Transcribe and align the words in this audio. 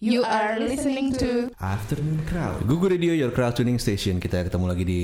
You 0.00 0.24
are 0.24 0.56
listening 0.56 1.12
to 1.20 1.52
Afternoon 1.60 2.24
Crowd. 2.24 2.64
Google 2.64 2.96
Radio 2.96 3.12
Your 3.12 3.28
Crowd 3.36 3.52
Tuning 3.52 3.76
Station. 3.76 4.16
Kita 4.16 4.40
ketemu 4.48 4.72
lagi 4.72 4.80
di 4.88 5.02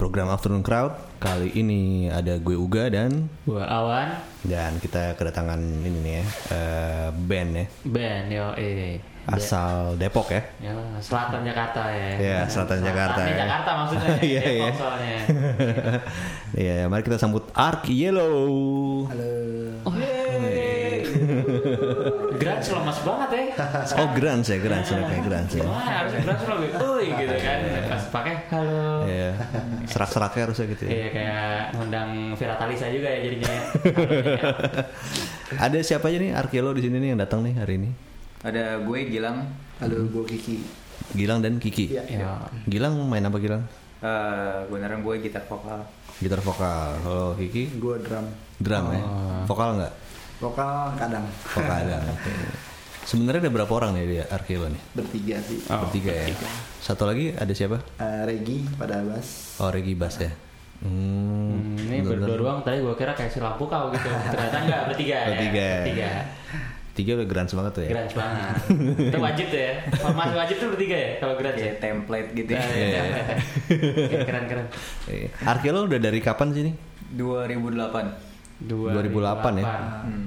program 0.00 0.32
Afternoon 0.32 0.64
Crowd. 0.64 0.96
Kali 1.20 1.52
ini 1.60 2.08
ada 2.08 2.40
gue 2.40 2.56
Uga 2.56 2.88
dan 2.88 3.28
Gua 3.44 3.68
Awan, 3.68 4.16
dan 4.48 4.80
kita 4.80 5.12
kedatangan 5.20 5.60
ini 5.60 5.98
nih 6.00 6.12
ya 6.16 6.24
eh, 6.56 7.08
band 7.12 7.50
ya 7.52 7.66
Ben, 7.84 8.22
yo 8.32 8.56
eh. 8.56 8.96
asal 9.28 10.00
Depok 10.00 10.32
ya. 10.32 10.40
Ya, 10.56 10.72
selatan 11.04 11.44
Jakarta 11.44 11.92
ya. 11.92 12.10
Iya, 12.16 12.38
selatan 12.48 12.80
Jakarta 12.80 13.20
Selatan 13.20 13.36
ya. 13.36 13.40
Jakarta 13.44 13.70
maksudnya. 13.76 14.08
Iya, 14.32 14.40
Depok 14.72 14.92
iya. 15.04 15.20
Iya, 16.64 16.76
mari 16.88 17.04
kita 17.04 17.20
sambut 17.20 17.44
Ark 17.52 17.84
Yellow. 17.92 19.04
Grunge 22.60 22.76
lemas 22.76 22.98
banget 23.00 23.28
ya. 23.32 23.42
Oh, 24.00 24.08
Grans 24.12 24.46
ya, 24.46 24.56
Grans 24.56 24.86
ya, 24.86 25.00
kayak 25.00 25.22
Grans 25.24 25.52
ya. 25.52 25.64
Wah, 25.64 25.80
harusnya 25.80 26.20
grunge 26.22 26.44
lo 26.44 26.54
gue, 26.56 26.70
"Uy," 26.76 27.06
gitu 27.10 27.34
kan. 27.36 27.58
Pas 27.88 28.04
pakai 28.12 28.34
halo. 28.48 28.84
Iya, 29.04 29.30
serak-seraknya 29.86 30.42
harusnya 30.44 30.66
gitu 30.68 30.82
ya. 30.84 30.90
Iya 30.90 31.06
kayak 31.10 31.50
ngundang 31.74 32.10
Vira 32.34 32.54
Talisa 32.54 32.86
juga 32.88 33.08
ya 33.08 33.18
jadinya. 33.24 33.54
Ada 35.64 35.78
siapa 35.82 36.06
aja 36.08 36.18
nih 36.18 36.30
Ark 36.32 36.50
Yellow 36.50 36.72
di 36.72 36.82
sini 36.82 36.96
nih 36.98 37.08
yang 37.12 37.20
datang 37.20 37.40
nih 37.42 37.54
hari 37.56 37.74
ini? 37.76 37.90
Ada 38.40 38.80
gue 38.80 38.98
Gilang, 39.06 39.44
Halo, 39.80 40.06
gue 40.06 40.24
Kiki. 40.26 40.56
Gilang 41.12 41.40
dan 41.40 41.58
Kiki. 41.58 41.90
Iya. 41.90 42.04
Ya. 42.06 42.32
Gilang 42.66 42.94
main 43.04 43.24
apa 43.24 43.36
Gilang? 43.36 43.64
eh 44.00 44.64
beneran 44.72 45.04
gue 45.04 45.12
gitar 45.20 45.44
vokal. 45.44 45.84
Gitar 46.16 46.40
vokal. 46.40 46.96
Kalau 47.04 47.36
Kiki 47.36 47.68
Gue 47.76 48.00
drum. 48.00 48.24
drum 48.56 48.84
ya. 48.90 49.04
Vokal 49.44 49.76
nggak? 49.76 49.92
Vokal 50.40 50.96
kadang 50.96 51.24
Vokal 51.46 51.84
ada. 51.84 52.00
Oke. 52.08 52.32
Sebenarnya 53.00 53.44
ada 53.44 53.52
berapa 53.52 53.68
orang 53.70 53.92
nih 53.92 54.04
di 54.06 54.16
Arkelo 54.22 54.66
nih? 54.66 54.82
bertiga 54.92 55.36
sih. 55.40 55.58
Oh, 55.66 55.82
Bertiga 55.82 56.12
ya. 56.12 56.26
Satu 56.78 57.04
lagi 57.04 57.32
ada 57.32 57.50
siapa? 57.50 57.80
Eh, 57.96 58.22
Regi 58.24 58.64
pada 58.74 59.02
bass. 59.02 59.56
Oh 59.58 59.68
Regi 59.68 59.92
Bas 59.92 60.16
ya. 60.16 60.30
Hmm. 60.80 61.76
Hmm, 61.76 61.76
ini 61.76 62.00
berdua 62.00 62.36
doang 62.36 62.58
tadi 62.60 62.80
gua 62.80 62.96
kira 62.96 63.12
kayak 63.12 63.28
si 63.28 63.36
lampu 63.36 63.66
kau 63.66 63.90
gitu. 63.90 64.08
Ternyata 64.08 64.58
enggak 64.58 64.80
bertiga 64.88 65.12
ya. 65.14 65.26
Bertiga. 65.28 65.68
Bertiga. 65.84 66.10
Tiga 66.90 67.10
udah 67.16 67.26
grunge 67.26 67.52
banget 67.54 67.72
tuh 67.72 67.82
ya. 67.84 67.90
Grunge 67.90 68.14
banget. 68.14 68.54
Itu 69.08 69.18
wajib 69.18 69.46
tuh 69.48 69.60
ya. 69.60 69.72
Formasi 69.94 70.34
wajib 70.34 70.56
tuh 70.56 70.68
bertiga 70.70 70.96
ya 70.96 71.10
kalau 71.18 71.34
grunge 71.36 71.60
ya. 71.60 71.72
Template 71.76 72.28
gitu 72.32 72.50
Nah, 72.52 72.64
ya. 72.64 72.76
iya. 72.80 73.02
Oke, 74.08 74.16
keren 74.24 74.44
keren. 74.46 74.66
Iya. 75.04 75.28
Arkelo 75.44 75.84
udah 75.84 75.98
dari 75.98 76.20
kapan 76.20 76.48
sih 76.52 76.62
nih? 76.64 76.74
2008. 77.12 78.30
2008 78.60 79.60
ya? 79.60 79.66
Hmm. 80.04 80.26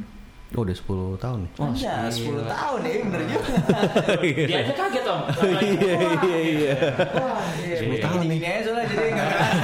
Oh 0.54 0.62
udah 0.62 0.76
10 0.78 1.18
tahun 1.18 1.38
nih. 1.42 1.52
Oh, 1.58 1.72
ya, 1.74 1.96
10 2.14 2.46
tahun 2.46 2.80
ya, 2.86 2.94
bener 3.10 3.22
juga. 3.26 3.48
Dia 4.50 4.58
aja 4.62 4.74
kaget 4.78 5.06
om. 5.10 5.20
Iya 5.34 5.94
iya 6.22 6.38
iya. 6.46 6.74
Wah, 7.18 7.42
iya. 7.58 7.78
10 7.82 8.06
tahun 8.06 8.18
nih. 8.30 8.38
Ini 8.38 8.48
aja 8.48 8.62
soalnya 8.70 8.86
jadi 8.86 9.10
enggak 9.18 9.28
kerasa. 9.34 9.62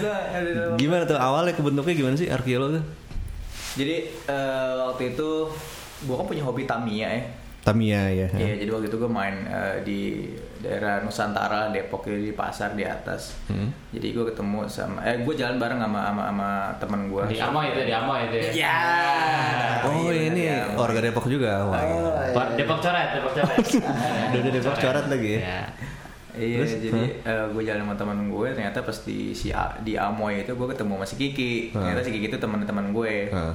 12 0.00 0.04
doang. 0.04 0.26
Aduh. 0.40 0.72
Gimana 0.80 1.02
tuh 1.04 1.18
awalnya 1.20 1.52
kebentuknya 1.52 1.94
gimana 2.00 2.14
sih 2.16 2.28
Arkelo 2.32 2.66
tuh? 2.80 2.84
Jadi 3.76 3.96
eh, 4.08 4.72
waktu 4.88 5.02
itu 5.12 5.28
gue 6.00 6.14
kan 6.16 6.24
punya 6.24 6.42
hobi 6.48 6.64
Tamiya 6.64 7.08
ya. 7.12 7.22
Tamiya 7.60 8.08
ya. 8.08 8.26
Iya, 8.32 8.54
jadi 8.56 8.70
waktu 8.72 8.88
itu 8.88 8.96
gue 8.96 9.10
main 9.10 9.36
eh, 9.44 9.76
di 9.84 10.00
daerah 10.58 11.04
Nusantara, 11.04 11.68
Depok 11.68 12.08
ya, 12.08 12.16
di 12.16 12.32
pasar 12.32 12.72
di 12.72 12.82
atas. 12.82 13.36
Hmm. 13.46 13.68
Jadi 13.92 14.16
gue 14.16 14.24
ketemu 14.26 14.64
sama, 14.64 15.04
eh 15.04 15.20
gue 15.20 15.34
jalan 15.36 15.60
bareng 15.60 15.76
sama 15.76 16.00
sama, 16.08 16.22
sama 16.32 16.48
temen 16.80 17.00
gue. 17.06 17.22
Di 17.28 17.36
Amoy 17.36 17.68
itu 17.68 17.80
di 17.84 17.92
Amoy 17.92 18.20
itu. 18.26 18.36
ya. 18.40 18.50
Ya. 18.64 18.78
Oh 19.84 20.08
ini 20.08 20.40
iya, 20.40 20.72
warga 20.72 21.04
Depok 21.04 21.28
juga. 21.28 21.68
Wah. 21.68 21.80
Pak, 22.32 22.56
Depok 22.56 22.80
coret, 22.80 23.08
Depok 23.12 23.32
coret. 23.36 23.56
Udah 24.32 24.40
udah 24.40 24.52
Depok 24.56 24.76
coret 24.76 25.06
lagi 25.06 25.30
ya. 25.30 25.40
Ya. 25.40 25.60
Iya, 26.30 26.62
Terus, 26.62 26.72
jadi 26.78 27.00
gue 27.50 27.62
jalan 27.66 27.82
sama 27.84 27.94
temen 27.98 28.30
gue, 28.30 28.48
ternyata 28.54 28.80
pas 28.80 28.94
di 29.02 29.34
si 29.34 29.50
A- 29.50 29.74
di 29.82 29.98
Amoy 29.98 30.46
itu 30.46 30.54
gue 30.54 30.68
ketemu 30.70 30.96
sama 30.96 31.04
si 31.04 31.14
Kiki. 31.18 31.74
Hmm. 31.74 31.82
Ternyata 31.82 32.00
si 32.00 32.10
Kiki 32.14 32.26
itu 32.30 32.38
teman-teman 32.38 32.94
gue. 32.94 33.28
Heeh. 33.28 33.52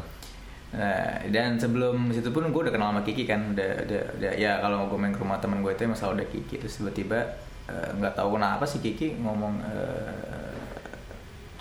Nah, 0.76 1.08
dan 1.30 1.56
sebelum 1.56 2.12
situ 2.12 2.28
pun 2.30 2.44
gue 2.46 2.62
udah 2.62 2.70
kenal 2.70 2.92
sama 2.92 3.02
Kiki 3.02 3.24
kan, 3.24 3.52
udah, 3.52 3.70
udah, 3.82 4.02
udah 4.14 4.32
ya 4.36 4.60
kalau 4.60 4.86
gue 4.86 4.98
main 4.98 5.10
ke 5.10 5.20
rumah 5.20 5.40
temen 5.40 5.60
gue 5.60 5.72
itu 5.72 5.84
masalah 5.86 6.14
udah 6.14 6.28
Kiki 6.28 6.56
terus 6.58 6.78
tiba-tiba 6.78 7.20
eh, 7.66 7.90
nggak 7.96 8.12
tahu 8.14 8.36
kenapa 8.36 8.64
si 8.64 8.78
Kiki 8.80 9.16
ngomong 9.18 9.64
eh, 9.64 10.52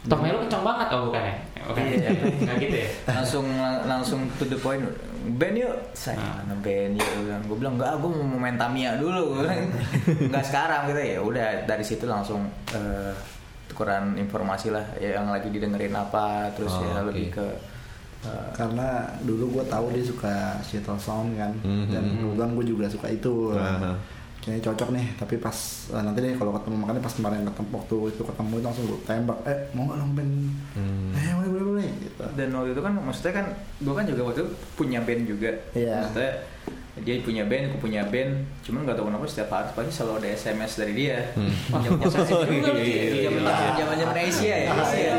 Tok 0.05 0.21
kencang 0.21 0.61
banget 0.63 0.89
oh 0.93 1.09
bukan 1.09 1.23
ya? 1.23 1.35
Oke. 1.65 1.81
Iya. 1.81 2.11
Enggak 2.45 2.57
gitu 2.61 2.77
ya. 2.77 2.89
langsung 3.09 3.47
langsung 3.87 4.21
to 4.37 4.45
the 4.45 4.59
point 4.59 4.85
band 5.33 5.57
yuk 5.57 5.73
saya 5.95 6.21
Ah. 6.21 6.45
mana 6.45 6.61
band 6.61 6.93
yuk 6.93 7.09
gue 7.09 7.25
bilang 7.25 7.43
gue 7.43 7.57
bilang 7.57 7.75
enggak 7.81 7.93
gue 7.97 8.11
mau 8.13 8.37
main 8.37 8.61
Tamiya 8.61 9.01
dulu 9.01 9.41
nggak 10.29 10.45
sekarang 10.45 10.93
gitu 10.93 11.01
ya 11.01 11.19
udah 11.19 11.49
dari 11.65 11.81
situ 11.81 12.05
langsung 12.05 12.45
eh, 12.69 13.17
tukeran 13.65 14.13
informasi 14.15 14.69
lah 14.69 14.85
ya, 14.99 15.17
yang 15.17 15.33
lagi 15.33 15.49
didengerin 15.49 15.95
apa 15.95 16.53
terus 16.53 16.69
Oh, 16.71 16.85
ya 16.85 17.01
oke. 17.01 17.09
lebih 17.09 17.27
ke 17.33 17.47
Karena 18.51 18.89
dulu 19.21 19.45
gue 19.53 19.65
tahu 19.65 19.91
dia 19.91 20.03
suka 20.03 20.35
shuttle 20.61 20.97
sound 20.97 21.35
kan, 21.35 21.53
Mhm. 21.61 21.89
dan 21.89 22.05
kebetulan 22.15 22.51
gue 22.53 22.65
juga 22.67 22.85
suka 22.87 23.07
itu. 23.09 23.53
Aha. 23.53 23.93
Kayaknya 24.39 24.61
cocok 24.62 24.89
nih, 24.93 25.07
tapi 25.17 25.35
pas 25.37 25.57
eh, 25.89 26.03
nanti 26.03 26.19
deh 26.21 26.37
kalau 26.37 26.53
ketemu 26.53 26.77
makanya 26.79 27.01
pas 27.01 27.15
kemarin 27.15 27.43
ketemu 27.43 27.69
waktu 27.73 27.97
itu 28.11 28.23
ketemu 28.23 28.53
itu 28.55 28.67
langsung 28.67 28.84
gue 28.87 29.01
tembak, 29.03 29.39
eh 29.43 29.59
mau 29.73 29.83
nggak 29.84 29.99
dong 29.99 30.13
band? 30.15 30.33
Hmm. 30.77 31.11
Eh 31.15 31.33
boleh 31.34 31.49
boleh 31.49 31.65
boleh 31.67 31.89
gitu. 31.99 32.23
dan 32.31 32.49
waktu 32.51 32.71
itu 32.71 32.83
kan 32.83 32.93
maksudnya 32.95 33.33
kan 33.34 33.47
gue 33.79 33.95
kan 33.95 34.05
juga 34.05 34.21
waktu 34.23 34.39
itu 34.39 34.49
punya 34.75 35.01
band 35.01 35.23
juga 35.25 35.51
Iya. 35.73 35.97
maksudnya 36.03 36.33
dia 37.03 37.19
punya 37.27 37.43
band, 37.43 37.75
aku 37.75 37.91
punya 37.91 38.06
band, 38.06 38.47
cuman 38.62 38.87
nggak 38.87 38.94
tahu 38.94 39.10
kenapa 39.10 39.27
setiap 39.27 39.50
hari 39.50 39.66
pasti 39.75 39.91
selalu 39.91 40.12
ada 40.22 40.28
SMS 40.31 40.72
dari 40.78 40.93
dia. 40.94 41.19
Hmm. 41.34 41.50
Posesif 42.06 42.31
Oh, 42.38 42.47
juga 42.47 42.71
iya, 42.71 42.71
lu, 42.71 42.78
iya, 42.78 43.03
Ci. 43.03 43.19
iya, 43.19 43.21
Zaman 43.27 43.43
zaman 43.75 43.97
zaman 43.99 44.16
Asia 44.22 44.55
ya. 44.55 44.69
Asia. 44.78 45.12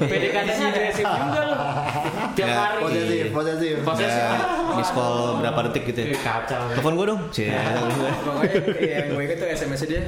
PDKT-nya 0.00 0.66
agresif 0.72 1.04
juga 1.04 1.40
loh. 1.44 1.58
Tiap 2.32 2.48
hari. 2.48 2.80
Posesif, 2.80 3.26
posesif. 3.36 3.76
Posesif. 3.84 4.28
Miss 4.72 4.90
call 4.96 5.16
berapa 5.44 5.58
detik 5.68 5.84
gitu 5.92 6.00
ya? 6.00 6.08
Kacau. 6.16 6.62
Telepon 6.72 6.92
gue 6.96 7.06
dong. 7.12 7.20
Cie. 7.28 7.52
Pokoknya 7.52 8.88
yang 8.88 9.06
gue 9.12 9.22
inget 9.22 9.36
tuh 9.36 9.48
SMS 9.48 9.84
dia. 9.84 10.02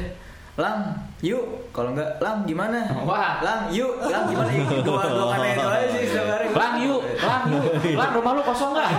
Lang, 0.60 0.92
yuk. 1.20 1.72
Kalau 1.72 1.96
enggak, 1.96 2.20
Lang 2.20 2.44
gimana? 2.44 2.84
Wah. 3.02 3.40
Lang, 3.40 3.72
yuk. 3.72 3.96
Lang 4.04 4.28
gimana? 4.28 4.50
Yuk. 4.52 4.84
Dua 4.84 5.02
dua 5.08 5.26
kata 5.32 5.46
itu 5.48 5.64
aja 5.64 5.86
sih 5.88 6.02
setiap 6.04 6.26
hari. 6.28 6.46
Lang 6.52 6.74
yuk, 6.78 7.00
lang 7.16 7.42
yuk, 7.48 7.64
lang 7.96 8.10
rumah 8.12 8.32
lu 8.36 8.42
kosong 8.42 8.70
nggak? 8.70 8.90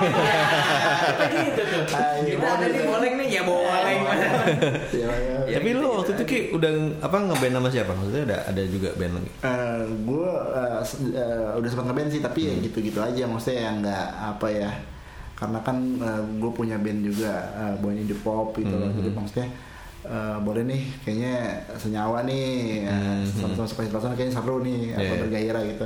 Gitu 1.29 1.61
tuh. 1.61 1.83
Kita 2.23 2.47
ada 2.49 2.65
di 2.65 2.81
boleng 2.81 3.13
nih, 3.15 3.27
ya 3.29 3.41
boleng. 3.43 3.99
Ya, 4.91 5.09
ya. 5.11 5.37
Ya, 5.45 5.57
Tapi 5.59 5.69
gitu 5.69 5.77
lu 5.77 5.85
aja. 5.85 5.97
waktu 5.99 6.11
itu 6.13 6.23
Ki 6.25 6.39
udah 6.51 6.71
apa 6.99 7.15
ngeband 7.21 7.53
sama 7.53 7.69
siapa? 7.69 7.91
Maksudnya 7.91 8.23
ada 8.25 8.37
ada 8.47 8.61
juga 8.65 8.89
band 8.95 9.13
lagi. 9.19 9.29
Eh, 9.43 9.79
gue 10.01 10.29
eh, 10.55 10.79
eh, 11.13 11.49
udah 11.59 11.69
sempat 11.69 11.85
ngeband 11.85 12.09
sih 12.09 12.21
tapi 12.23 12.39
ya 12.41 12.53
gitu-gitu 12.57 12.99
aja 12.99 13.23
maksudnya 13.25 13.59
yang 13.61 13.75
nggak 13.83 14.05
apa 14.31 14.47
ya 14.47 14.71
karena 15.35 15.59
kan 15.59 15.77
gue 16.37 16.51
punya 16.53 16.77
band 16.77 17.01
juga 17.01 17.33
uh, 17.57 17.73
band 17.77 17.97
indie 17.97 18.13
pop 18.15 18.53
gitu 18.53 18.69
loh 18.71 18.85
Hmm. 18.87 18.97
jadi 19.01 19.09
maksudnya 19.11 19.47
eh, 20.03 20.37
boleh 20.39 20.63
nih 20.63 20.81
kayaknya 21.01 21.35
senyawa 21.73 22.23
nih 22.23 22.45
eh, 22.83 23.21
Hmm. 23.21 23.25
sama-sama 23.25 23.65
suka 23.65 23.81
situasi 23.85 24.05
kayaknya 24.11 24.33
seru 24.33 24.59
nih 24.59 24.79
apa 24.91 25.03
Yeah. 25.03 25.19
bergairah 25.21 25.63
gitu 25.67 25.85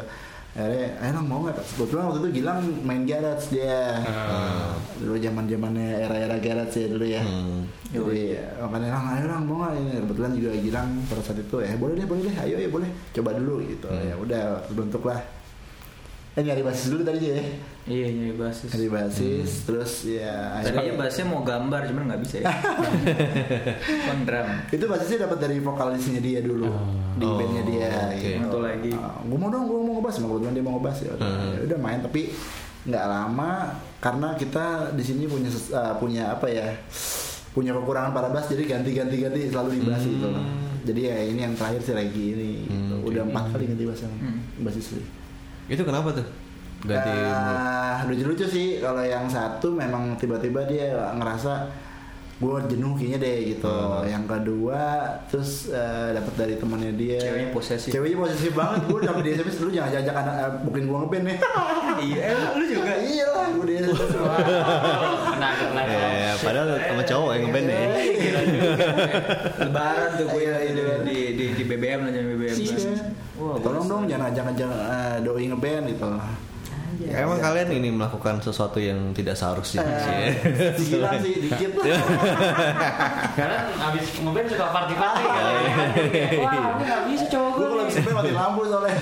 akhirnya 0.55 0.87
eh 0.95 1.11
Lang, 1.11 1.25
mau 1.25 1.43
nggak 1.43 1.59
kebetulan 1.59 2.03
waktu 2.05 2.19
itu 2.21 2.29
Gilang 2.33 2.59
main 2.81 3.03
garage 3.03 3.51
dia 3.51 3.99
Ah. 3.99 4.71
dulu 4.95 5.19
zaman 5.19 5.43
zamannya 5.45 5.99
era-era 5.99 6.39
garage 6.39 6.77
ya 6.77 6.87
dulu 6.87 7.03
ya 7.05 7.19
Hmm. 7.19 7.67
jadi 7.85 8.39
makanya 8.57 8.87
Lang, 8.89 9.05
ayo 9.11 9.25
Lang 9.27 9.43
mau 9.43 9.55
nggak 9.59 9.73
ini 9.75 9.91
kebetulan 9.99 10.31
juga 10.31 10.49
Gilang 10.55 10.89
pada 11.05 11.19
saat 11.19 11.39
itu 11.39 11.55
eh 11.59 11.75
boleh 11.75 11.93
deh 11.93 12.07
boleh 12.07 12.21
deh 12.23 12.35
ayo 12.39 12.55
ya 12.57 12.69
boleh 12.69 12.87
coba 13.11 13.29
dulu 13.33 13.55
gitu 13.63 13.87
Hmm. 13.87 13.99
ya 14.01 14.15
udah 14.15 14.41
terbentuk 14.65 15.03
lah 15.03 15.19
eh 16.35 16.41
nyari 16.41 16.61
basis 16.61 16.91
dulu 16.91 17.01
tadi 17.01 17.19
ya 17.25 17.39
Iya, 17.85 18.07
nyari 18.09 18.33
basis. 18.35 18.69
nyari 18.69 18.89
basis 18.89 19.47
Hmm. 19.47 19.63
terus 19.63 19.91
ya 20.05 20.57
Tadinya 20.59 20.93
bassnya 20.97 21.25
mau 21.25 21.41
gambar, 21.41 21.85
cuman 21.85 22.03
nggak 22.07 22.21
bisa 22.21 22.35
ya. 22.39 22.49
Kon 24.05 24.19
drum. 24.23 24.47
itu 24.67 24.85
basisnya 24.85 25.17
dapat 25.23 25.37
dari 25.39 25.57
vokalisnya 25.59 26.19
dia 26.19 26.39
dulu 26.41 26.67
di 27.15 27.23
Oh, 27.23 27.37
bandnya 27.37 27.63
dia 27.63 27.89
oke. 28.09 28.19
gitu. 28.19 28.41
Satu 28.41 28.59
lagi. 28.59 28.91
gue 28.91 29.37
mau 29.37 29.47
dong 29.47 29.63
gue 29.65 29.79
mau 29.79 29.93
ngebas 29.95 30.15
mau 30.17 30.27
kebetulan 30.29 30.53
dia 30.53 30.63
mau 30.63 30.73
ngebas 30.75 30.97
ya 30.99 31.11
udah 31.13 31.29
Hmm. 31.29 31.51
Ya 31.51 31.61
udah 31.63 31.79
main 31.79 31.99
tapi 32.01 32.21
nggak 32.85 33.05
lama 33.07 33.51
karena 33.97 34.27
kita 34.35 34.65
di 34.91 35.01
sini 35.01 35.23
punya 35.25 35.49
uh, 35.71 35.93
punya 35.95 36.23
apa 36.31 36.45
ya 36.47 36.67
punya 37.49 37.71
kekurangan 37.71 38.11
pada 38.11 38.29
bass 38.29 38.45
jadi 38.47 38.63
ganti 38.67 38.91
ganti 38.91 39.15
ganti 39.17 39.47
selalu 39.47 39.69
di 39.71 39.81
bass 39.83 40.01
Hmm. 40.01 40.11
gitu 40.11 40.27
loh 40.27 40.45
jadi 40.83 41.01
ya 41.03 41.17
ini 41.23 41.39
yang 41.39 41.53
terakhir 41.53 41.81
sih 41.81 41.93
lagi 41.93 42.23
ini 42.29 42.49
gitu. 42.61 42.73
Hmm, 42.73 42.99
oke. 42.99 43.09
udah 43.09 43.21
empat 43.23 43.43
kali 43.51 43.63
ganti 43.67 43.83
bass 43.85 44.01
yang 44.01 44.13
Hmm. 44.15 44.37
basis 44.59 44.85
sih 44.91 45.05
Itu 45.65 45.81
kenapa 45.81 46.13
tuh? 46.13 46.27
Ganti. 46.85 47.09
Ah, 47.09 48.05
lucu-lucu 48.05 48.45
sih 48.45 48.67
kalau 48.77 49.01
yang 49.01 49.25
satu 49.25 49.73
memang 49.73 50.13
tiba-tiba 50.21 50.69
dia 50.69 50.93
ngerasa 51.17 51.65
gue 52.35 52.51
jenuh 52.67 52.93
kayaknya 52.99 53.19
deh 53.23 53.37
gitu. 53.55 53.71
Hmm. 53.71 54.05
Yang 54.05 54.25
kedua 54.27 54.81
terus 55.31 55.71
eh, 55.71 56.13
dapat 56.13 56.33
dari 56.35 56.55
temannya 56.59 56.91
dia. 56.93 57.17
Ceweknya 57.17 57.49
posesif. 57.55 57.89
Ceweknya 57.89 58.17
posesif 58.21 58.51
banget. 58.53 58.85
Gue 58.91 58.99
dapat 59.01 59.21
di 59.23 59.31
SMS 59.33 59.57
dulu 59.57 59.69
jangan 59.71 59.89
ajak 59.95 60.15
anak 60.19 60.35
eh, 60.35 60.51
bukin 60.67 60.83
gue 60.85 60.97
ngeband 60.99 61.25
nih. 61.25 61.37
Iya, 61.95 62.27
eh, 62.27 62.59
lu 62.59 62.63
juga. 62.67 62.91
Iya 62.99 63.25
lah 63.31 63.45
gue 63.55 63.65
di 63.65 63.73
SMS. 63.79 64.11
Nah, 65.39 65.51
padahal 66.43 66.67
sama 66.75 67.03
cowok 67.07 67.31
yang 67.33 67.43
ngeband 67.47 67.67
ya. 67.71 67.79
Lebaran 69.63 70.09
tuh 70.19 70.25
gue 70.27 70.41
Iya, 70.43 70.55
iya. 70.59 70.95
di, 71.07 71.17
di 71.39 71.45
di 71.55 71.63
BBM 71.63 71.99
nanya 72.03 72.21
BBM. 72.21 72.57
Iya. 72.61 73.24
Wah, 73.55 73.63
Tolong 73.63 73.87
dong 73.87 74.03
jangan 74.05 74.29
jangan 74.35 74.53
jangan 74.53 74.77
eh, 74.83 75.15
doi 75.23 75.47
ngeband 75.47 75.85
gitu. 75.87 76.11
Emang 77.05 77.39
kalian 77.39 77.69
ini 77.71 77.91
melakukan 77.91 78.39
sesuatu 78.39 78.79
yang 78.79 79.11
tidak 79.11 79.35
seharusnya 79.35 79.83
sih. 79.83 80.11
ya? 80.11 80.27
Eh, 80.31 80.31
Gila 80.75 81.11
sih 81.19 81.33
dikit. 81.47 81.71
Karena 83.35 83.57
abis 83.91 84.05
ngeband 84.19 84.47
suka 84.47 84.65
party-party 84.71 85.23
kan. 85.23 85.43
Wah, 86.39 86.51
aku 86.71 86.83
nggak 86.83 87.01
bisa 87.07 87.25
cowok 87.31 87.51
Gue 87.51 87.67
kalau 87.67 87.83
bisa 87.87 87.99
mati 88.11 88.31
lampu 88.31 88.61
soalnya. 88.67 88.95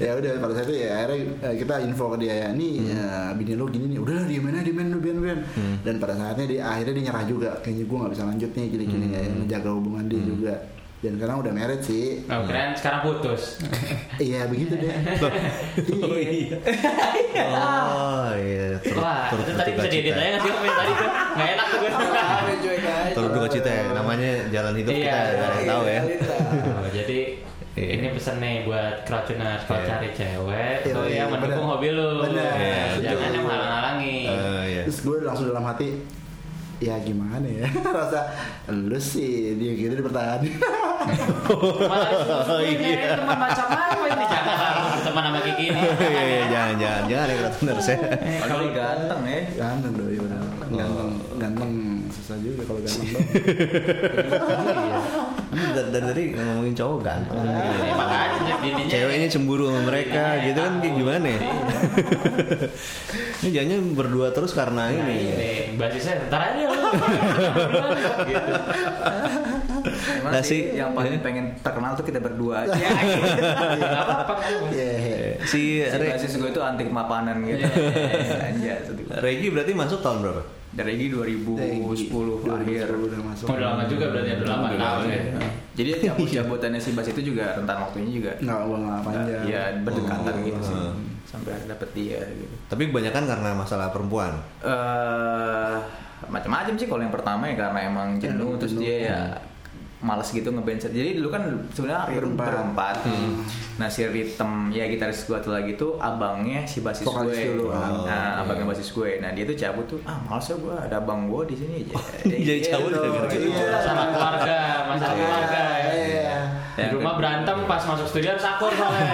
Ya 0.00 0.16
udah 0.16 0.32
pada 0.40 0.52
saat 0.56 0.66
itu 0.66 0.80
ya 0.80 0.90
akhirnya 0.96 1.18
eh, 1.44 1.54
kita 1.60 1.74
info 1.84 2.08
ke 2.10 2.24
dia 2.24 2.34
ya 2.34 2.48
nih 2.56 2.72
ya, 2.88 3.04
bini 3.36 3.52
lo 3.52 3.68
gini 3.68 3.92
nih 3.92 4.00
udah 4.00 4.14
lah 4.16 4.24
diemin 4.24 4.56
aja 4.56 4.64
diemin 4.64 4.86
dulu 4.90 5.00
diemin 5.04 5.38
dan 5.84 5.94
pada 6.00 6.14
saatnya 6.16 6.46
dia 6.48 6.62
akhirnya 6.64 6.92
dia 6.96 7.04
nyerah 7.10 7.24
juga 7.28 7.50
kayaknya 7.60 7.84
gue 7.84 7.96
nggak 8.00 8.12
bisa 8.16 8.24
lanjut 8.24 8.50
nih 8.56 8.66
gini 8.66 8.84
gini 8.88 9.06
ya 9.12 9.20
menjaga 9.28 9.70
hubungan 9.76 10.04
dia 10.08 10.22
juga 10.24 10.54
dan 11.00 11.16
sekarang 11.16 11.36
udah 11.40 11.48
married 11.50 11.80
sih 11.80 12.20
Oh, 12.26 12.44
keren 12.44 12.72
sekarang 12.74 13.00
putus. 13.02 13.56
iya 14.22 14.44
begitu 14.44 14.76
deh 14.76 14.92
Oh 15.98 16.12
iya. 16.14 16.56
Oh 17.48 18.30
iya. 18.34 18.66
Turut, 18.78 19.00
Wah, 19.00 19.28
turut 19.28 19.44
itu 19.44 19.52
tadi 19.54 19.70
berduka 19.70 19.80
bisa 19.80 19.88
diedit 19.90 20.12
cita. 20.12 20.20
aja 20.22 20.38
sih 20.38 20.50
komen 20.50 20.70
tadi 20.70 20.92
tuh? 20.92 21.10
Nggak 21.30 21.48
enak 21.50 21.66
tuh 21.66 21.78
gue. 21.78 21.90
Turut 23.16 23.28
berduka 23.30 23.48
cita 23.50 23.70
ya. 23.70 23.82
Namanya 23.92 24.30
jalan 24.50 24.74
hidup 24.74 24.92
Iya, 24.92 25.00
kita 25.00 25.08
nggak 25.08 25.40
ada 25.40 25.56
yang 25.56 25.66
tahu 25.66 25.84
ya. 25.86 26.00
Oh, 26.70 26.88
jadi 26.90 27.18
Iya. 27.70 27.90
ini 27.96 28.08
pesan 28.10 28.36
nih 28.38 28.66
buat 28.66 29.06
crowdtuners 29.06 29.62
kalau 29.62 29.78
Iya. 29.78 29.88
cari 29.88 30.08
cewek 30.10 30.76
Iya, 30.82 30.90
tuh 30.90 31.04
iya, 31.06 31.16
yang 31.16 31.28
mendukung 31.30 31.64
benar. 31.64 31.72
hobi 31.72 31.88
lu. 31.90 32.10
Iya, 32.26 32.50
Jangan 33.00 33.30
yang 33.30 33.44
menghalang-halangi. 33.46 34.18
Eh, 34.26 34.62
iya. 34.68 34.82
terus 34.84 34.98
gue 35.00 35.16
langsung 35.22 35.46
dalam 35.48 35.64
hati 35.64 35.88
ya 36.80 36.96
gimana 36.98 37.44
ya 37.44 37.68
rasa 38.00 38.20
lu 38.68 38.96
sih 38.96 39.52
dia 39.54 39.72
gitu 39.76 39.94
dipertahankan 39.94 40.48
Oh, 41.50 42.60
iya. 42.60 43.16
teman 43.16 43.36
macam 43.36 43.66
apa 43.68 44.04
ini 44.04 44.24
jangan 44.28 45.00
teman 45.00 45.22
sama 45.24 45.40
Kiki 45.40 45.64
ini. 45.72 45.80
Iya 46.12 46.22
iya 46.22 46.42
jangan 46.46 46.74
jangan 46.76 47.02
jangan 47.08 47.26
ya. 47.32 47.96
Eh, 48.20 48.36
Kalau 48.38 48.68
ganteng 48.70 49.20
ya. 49.24 49.40
ganteng 49.56 49.92
doi 49.96 50.16
benar 50.20 50.44
ganteng 50.70 51.10
ganteng 51.40 51.72
susah 52.12 52.36
juga 52.38 52.62
kalau 52.68 52.80
ganteng 52.84 53.08
dong 53.10 53.24
dari, 55.70 55.88
dari 55.90 56.04
tadi 56.06 56.22
ngomongin 56.34 56.74
cowok 56.74 56.98
ganteng. 57.00 57.36
ini 57.40 57.92
makanya 57.92 58.54
bininya 58.58 58.88
Ceweknya 58.88 59.28
cemburu 59.28 59.64
sama 59.68 59.82
mereka 59.86 60.24
gitu 60.40 60.58
kan 60.58 60.72
kayak 60.78 60.94
gimana 60.94 61.26
ya? 61.26 61.40
ini 63.40 63.48
jangan 63.50 63.80
berdua 63.94 64.26
terus 64.30 64.52
karena 64.52 64.82
Nah, 64.82 64.96
ini. 64.98 65.16
ini 65.26 65.50
basisnya 65.74 66.14
ntar 66.26 66.40
aja 66.46 66.60
gitu. 66.60 66.88
Emang 70.10 70.30
Nah, 70.30 70.42
sih 70.42 70.60
sih, 70.62 70.76
yang 70.76 70.92
paling 70.92 71.16
eh. 71.16 71.20
pengen 71.20 71.46
terkenal 71.58 71.92
tuh 71.94 72.04
kita 72.04 72.18
berdua 72.18 72.64
aja. 72.64 72.76
Ya, 72.76 72.90
apa-apa. 73.98 74.34
Iya, 74.70 74.90
iya. 74.92 75.30
Si 75.42 75.80
Si 75.80 75.96
Re- 75.96 76.10
basis 76.12 76.36
gue 76.36 76.50
itu 76.50 76.60
anti 76.60 76.84
kemapanan 76.84 77.40
gitu. 77.42 77.64
Iya. 78.60 78.76
Regi 79.18 79.46
berarti 79.48 79.72
masuk 79.72 80.00
tahun 80.00 80.18
berapa? 80.22 80.42
Dari 80.70 80.90
ini 80.94 81.06
2010 81.10 81.66
akhir. 82.46 82.84
2010 82.88 83.08
udah 83.10 83.20
masuk 83.26 83.46
Udah 83.50 83.66
lama 83.66 83.82
juga 83.84 84.04
berarti 84.08 84.30
udah 84.38 84.48
lama 84.48 84.66
tahun 84.70 85.04
ya. 85.06 85.22
Jadi 85.70 85.90
cabut-cabutannya 86.04 86.78
si 86.78 86.90
Bas 86.92 87.06
itu 87.06 87.22
juga 87.24 87.44
rentang 87.54 87.78
waktunya 87.82 88.10
juga 88.12 88.30
nggak 88.36 88.58
nggak 88.62 89.00
panjang 89.02 89.42
ya 89.44 89.62
berdekatan 89.80 90.32
Oh. 90.32 90.44
gitu 90.44 90.60
sih. 90.62 90.76
Hmm. 90.76 91.04
Sampai 91.22 91.54
dapet 91.64 91.88
dia 91.92 92.18
gitu. 92.22 92.54
Tapi 92.66 92.82
kebanyakan 92.86 93.24
karena 93.24 93.50
masalah 93.52 93.90
perempuan. 93.90 94.34
eh 94.62 95.76
macam-macam 96.22 96.74
sih 96.76 96.84
kalau 96.84 97.00
yang 97.00 97.10
pertama 97.10 97.48
ya 97.48 97.56
karena 97.58 97.80
emang 97.82 98.08
jenuh 98.16 98.54
terus 98.54 98.76
dia 98.76 98.96
ya 99.08 99.20
malas 100.00 100.28
gitu 100.28 100.48
ngeband 100.48 100.80
jadi 100.80 101.12
dulu 101.14 101.28
kan 101.28 101.44
sebenarnya 101.70 102.08
Berempat. 102.10 102.48
berempat, 102.48 102.96
nah 103.76 103.84
si 103.86 104.00
Ritem 104.02 104.52
ya 104.70 104.84
gitaris 104.86 105.22
gue 105.22 105.36
tuh 105.36 105.52
lagi 105.52 105.72
tuh 105.74 105.96
abangnya 105.96 106.64
si 106.64 106.80
basis 106.80 107.04
Vokalis 107.04 107.36
gue 107.36 107.52
dulu. 107.52 107.68
Oh, 107.68 108.04
nah 108.04 108.40
abangnya 108.40 108.64
basis 108.66 108.88
gue 108.88 109.20
nah 109.20 109.28
dia 109.28 109.44
tuh 109.44 109.52
cabut 109.54 109.84
tuh 109.86 110.00
ah 110.02 110.16
males 110.22 110.40
ya 110.42 110.56
gue 110.56 110.72
ada 110.74 110.96
abang 110.96 111.26
gue 111.26 111.42
di 111.46 111.54
sini 111.54 111.74
aja 111.82 112.00
Jadi 112.40 112.60
cabut 112.64 112.90
gitu. 112.90 113.36
Iya. 113.46 113.76
Sama 113.78 114.04
keluarga, 114.08 114.56
masalah 114.86 115.14
keluarga 115.14 115.62
ya. 115.78 115.92
Iya. 115.92 116.38
Di 116.72 116.84
rumah 116.90 117.14
berantem 117.14 117.56
pas 117.62 117.82
masuk 117.84 118.06
studio 118.06 118.28
harus 118.30 118.46
akur 118.46 118.72
soalnya 118.72 119.04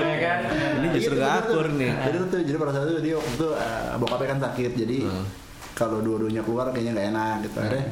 ya 0.00 0.16
kan. 0.18 0.38
Ini 0.80 0.86
justru 0.90 1.12
Gitu, 1.12 1.20
gak 1.20 1.28
gitu. 1.34 1.44
akur 1.44 1.66
nih. 1.76 1.92
Jadi 1.92 2.16
tuh 2.24 2.40
jadi 2.40 2.56
pada 2.56 2.72
saat 2.72 2.88
itu 2.88 3.00
dia 3.02 3.14
waktu 3.14 3.32
itu 3.34 3.48
eh, 3.52 3.92
bokapnya 3.96 4.28
kan 4.28 4.38
sakit 4.42 4.72
jadi 4.78 4.98
Hmm. 5.02 5.24
kalau 5.72 6.00
dua-duanya 6.00 6.40
keluar 6.40 6.68
kayaknya 6.70 6.92
nggak 6.94 7.08
enak 7.10 7.34
gitu 7.42 7.56
akhirnya 7.58 7.84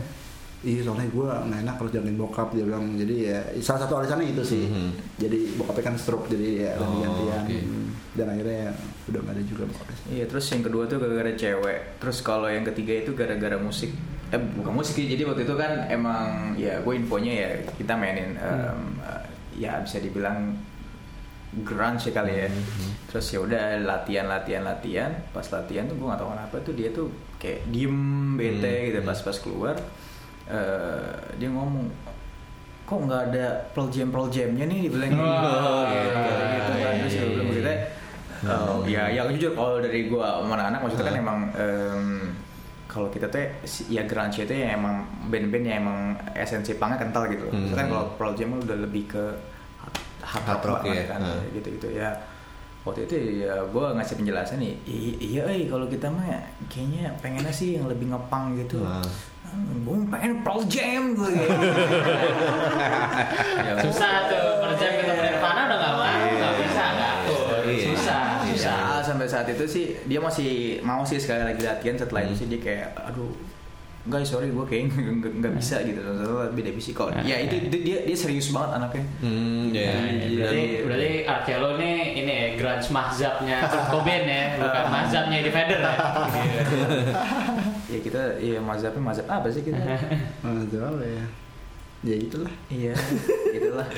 Iya 0.58 0.82
soalnya 0.82 1.06
gue 1.06 1.22
nggak 1.22 1.60
enak 1.62 1.74
kalau 1.76 1.86
jagain 1.88 2.18
bokap 2.18 2.50
dia 2.50 2.66
bilang. 2.66 2.90
Jadi 2.92 3.14
ya 3.24 3.38
salah 3.58 3.86
satu 3.86 3.94
alasannya 3.96 4.32
itu 4.32 4.42
sih. 4.44 4.64
Mhm. 4.66 4.90
jadi 5.16 5.38
bokapnya 5.54 5.84
kan 5.84 5.94
stroke 5.94 6.26
jadi 6.26 6.46
ya 6.60 6.70
Oh, 6.74 6.82
ganti-gantian 6.82 7.40
oke. 7.40 7.58
dan 8.14 8.26
akhirnya 8.28 8.64
udah 9.06 9.20
nggak 9.22 9.34
ada 9.34 9.44
juga 9.44 9.62
bokapnya. 9.64 9.96
Iya 10.10 10.24
terus 10.26 10.44
yang 10.48 10.62
kedua 10.62 10.82
tuh 10.84 10.96
gara-gara 10.98 11.32
cewek. 11.32 11.80
Terus 11.98 12.16
kalau 12.20 12.46
yang 12.46 12.64
ketiga 12.64 12.92
itu 12.96 13.10
gara-gara 13.12 13.54
musik. 13.56 13.94
Eh 14.28 14.36
bukan 14.36 14.72
musik 14.74 14.92
sih, 14.94 15.06
jadi 15.06 15.24
waktu 15.24 15.42
itu 15.42 15.54
kan 15.54 15.88
emang 15.88 16.52
Ya 16.54 16.78
gue 16.78 16.92
infonya 16.92 17.32
ya 17.32 17.48
kita 17.72 17.94
mainin 17.94 18.34
em, 18.34 18.80
eh, 19.00 19.24
Ya 19.56 19.78
bisa 19.78 19.98
dibilang 19.98 20.58
grunge 21.56 22.02
ya 22.04 22.12
kali 22.12 22.34
ya. 22.36 22.48
Terus 23.06 23.24
ya 23.26 23.38
udah 23.40 23.62
latihan 23.80 24.26
latihan 24.26 24.62
latihan 24.62 25.10
Pas 25.32 25.46
latihan 25.48 25.86
tuh 25.86 25.96
gue 25.96 26.04
gak 26.04 26.18
tau 26.18 26.28
kenapa 26.28 26.56
tuh 26.60 26.74
dia 26.74 26.90
tuh 26.90 27.08
kayak 27.38 27.62
diem 27.68 27.96
bete 28.34 28.58
Hmm, 28.68 28.84
gitu. 28.86 28.98
hmm. 28.98 29.06
Pas 29.06 29.18
pas 29.18 29.36
keluar 29.38 29.76
eh, 30.48 31.12
Dia 31.36 31.48
ngomong 31.52 31.86
kok 32.88 32.98
nggak 33.04 33.22
ada 33.30 33.46
pearl 33.76 33.92
jam 33.92 34.08
pearl 34.08 34.32
jamnya 34.32 34.64
nih 34.64 34.88
dibilang 34.88 35.12
gitu, 35.12 35.20
Oh, 35.20 35.84
gitu, 35.92 36.20
iya, 36.24 36.48
gitu 36.56 36.72
kan 36.72 36.92
terus 36.96 37.14
iya, 37.14 37.24
gue 37.28 37.44
iya. 37.60 37.74
Oh, 38.48 38.80
ya, 38.86 39.02
ya 39.10 39.22
jujur 39.28 39.50
kalau 39.52 39.82
dari 39.82 40.06
gua 40.06 40.40
sama 40.40 40.54
anak-anak 40.56 40.80
maksudnya 40.86 41.06
kan 41.10 41.16
emang 41.18 41.38
em, 41.58 42.02
kalau 42.88 43.10
kita 43.10 43.26
tuh 43.28 43.44
ya 43.90 44.06
grunge 44.06 44.46
itu 44.46 44.54
ya 44.54 44.78
emang 44.78 45.04
band-band 45.28 45.64
yang 45.66 45.78
emang 45.84 45.98
esensi 46.32 46.78
punknya 46.78 47.02
kental 47.02 47.26
gitu. 47.28 47.50
Hmm. 47.50 47.66
Maksudnya 47.66 47.82
kan 47.82 47.88
kalau 47.90 48.04
Pearl 48.16 48.32
Jam 48.38 48.54
udah 48.56 48.78
lebih 48.78 49.04
ke 49.10 49.24
hard, 50.22 50.44
Hard 50.46 50.62
rock 50.64 50.82
ya, 50.86 51.04
kan 51.10 51.20
hmm. 51.20 51.50
gitu-gitu 51.60 51.88
ya. 51.92 52.14
Waktu 52.86 53.04
itu 53.04 53.14
ya 53.44 53.52
gua 53.68 53.92
ngasih 53.98 54.16
penjelasan 54.16 54.62
nih, 54.64 54.74
"I- 54.88 55.18
iya 55.20 55.42
eh 55.44 55.68
kalau 55.68 55.84
kita 55.90 56.08
mah 56.08 56.24
kayaknya 56.72 57.12
pengennya 57.20 57.52
sih 57.52 57.76
yang 57.76 57.90
lebih 57.90 58.08
ngepang 58.14 58.56
gitu. 58.56 58.80
Hmm. 58.80 59.04
Gue 59.80 59.96
pengen 60.06 60.32
Pearl 60.40 60.60
Jam 60.64 61.02
gue 61.12 61.28
gitu. 61.30 61.48
Ya, 63.58 63.72
Susah 63.80 64.26
tuh 64.26 64.46
perjam 64.58 64.92
kita 64.94 65.12
Nirvana 65.14 65.60
udah 65.64 65.78
nggak 65.78 65.94
mau, 65.94 66.04
nggak 66.30 66.52
bisa 66.60 66.84
akur. 66.92 67.60
Iya. 67.64 67.84
Susah, 67.86 68.22
susah. 68.44 68.78
Ya, 68.90 69.00
sampai 69.00 69.26
saat 69.26 69.46
itu 69.46 69.64
sih 69.64 69.84
dia 70.04 70.18
masih 70.18 70.50
mau 70.82 71.00
sih 71.02 71.16
sekali 71.16 71.42
lagi 71.42 71.62
latihan 71.62 71.96
setelah 71.96 72.22
itu 72.22 72.34
sih 72.36 72.46
dia 72.46 72.58
kayak 72.58 72.88
aduh 72.98 73.32
guys 74.04 74.24
sorry 74.24 74.48
gue 74.48 74.64
kayak 74.64 74.88
nggak 75.36 75.52
bisa 75.54 75.80
gitu 75.82 76.00
beda 76.50 76.70
visi 76.70 76.92
kok 76.92 77.12
ya 77.20 77.36
itu, 77.38 77.60
itu 77.62 77.76
dia 77.82 77.98
dia 78.02 78.16
serius 78.16 78.48
banget 78.50 78.78
anaknya 78.78 79.04
Hmm, 79.20 79.68
ya. 79.68 79.84
Nah, 79.84 80.00
Dan- 80.00 80.32
berarti 80.34 80.62
berarti 80.80 81.08
Arkelo 81.24 81.70
nih 81.76 81.96
ini 82.16 82.32
ya 82.32 82.48
grunge 82.56 82.88
mahzabnya 82.88 83.56
Kurt 83.62 83.84
Cobain 83.90 84.24
ya, 84.24 84.44
bukan 84.56 84.84
mahzabnya 84.94 85.36
Eddie 85.38 85.52
Vedder 85.52 85.80
ya. 85.80 85.92
Iya. 87.88 87.90
ya 87.90 87.98
kita 88.00 88.20
ya 88.38 88.58
mazhabnya 88.58 89.00
mazhab 89.02 89.26
apa 89.26 89.48
sih 89.48 89.62
kita 89.62 89.80
itu 90.64 90.76
apa 90.76 91.00
ya 91.02 91.24
ya 91.98 92.14
itulah 92.14 92.52
iya 92.68 92.94
gitulah 93.58 93.88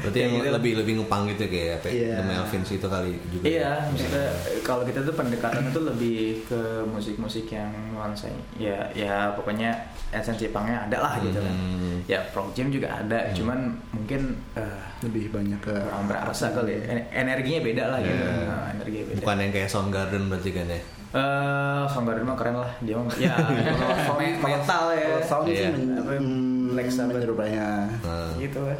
Berarti 0.00 0.16
Ya, 0.16 0.24
yang 0.24 0.40
gitu. 0.40 0.56
lebih 0.56 0.72
lebih 0.80 0.92
ngepang 0.96 1.28
gitu 1.28 1.44
kayak 1.44 1.82
apa? 1.82 1.88
Iya. 1.90 2.16
The 2.16 2.24
Melvins 2.24 2.70
itu 2.70 2.86
kali 2.88 3.12
juga. 3.28 3.44
Iya, 3.44 3.72
maksudnya 3.84 4.26
kalau 4.62 4.82
kita 4.88 5.00
tuh 5.02 5.12
pendekatan 5.12 5.68
itu 5.68 5.80
lebih 5.82 6.18
ke 6.48 6.60
musik-musik 6.86 7.44
yang 7.46 7.68
nuansa 7.92 8.32
ya 8.56 8.88
ya 8.90 9.36
pokoknya 9.36 9.68
esensi 10.08 10.48
punknya 10.48 10.88
ada 10.88 10.96
lah 10.98 11.20
gitu 11.20 11.36
kan. 11.36 11.52
Hmm. 11.52 12.00
Ya 12.08 12.24
Pro 12.26 12.48
Jam 12.50 12.72
juga 12.72 12.88
ada, 12.96 13.28
cuman 13.30 13.58
mungkin 13.92 14.20
eh, 14.54 14.80
lebih 15.02 15.28
banyak 15.28 15.60
ke 15.60 15.74
kurang 15.76 16.08
berasa 16.08 16.48
kali 16.50 16.72
ya. 16.72 16.82
En- 16.88 17.08
Energinya 17.20 17.60
beda 17.60 17.84
lah 17.86 17.98
gitu. 18.00 18.16
Iya. 18.16 18.32
Nah, 18.46 18.66
energinya 18.72 19.04
beda. 19.06 19.18
Bukan 19.20 19.36
yang 19.38 19.52
kayak 19.52 19.68
Soundgarden 19.68 20.22
berarti 20.26 20.50
kan 20.50 20.66
ya? 20.66 20.80
Eh, 21.10 21.82
Soundgarden 21.86 22.22
mah 22.22 22.34
keren 22.34 22.54
lah. 22.54 22.70
Dia 22.78 22.94
mah 22.94 23.10
ya 23.12 23.34
kalau 23.98 24.14
me- 24.16 24.38
metal 24.38 24.84
ya. 24.92 25.18
sound 25.20 25.42
sih 25.44 25.58
Iya. 25.58 25.70
men- 25.70 25.96
Apa, 25.96 26.12
hmm, 26.14 26.70
Black 26.70 26.86
Sabbath. 26.88 27.14
menyerupainya 27.16 27.68
Nah. 27.98 28.30
Gitu 28.36 28.58
lah. 28.60 28.78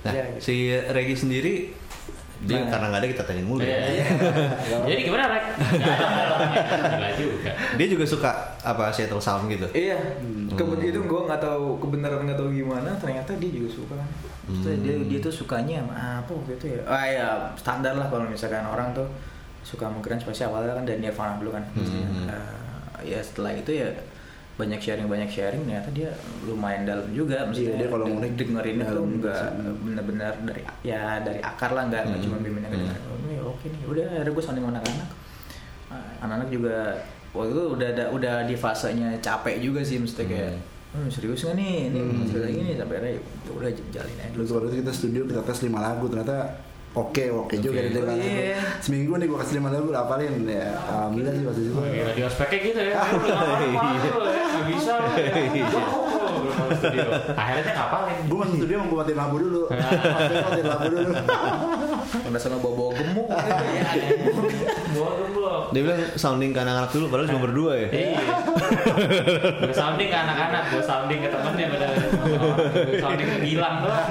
Nah, 0.00 0.12
Ya, 0.12 0.24
gitu. 0.28 0.40
si 0.40 0.54
Regi 0.88 1.14
sendiri 1.16 1.54
dia 2.40 2.54
Nah. 2.56 2.66
karena 2.68 2.86
nggak 2.88 3.00
ada 3.00 3.08
kita 3.08 3.22
tanyain 3.24 3.42
mulu. 3.44 3.60
Iya, 3.60 3.70
ya. 3.70 3.86
iya. 3.88 4.04
Jadi 4.84 5.00
gimana 5.04 5.24
Rek? 5.28 5.44
Juga. 7.16 7.50
Dia 7.74 7.86
juga 7.88 8.04
suka 8.04 8.30
apa 8.60 8.90
Seattle 8.90 9.18
Sound 9.18 9.46
gitu. 9.48 9.66
Iya, 9.72 9.98
Hmm. 10.18 10.50
kemudian 10.52 10.90
itu 10.90 11.00
gue 11.00 11.20
nggak 11.20 11.38
tahu 11.40 11.78
kebenaran 11.78 12.22
nggak 12.24 12.34
tahu 12.36 12.50
gimana. 12.52 12.90
Ternyata 12.96 13.30
dia 13.36 13.50
juga 13.52 13.68
suka. 13.72 13.94
Hmm. 14.44 14.64
dia 14.80 14.96
dia 15.04 15.18
tuh 15.20 15.28
sukanya 15.30 15.82
sama 15.82 15.94
apa 16.18 16.30
waktu 16.32 16.56
itu 16.56 16.66
ya? 16.70 16.80
Ah 16.82 17.04
ya 17.04 17.28
standar 17.54 17.92
lah 17.92 18.06
kalau 18.06 18.24
misalkan 18.24 18.64
orang 18.64 18.90
tuh 18.90 19.04
suka 19.68 19.84
sama 19.84 20.00
grunge 20.00 20.24
pasti 20.24 20.42
awalnya 20.42 20.72
kan 20.72 20.84
dari 20.84 20.98
Nirvana 20.98 21.36
dulu 21.36 21.50
kan 21.52 21.64
Hmm. 21.76 22.24
Eh, 22.24 22.56
ya 23.06 23.20
setelah 23.20 23.52
itu 23.52 23.70
ya 23.74 23.88
banyak 24.56 24.80
sharing 24.80 25.06
banyak 25.06 25.28
sharing 25.28 25.62
ternyata 25.62 25.86
dia 25.92 26.10
lumayan 26.42 26.82
dalam 26.82 27.06
juga 27.12 27.46
maksudnya 27.46 27.70
Iya, 27.70 27.78
dia 27.78 27.88
kalau 27.88 28.06
ngulik 28.08 28.32
dengerin 28.34 28.76
itu 28.80 29.00
enggak 29.06 29.44
benar-benar 29.78 30.32
dari 30.42 30.62
ya 30.82 31.02
dari 31.20 31.38
akar 31.40 31.70
lah 31.70 31.86
nggak 31.86 32.02
nggak 32.02 32.16
Hmm. 32.16 32.26
cuma 32.26 32.36
bimbingan 32.40 32.70
Hmm. 32.72 32.90
oh, 33.06 33.16
ini 33.22 33.36
oke 33.38 33.66
nih 33.68 33.82
udah 33.86 34.04
akhirnya 34.18 34.32
gue 34.32 34.42
sounding 34.42 34.66
anak-anak 34.66 35.08
Ah, 35.88 36.04
anak-anak 36.20 36.48
juga 36.50 36.76
waktu 37.30 37.48
itu 37.50 37.62
udah 37.70 37.88
ada 37.88 38.04
udah 38.10 38.34
di 38.44 38.54
fasenya 38.54 39.08
capek 39.18 39.56
juga 39.58 39.80
sih 39.80 39.96
mesti 39.96 40.20
kayak 40.22 40.52
Hmm. 40.88 40.98
"Hmm, 40.98 41.08
serius 41.08 41.40
nggak 41.40 41.54
nih 41.54 41.74
ini 41.86 41.98
Hmm. 42.02 42.24
gini 42.50 42.70
sampai 42.74 42.96
akhirnya 42.96 43.12
ya 43.14 43.20
udah 43.50 43.70
jalin 43.88 44.16
aja 44.18 44.32
Dulu 44.32 44.42
dulu 44.42 44.52
waktu 44.54 44.66
itu 44.66 44.76
kita 44.80 44.92
studio 44.92 45.22
kita 45.24 45.40
tes 45.44 45.58
5 45.62 45.78
lagu 45.78 46.04
ternyata 46.08 46.36
oke 46.98 47.24
oke 47.30 47.54
juga 47.58 47.78
dari 47.78 47.90
lima 47.94 48.10
lagu. 48.10 48.26
iya. 48.26 48.58
Seminggu 48.82 49.12
nih 49.16 49.26
gua 49.26 49.38
kasih 49.40 49.54
5 49.58 49.70
lagu 49.70 49.86
lu 49.86 49.94
hafalin 49.94 50.34
ya. 50.44 50.66
Alhamdulillah 50.84 51.32
sih 51.32 51.44
waktu 51.46 51.60
itu. 51.62 51.72
Iya, 51.78 52.06
di 52.10 52.22
ospeknya 52.26 52.58
gitu 52.58 52.80
ya. 52.82 52.98
Nggak 54.48 54.64
bisa 54.66 54.92
ya. 54.98 55.66
Oh, 55.78 56.30
belum 56.42 56.54
masuk 56.58 56.76
studio. 56.76 57.08
Akhirnya 57.32 57.72
ngapalin. 57.72 58.18
Gue 58.26 58.38
masuk 58.38 58.56
studio 58.58 58.76
mau 58.78 58.86
gua 58.88 58.98
matiin 59.00 59.16
lampu 59.16 59.36
dulu. 59.38 59.62
Matiin 59.70 60.42
matiin 60.42 60.66
lampu 60.66 60.86
dulu. 60.90 61.10
udah 62.28 62.40
sama 62.40 62.56
bawa 62.60 62.88
gemuk 62.96 63.28
gitu 63.28 63.64
ya 63.76 63.84
Bawa 64.96 65.10
gemblok. 65.18 65.62
Dia 65.72 65.80
bilang 65.84 66.00
sounding 66.16 66.50
ke 66.52 66.60
anak-anak 66.60 66.90
dulu 66.90 67.04
padahal 67.08 67.26
cuma 67.28 67.40
berdua 67.44 67.72
ya. 67.76 67.88
Iya. 67.92 68.20
Gue 69.60 69.74
sounding 69.76 70.08
ke 70.08 70.16
anak-anak, 70.16 70.62
gue 70.72 70.82
sounding 70.82 71.18
ke 71.20 71.28
temennya 71.28 71.66
padahal. 71.68 71.94
Gue 72.88 72.98
sounding 72.98 73.26
ke 73.28 73.38
Gilang 73.44 73.76
doang. 73.84 74.08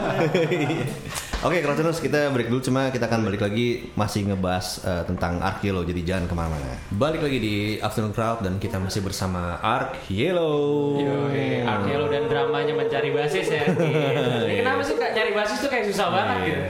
Oke, 1.46 1.62
Crowdtuners 1.62 2.02
kita 2.02 2.34
break 2.34 2.50
dulu 2.50 2.66
cuma 2.66 2.90
kita 2.90 3.06
akan 3.06 3.22
balik 3.30 3.46
lagi 3.46 3.94
masih 3.94 4.26
ngebahas 4.26 4.82
eh, 4.82 5.04
tentang 5.06 5.38
Ark 5.38 5.62
Yellow 5.62 5.86
jadi 5.86 6.02
jangan 6.02 6.26
ke 6.26 6.34
mana-mana. 6.34 6.82
Balik 6.90 7.22
lagi 7.22 7.38
di 7.38 7.56
Afternoon 7.78 8.10
Crowd 8.10 8.42
dan 8.42 8.58
kita 8.58 8.82
masih 8.82 9.06
bersama 9.06 9.62
Ark 9.62 10.10
Yellow. 10.10 10.98
Yoi, 10.98 11.62
Arkelo 11.62 12.10
dan 12.10 12.26
dramanya 12.26 12.74
mencari 12.74 13.14
basis 13.14 13.54
ya. 13.54 13.70
Gila. 13.70 14.50
Ini 14.50 14.66
kenapa 14.66 14.82
sih 14.82 14.98
kak 14.98 15.14
cari 15.14 15.32
basis 15.38 15.58
tuh 15.62 15.70
kayak 15.70 15.86
susah 15.94 16.10
banget 16.10 16.38
gitu? 16.42 16.62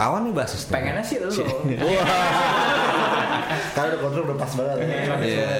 Awan 0.00 0.20
nih 0.26 0.32
basis. 0.32 0.64
pengennya 0.72 1.04
sih 1.04 1.20
lo 1.20 1.28
Karena 3.76 3.86
udah 3.94 4.00
kontrol 4.00 4.24
udah 4.32 4.38
pas 4.40 4.52
banget. 4.56 4.76
Iya. 5.28 5.52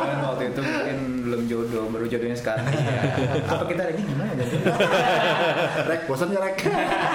kan 0.00 0.18
waktu 0.32 0.42
itu 0.48 0.60
mungkin 0.64 0.98
belum 1.36 1.52
jodoh 1.52 1.84
baru 1.92 2.08
jodohnya 2.08 2.32
sekarang 2.32 2.64
apa 3.52 3.64
kita 3.68 3.82
lagi 3.92 4.00
gimana 4.00 4.32
ya 4.32 4.46
Rek, 5.92 6.00
bosan 6.08 6.32
ya 6.32 6.40
Rek? 6.40 6.56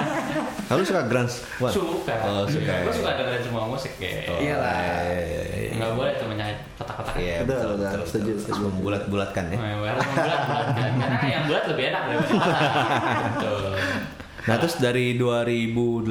Kamu 0.70 0.86
suka 0.86 1.02
grunge? 1.10 1.36
Suka. 1.68 2.14
Oh, 2.24 2.46
suka. 2.46 2.72
Gue 2.86 2.94
suka 2.94 3.10
dengerin 3.18 3.42
semua 3.44 3.68
musik 3.68 3.92
kayak. 4.00 4.30
Oh, 4.30 4.40
Iyalah. 4.40 4.72
iya, 4.80 5.20
iya, 5.20 5.42
iya. 5.68 5.72
Nggak 5.76 5.92
boleh 6.00 6.12
tuh 6.16 6.26
menyanyi 6.32 6.54
kotak-kotak. 6.80 7.14
Iya, 7.20 7.36
betul, 7.44 7.76
betul, 7.76 8.02
setuju, 8.08 8.30
betul. 8.32 8.44
setuju. 8.46 8.62
Membulat-bulatkan 8.72 9.44
ya. 9.52 9.58
Karena 9.60 11.26
yang 11.28 11.42
bulat 11.44 11.64
lebih 11.68 11.84
enak 11.92 12.02
daripada. 12.08 12.56
Betul. 13.36 13.72
Nah, 14.42 14.56
terus 14.58 14.74
dari 14.80 15.06
2008 15.20 16.08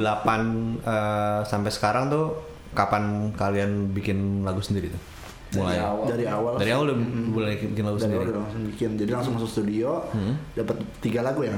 eh, 0.78 1.40
sampai 1.42 1.70
sekarang 1.74 2.04
tuh 2.12 2.26
kapan 2.70 3.34
kalian 3.34 3.90
bikin 3.90 4.46
lagu 4.46 4.62
sendiri 4.62 4.94
tuh? 4.94 5.11
Mulai. 5.52 5.74
Dari 5.74 5.82
awal. 5.82 6.04
Dari 6.06 6.24
awal. 6.26 6.52
Dari 6.56 6.70
awal 6.70 6.84
udah 6.86 6.98
mulai 7.28 7.54
bikin 7.54 7.82
lagu 7.82 7.94
dari 7.94 8.04
sendiri. 8.06 8.18
awal 8.18 8.28
udah 8.28 8.42
langsung 8.42 8.62
bikin 8.66 8.90
jadi 8.96 9.10
langsung 9.10 9.32
masuk 9.36 9.50
studio 9.50 9.90
Hmm. 10.08 10.34
dapat 10.52 10.76
tiga 10.98 11.20
lagu 11.20 11.40
ya 11.42 11.56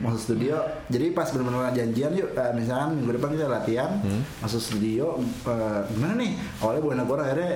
masuk 0.00 0.20
studio 0.22 0.56
jadi 0.86 1.06
pas 1.10 1.28
benar-benar 1.28 1.70
janjian 1.70 2.12
yuk 2.14 2.32
eh, 2.32 2.52
misalkan 2.52 2.96
minggu 2.96 3.12
depan 3.12 3.28
kita 3.30 3.46
latihan 3.46 3.90
Hmm. 3.98 4.22
masuk 4.38 4.58
studio 4.58 5.16
eh, 5.44 5.80
gimana 5.88 6.14
nih 6.16 6.32
awalnya 6.58 6.80
bukan 6.80 6.96
lagu 6.98 7.12
akhirnya 7.16 7.52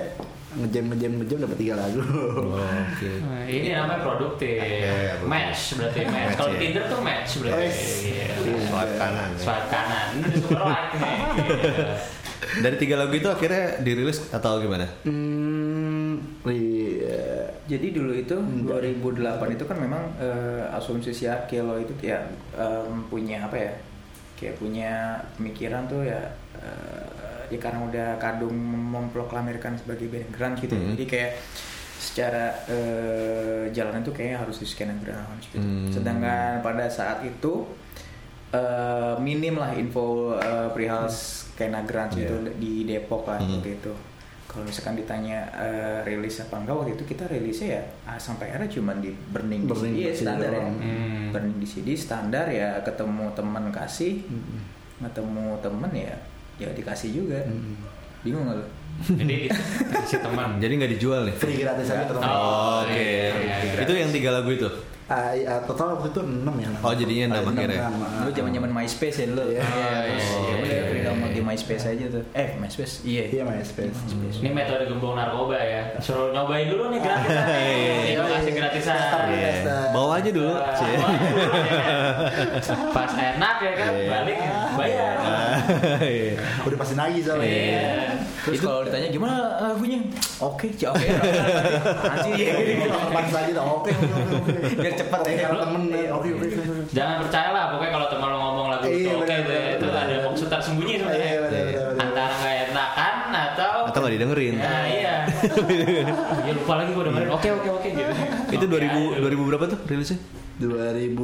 ngejam 0.51 0.83
ngejam 0.87 1.11
ngejam 1.15 1.37
dapat 1.39 1.57
tiga 1.57 1.73
lagu 1.75 2.01
Oh, 2.01 2.57
Oke. 2.57 3.11
Nah, 3.19 3.45
ini 3.45 3.69
namanya 3.69 4.01
produktif. 4.01 4.57
Iya, 4.57 5.13
produktif. 5.15 5.29
match 5.29 5.61
berarti 5.75 5.99
match. 6.01 6.09
Match, 6.11 6.33
Kalau 6.35 6.49
iya. 6.49 6.59
Tinder 6.59 6.83
tuh 6.85 6.99
match 6.99 7.31
berarti. 7.37 7.65
Yes. 7.65 7.79
Iya. 8.03 8.25
Swipe 8.65 8.93
kanan. 8.95 9.29
ya. 9.29 9.39
Swipe 9.39 9.67
kanan. 9.67 10.07
Ini. 10.11 10.37
Iya. 10.41 11.87
Dari 12.59 12.75
tiga 12.77 12.95
lagu 12.97 13.13
itu 13.13 13.27
akhirnya 13.27 13.77
dirilis 13.79 14.25
atau 14.29 14.57
gimana? 14.57 14.87
hmm, 15.03 15.48
Jadi 17.69 17.87
dulu 17.93 18.11
itu 18.11 18.33
Enggak. 18.33 18.81
2008 18.81 19.53
itu 19.53 19.63
kan 19.63 19.77
memang 19.77 20.03
eh, 20.17 20.65
asumsi 20.73 21.13
si 21.13 21.23
Arkelo 21.23 21.77
itu 21.77 21.93
ya 22.01 22.17
em, 22.57 23.05
punya 23.05 23.45
apa 23.45 23.55
ya? 23.55 23.73
Kayak 24.33 24.55
punya 24.57 24.91
pemikiran 25.37 25.85
tuh 25.85 26.01
ya 26.01 26.17
eh, 26.57 27.05
ya 27.49 27.57
karena 27.57 27.79
udah 27.83 28.07
kadung 28.17 28.57
memproklamirkan 28.89 29.77
sebagai 29.77 30.09
band 30.09 30.29
grunge 30.31 30.57
gitu. 30.61 30.73
Hmm. 30.73 30.93
Jadi 30.93 31.05
kayak 31.05 31.31
secara 31.99 32.45
eh, 32.65 33.63
jalan 33.69 34.01
itu 34.01 34.09
kayaknya 34.09 34.37
harus 34.39 34.57
di 34.57 34.65
scan 34.65 34.97
grunge 34.97 35.45
gitu. 35.45 35.61
Hmm. 35.61 35.93
Sedangkan 35.93 36.59
pada 36.59 36.89
saat 36.89 37.21
itu 37.21 37.69
eh, 38.49 39.13
minim 39.19 39.55
lah 39.55 39.73
info 39.73 40.33
eh, 40.35 40.73
perihal 40.73 41.05
skena 41.05 41.83
grunge 41.83 42.17
Iya. 42.17 42.25
itu 42.25 42.35
di 42.57 42.73
Depok 42.83 43.27
lah 43.27 43.37
Hmm. 43.37 43.61
gitu. 43.61 43.93
Kalau 44.49 44.65
misalkan 44.65 44.97
ditanya 44.97 45.45
eh, 45.53 45.97
rilis 46.03 46.41
apa 46.41 46.57
enggak 46.57 46.73
waktu 46.73 46.91
itu 46.93 47.05
kita 47.05 47.29
rilisnya 47.29 47.69
ya 47.69 47.83
ah, 48.03 48.17
sampai 48.17 48.49
akhirnya 48.49 48.71
cuma 48.71 48.97
di 48.97 49.13
burning, 49.29 49.63
Burning 49.63 49.93
di 49.93 50.01
CD 50.01 50.09
CD 50.09 50.19
standar 50.19 50.49
ya. 50.49 50.61
Hmm. 50.65 51.25
Burning 51.29 51.57
di 51.57 51.67
CD 51.69 51.87
standar 51.93 52.45
ya 52.49 52.69
ketemu 52.81 53.25
teman 53.31 53.69
kasih, 53.69 54.25
hmm, 54.25 54.59
ketemu 54.99 55.45
temen 55.59 55.91
ya 55.93 56.17
ya 56.57 56.69
dikasih 56.71 57.09
juga. 57.15 57.39
hmm. 57.39 57.77
Bingung 58.19 58.43
nggak 58.43 58.57
lo? 58.57 58.65
Jadi 59.15 59.47
si 60.03 60.17
teman. 60.17 60.57
Jadi 60.57 60.73
nggak 60.75 60.91
dijual 60.91 61.21
nih? 61.23 61.35
free 61.37 61.55
gratis 61.55 61.87
aja 61.87 62.03
terus 62.03 62.19
Oh, 62.19 62.83
Oke. 62.83 62.91
iya, 62.91 63.31
iya, 63.31 63.55
iya. 63.63 63.79
Itu 63.79 63.93
yang 63.93 64.09
tiga 64.09 64.33
lagu 64.33 64.49
itu. 64.49 64.67
Ah, 65.05 65.31
iya, 65.31 65.57
total 65.63 65.95
waktu 65.95 66.11
itu 66.11 66.21
6 66.21 66.45
ya 66.53 66.69
Oh, 66.81 66.93
jadinya 66.93 67.23
enam 67.31 67.41
Ah, 67.41 67.49
akhirnya. 67.49 67.81
enam, 67.81 67.93
enam. 67.97 68.25
Lu 68.25 68.31
zaman 68.31 68.51
zaman 68.51 68.71
MySpace 68.75 69.17
ya 69.19 69.25
dulu. 69.25 69.43
Iya. 69.47 69.61
Iya, 71.19 71.27
iya. 71.27 71.35
Ya 71.35 71.41
iya. 71.43 71.43
MySpace 71.43 71.85
aja 71.91 72.05
tuh. 72.07 72.23
Eh, 72.31 72.49
MySpace. 72.55 72.93
Iya. 73.03 73.23
iya 73.29 73.43
MySpace 73.43 73.97
Ini 74.39 74.49
metode 74.55 74.83
gembong 74.87 75.15
narkoba 75.19 75.57
ya. 75.59 75.83
Suruh 75.99 76.31
nyobain 76.31 76.71
dulu 76.71 76.83
nih 76.95 76.99
gratisan 77.03 77.45
nih. 77.51 77.67
Iya. 77.67 78.19
Ini 78.23 78.31
kasih 78.39 78.53
gratisan. 78.55 78.95
Iya. 79.29 79.49
Tester. 79.51 79.83
Bawa 79.91 80.11
aja 80.19 80.29
dulu. 80.31 80.53
Pas 82.95 83.11
enak 83.15 83.55
ya 83.59 83.71
kan, 83.75 83.91
balik 83.95 84.37
bayar. 84.79 85.15
Iya. 85.99 86.33
udah 86.63 86.77
pasti 86.79 86.93
nagih 86.95 87.21
soalnya. 87.23 88.19
Terus 88.39 88.59
kalau 88.63 88.81
ditanya 88.87 89.07
gimana 89.11 89.35
lagunya? 89.59 89.99
Oke, 90.39 90.71
ya 90.79 90.95
oke. 90.95 91.05
Anjir. 92.15 92.55
Pas 93.11 93.29
lagi 93.35 93.51
oke. 93.59 93.91
Biar 94.79 94.93
cepat 94.95 95.21
ya. 95.27 95.51
kalau 95.51 95.59
temen 95.67 95.81
oke 95.91 96.27
oke. 96.39 96.47
Jangan 96.95 97.15
percaya 97.27 97.49
lah, 97.51 97.63
pokoknya 97.75 97.91
kalau 97.91 98.07
teman 98.07 98.27
lo 98.31 98.37
ngomong 98.39 98.67
lagu 98.71 98.87
itu 98.87 99.11
oke 99.11 99.35
didengerin. 104.19 104.55
Ya, 104.59 104.77
iya. 104.85 105.15
ya 106.47 106.51
lupa 106.51 106.73
lagi 106.75 106.91
gue 106.91 107.03
dengerin. 107.07 107.29
Oke 107.31 107.47
oke 107.49 107.69
oke 107.71 107.87
gitu. 107.87 108.11
Itu 108.51 108.65
Oke, 108.67 108.75
2000 108.75 109.15
ayo. 109.15 109.31
2000 109.31 109.49
berapa 109.49 109.63
tuh 109.65 109.79
rilisnya? 109.87 110.19
2010 110.59 111.23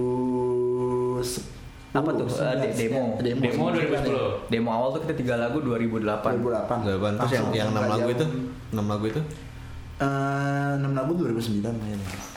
Apa 1.92 2.12
tuh? 2.12 2.28
De- 2.28 2.76
demo. 2.76 3.16
demo 3.20 3.40
Demo 3.40 3.66
2010. 3.72 4.52
Demo 4.52 4.70
awal 4.72 4.88
tuh 4.92 5.02
kita 5.04 5.14
tiga 5.16 5.36
lagu 5.36 5.60
2008. 5.60 6.40
2008 6.40 6.88
Delapan. 6.88 7.12
Terus 7.20 7.34
yang 7.34 7.48
yang 7.52 7.68
enam 7.72 7.84
lagu 7.88 8.08
itu? 8.10 8.26
Enam 8.72 8.86
lagu 8.88 9.06
itu? 9.08 9.22
eh 9.96 10.76
6 10.76 10.92
lagu 10.92 11.12
2009 11.16 11.72
kayaknya 11.72 12.35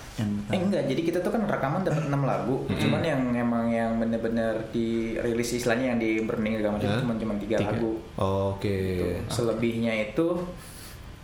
Eh 0.49 0.59
enggak, 0.59 0.83
jadi 0.85 1.01
kita 1.01 1.19
tuh 1.19 1.31
kan 1.31 1.43
rekaman 1.45 1.81
dapat 1.81 2.05
6 2.05 2.15
lagu. 2.23 2.57
Cuman 2.69 3.01
yang 3.01 3.21
emang 3.31 3.69
yang 3.69 3.97
bener-bener 3.97 4.67
dirilis 4.69 5.51
istilahnya 5.53 5.93
yang 5.93 5.99
di 5.99 6.21
burning 6.21 6.57
segala 6.57 6.77
macam 6.77 6.89
Hah? 6.89 7.01
cuma 7.01 7.13
cuma 7.15 7.35
3 7.35 7.57
lagu. 7.61 7.93
Oke. 8.17 8.79
Tuh. 8.99 9.17
Selebihnya 9.31 9.93
itu 10.05 10.27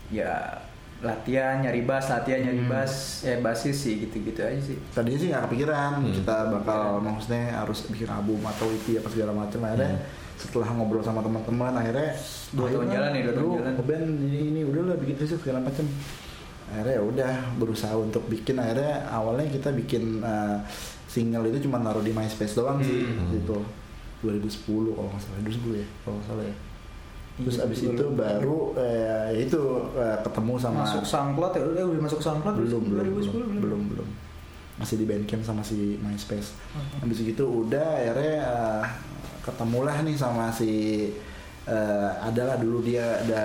ya 0.09 0.63
latihan 1.01 1.61
nyari 1.61 1.83
bass, 1.83 2.09
latihan 2.09 2.41
nyari 2.41 2.65
bass, 2.65 2.93
eh 3.23 3.37
basis 3.37 3.77
sih 3.79 4.01
gitu-gitu 4.01 4.41
aja 4.41 4.57
sih. 4.59 4.79
tadinya 4.91 5.19
sih 5.19 5.29
nggak 5.29 5.45
kepikiran 5.45 5.91
Hmm. 6.01 6.15
kita 6.15 6.37
bakal 6.51 6.81
maksudnya 6.99 7.53
harus 7.55 7.85
bikin 7.87 8.09
album 8.09 8.41
atau 8.43 8.67
EP 8.67 8.97
apa 8.97 9.09
segala 9.09 9.33
macam 9.35 9.61
akhirnya 9.63 10.01
setelah 10.35 10.67
ngobrol 10.71 11.01
sama 11.01 11.21
teman-teman 11.21 11.73
akhirnya 11.75 12.09
Dua 12.51 12.67
tahun 12.69 12.89
jalan 12.89 13.11
ya, 13.11 13.21
dua 13.23 13.33
tahun 13.33 13.45
lu 13.45 13.53
jalan." 13.55 13.73
ngeband 13.75 14.07
ini 14.23 14.39
ini 14.49 14.61
udah 14.63 14.83
lah 14.87 14.97
bikin 14.97 15.17
riset 15.19 15.39
segala 15.39 15.61
macam 15.61 15.85
akhirnya 16.67 16.95
ya 16.95 17.03
udah 17.03 17.33
berusaha 17.57 17.95
untuk 17.95 18.25
bikin. 18.27 18.57
Akhirnya 18.57 19.05
awalnya 19.07 19.47
kita 19.47 19.71
bikin 19.71 20.21
uh, 20.21 20.59
single 21.07 21.47
itu 21.47 21.65
cuma 21.65 21.79
naruh 21.79 22.01
di 22.01 22.11
MySpace 22.11 22.55
doang 22.55 22.81
sih 22.81 23.05
Hmm. 23.05 23.31
gitu 23.31 23.59
2010 24.21 24.65
kalau 24.91 25.09
nggak 25.09 25.21
salah 25.21 25.39
2010 25.43 25.77
ya 25.77 25.87
kalau 26.01 26.15
nggak 26.17 26.27
salah 26.27 26.45
ya. 26.45 26.57
Terus 27.35 27.57
Iya, 27.57 27.65
abis 27.67 27.79
betul. 27.81 27.93
itu 27.93 28.07
baru 28.15 28.59
eh, 28.77 28.95
ya 29.03 29.17
itu 29.37 29.63
eh, 29.93 30.17
ketemu 30.23 30.55
sama 30.57 30.81
masuk 30.83 31.03
SoundCloud 31.05 31.53
ya? 31.53 31.63
Udah 31.67 31.85
udah 31.89 32.03
masuk 32.03 32.21
SoundCloud 32.21 32.55
belum 32.57 32.83
belum 32.87 33.05
2010 33.11 33.31
belum? 33.31 33.51
belum 33.59 33.83
belum. 33.91 34.09
Masih 34.75 34.97
di 34.97 35.05
Bandcamp 35.05 35.43
sama 35.43 35.61
si 35.61 35.99
MySpace. 35.99 36.55
Hmm. 36.73 36.99
habis 37.01 37.19
gitu 37.21 37.45
udah 37.63 37.85
akhirnya 37.97 38.37
uh, 38.45 38.83
ketemulah 39.41 39.97
nih 40.01 40.15
sama 40.15 40.49
si 40.49 40.71
eh, 41.67 42.11
adalah 42.21 42.57
dulu 42.57 42.81
dia 42.81 43.19
ada 43.19 43.41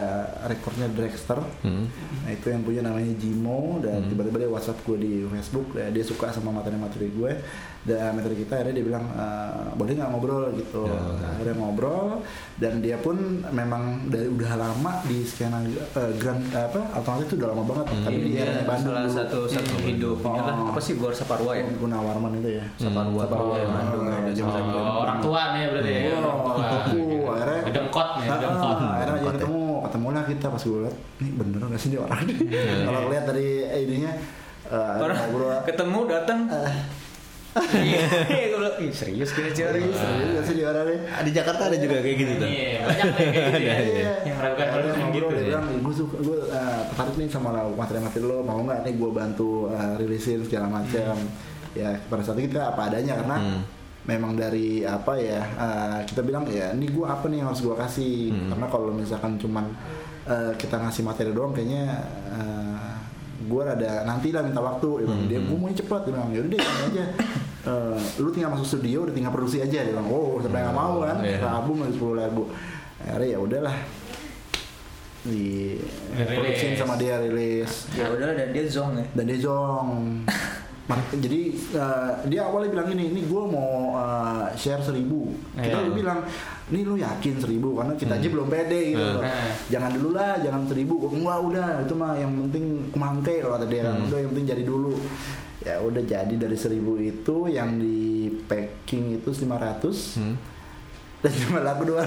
rekornya 0.45 0.87
Dragster. 0.89 1.39
Hmm. 1.61 1.87
nah 2.19 2.31
itu 2.31 2.47
yang 2.47 2.61
punya 2.61 2.81
namanya 2.81 3.13
Jimo 3.15 3.79
dan 3.79 4.05
tiba-tiba 4.05 4.37
dia 4.39 4.49
WhatsApp 4.49 4.79
gue 4.81 4.97
di 4.97 5.13
Facebook 5.25 5.71
ya, 5.73 5.87
dia 5.87 6.01
suka 6.01 6.29
sama 6.29 6.51
materi-materi 6.51 7.09
gue 7.09 7.31
dan 7.79 8.11
materi 8.11 8.35
kita 8.37 8.59
akhirnya 8.59 8.75
dia 8.75 8.85
bilang 8.85 9.05
"Eh, 9.09 9.51
boleh 9.73 9.91
nggak 9.93 10.09
ngobrol? 10.09 10.45
gitu. 10.51 10.83
Ya. 10.83 10.99
akhirnya 11.29 11.55
ngobrol 11.57 12.19
dan 12.55 12.73
dia 12.79 12.97
pun 12.97 13.15
memang 13.49 13.83
dari 14.05 14.27
udah 14.27 14.51
lama 14.57 14.99
di 15.03 15.23
skena 15.23 15.63
eh, 15.63 16.11
grand 16.13 16.43
apa 16.49 16.91
alternatif 16.93 17.25
itu 17.25 17.35
udah 17.37 17.49
lama 17.49 17.63
banget. 17.65 17.85
Tapi 17.99 18.17
di 18.17 18.29
Iya, 18.29 18.43
eranya 18.45 18.65
Bandung 18.65 18.93
salah 18.93 19.03
dulu. 19.05 19.15
satu 19.15 19.39
satu 19.47 19.75
hidup. 19.81 20.17
Oh. 20.21 20.35
lah 20.35 20.55
apa 20.69 20.79
sih 20.79 20.93
Gor 20.93 21.11
Saparwa 21.11 21.51
ya? 21.53 21.63
Gunawarman 21.71 22.31
itu 22.35 22.49
ya. 22.53 22.65
Saparwa. 22.75 23.23
Saparwa 23.23 23.55
ya, 23.55 23.67
Bandung 23.69 24.03
ya, 24.05 24.17
Oh, 24.43 24.99
Oh, 24.99 25.05
tua 25.19 25.43
nih 25.53 25.63
berarti 25.69 25.91
ya. 25.91 26.01
Oh, 26.19 27.08
Gedengkot 27.69 28.07
nih, 28.15 28.25
Ah, 28.25 28.35
akhirnya 28.35 29.13
aja 29.13 29.21
ya. 29.21 29.29
ketemu 29.31 29.61
ketemu 29.81 30.07
lah 30.09 30.23
kita 30.25 30.45
pas 30.47 30.63
gue 30.63 30.79
liat 30.81 30.97
nih 31.17 31.31
bener 31.33 31.59
gak 31.63 31.79
sih 31.79 31.87
ini 31.87 31.97
orang 31.97 32.19
kalau 32.83 32.99
lihat 33.07 33.23
dari 33.25 33.47
ininya 33.79 34.11
eh, 34.67 34.93
orang 34.99 35.17
ngobrol 35.19 35.49
ketemu 35.63 35.99
datang 36.07 36.39
Iya, 37.49 38.05
gue 38.47 38.57
bilang, 38.57 38.77
"Ih, 38.77 38.93
serius 38.93 39.33
kira 39.33 39.49
serius 39.49 39.89
serius 39.91 40.29
gak 40.31 40.45
sih 40.45 40.53
di 40.53 40.63
orang 40.63 40.85
nih 40.85 40.99
Ah, 41.09 41.21
Di 41.25 41.31
Jakarta 41.33 41.65
ada 41.65 41.75
juga 41.75 41.97
kayak 41.97 42.15
gitu 42.15 42.33
tuh. 42.35 42.45
Iya, 42.47 42.77
banyak 42.79 43.05
kayak 43.09 43.31
gitu 43.33 43.51
ya. 43.59 43.73
Iya. 43.81 44.11
Yang 44.21 44.35
meragukan 44.37 44.65
meragukan 44.69 44.95
ngobrol, 44.95 45.09
gitu. 45.09 45.25
dia 45.25 45.41
ya. 45.41 45.47
bilang 45.49 45.65
gue 45.81 45.93
suka 45.95 46.15
gue 46.19 46.37
eh, 46.47 46.81
tertarik 46.87 47.15
nih 47.17 47.27
sama 47.27 47.49
materi-materi 47.73 48.23
lo 48.23 48.37
mau 48.39 48.59
nggak 48.61 48.79
nih 48.79 48.93
gue 48.95 49.09
bantu 49.11 49.49
eh, 49.67 49.91
rilisin 49.97 50.39
segala 50.45 50.67
macam 50.71 51.15
ya 51.71 51.89
pada 52.03 52.21
saat 52.21 52.37
itu 52.37 52.47
kita 52.47 52.63
apa 52.67 52.81
adanya 52.85 53.13
karena 53.17 53.37
Hmm. 53.39 53.61
Memang 54.09 54.33
dari 54.33 54.81
apa 54.81 55.13
ya 55.13 55.41
eh, 55.45 55.99
kita 56.03 56.21
bilang 56.21 56.49
ya 56.49 56.73
ini 56.73 56.89
gue 56.89 57.05
apa 57.05 57.29
nih 57.29 57.37
yang 57.39 57.53
harus 57.53 57.61
gue 57.61 57.75
kasih. 57.75 58.33
Hmm. 58.33 58.49
karena 58.49 58.65
kalau 58.67 58.89
misalkan 58.91 59.37
cuman 59.37 59.69
eh, 60.25 60.51
kita 60.57 60.75
ngasih 60.75 61.03
materi 61.03 61.29
doang 61.29 61.53
kayaknya 61.53 61.85
gue 63.39 63.61
rada 63.63 64.03
nanti 64.03 64.29
lah 64.29 64.41
minta 64.41 64.59
waktu. 64.59 64.89
Dia 64.99 65.05
bilang, 65.05 65.21
dia 65.25 65.39
gue 65.39 65.55
mau 65.55 65.69
cepet 65.69 66.01
dia 66.03 66.11
bilang 66.11 66.29
yaudah 66.29 66.49
deh 66.49 66.59
ini 66.59 66.81
aja. 66.89 67.05
Eh, 67.59 67.97
lu 68.17 68.29
tinggal 68.29 68.51
masuk 68.51 68.67
studio 68.69 69.03
udah 69.03 69.13
tinggal 69.13 69.31
produksi 69.31 69.59
aja. 69.59 69.79
Dia 69.79 69.91
bilang 69.91 70.09
oh 70.09 70.39
siapa 70.39 70.57
yang 70.57 70.65
nggak 70.69 70.77
mau 70.77 70.93
kan? 71.01 71.17
Iya. 71.21 71.37
album 71.45 71.75
lagi 71.81 71.93
sepuluh 71.93 72.15
lagu 72.17 72.43
akhirnya 72.99 73.27
ya 73.29 73.39
udahlah. 73.39 73.77
Di 75.19 75.75
produksi 76.15 76.79
sama 76.79 76.95
dia 76.95 77.19
rilis 77.19 77.91
ya 77.91 78.07
udah 78.07 78.31
dan 78.33 78.49
dia 78.51 78.63
zong 78.65 78.91
ya. 78.95 79.05
Dan 79.13 79.23
dia 79.27 79.37
jong 79.39 79.87
Mak- 80.23 80.47
jadi 81.11 81.41
eh, 81.53 82.11
dia 82.25 82.41
awalnya 82.43 82.69
bilang 82.71 82.87
ini 82.89 83.03
ini 83.07 83.21
gue 83.23 83.43
mau 83.45 83.69
eh, 83.95 84.45
share 84.53 84.81
seribu 84.81 85.29
kita 85.53 85.69
Iya. 85.71 85.85
udah 85.85 85.93
bilang 85.93 86.19
ini 86.67 86.79
lu 86.81 86.95
yakin 86.95 87.35
seribu 87.37 87.73
karena 87.73 87.93
kita 87.93 88.13
aja 88.15 88.27
belum 88.27 88.47
pede 88.47 88.81
gitu 88.91 89.01
Hmm. 89.11 89.21
Hmm. 89.21 89.51
jangan 89.67 89.91
dulu 89.91 90.09
lah 90.11 90.33
jangan 90.37 90.61
seribu 90.65 90.93
Gua, 90.97 91.09
enggak 91.11 91.39
udah 91.43 91.67
itu 91.79 91.93
mah 91.93 92.13
yang 92.15 92.31
penting 92.43 92.65
kemangke 92.89 93.35
kalau 93.39 93.57
dia 93.63 93.81
kan 93.83 93.95
Hmm. 93.95 94.07
udah 94.07 94.17
yang 94.17 94.29
penting 94.29 94.47
jadi 94.47 94.63
dulu 94.63 94.93
ya 95.59 95.75
udah 95.77 96.03
jadi 96.03 96.33
dari 96.35 96.55
seribu 96.55 96.91
itu 96.97 97.35
yang 97.47 97.75
di 97.75 97.99
packing 98.43 99.13
itu 99.15 99.29
500 99.29 100.17
Hmm. 100.17 100.35
dan 101.19 101.31
cuma 101.37 101.59
lagu 101.59 101.83
200 101.83 102.01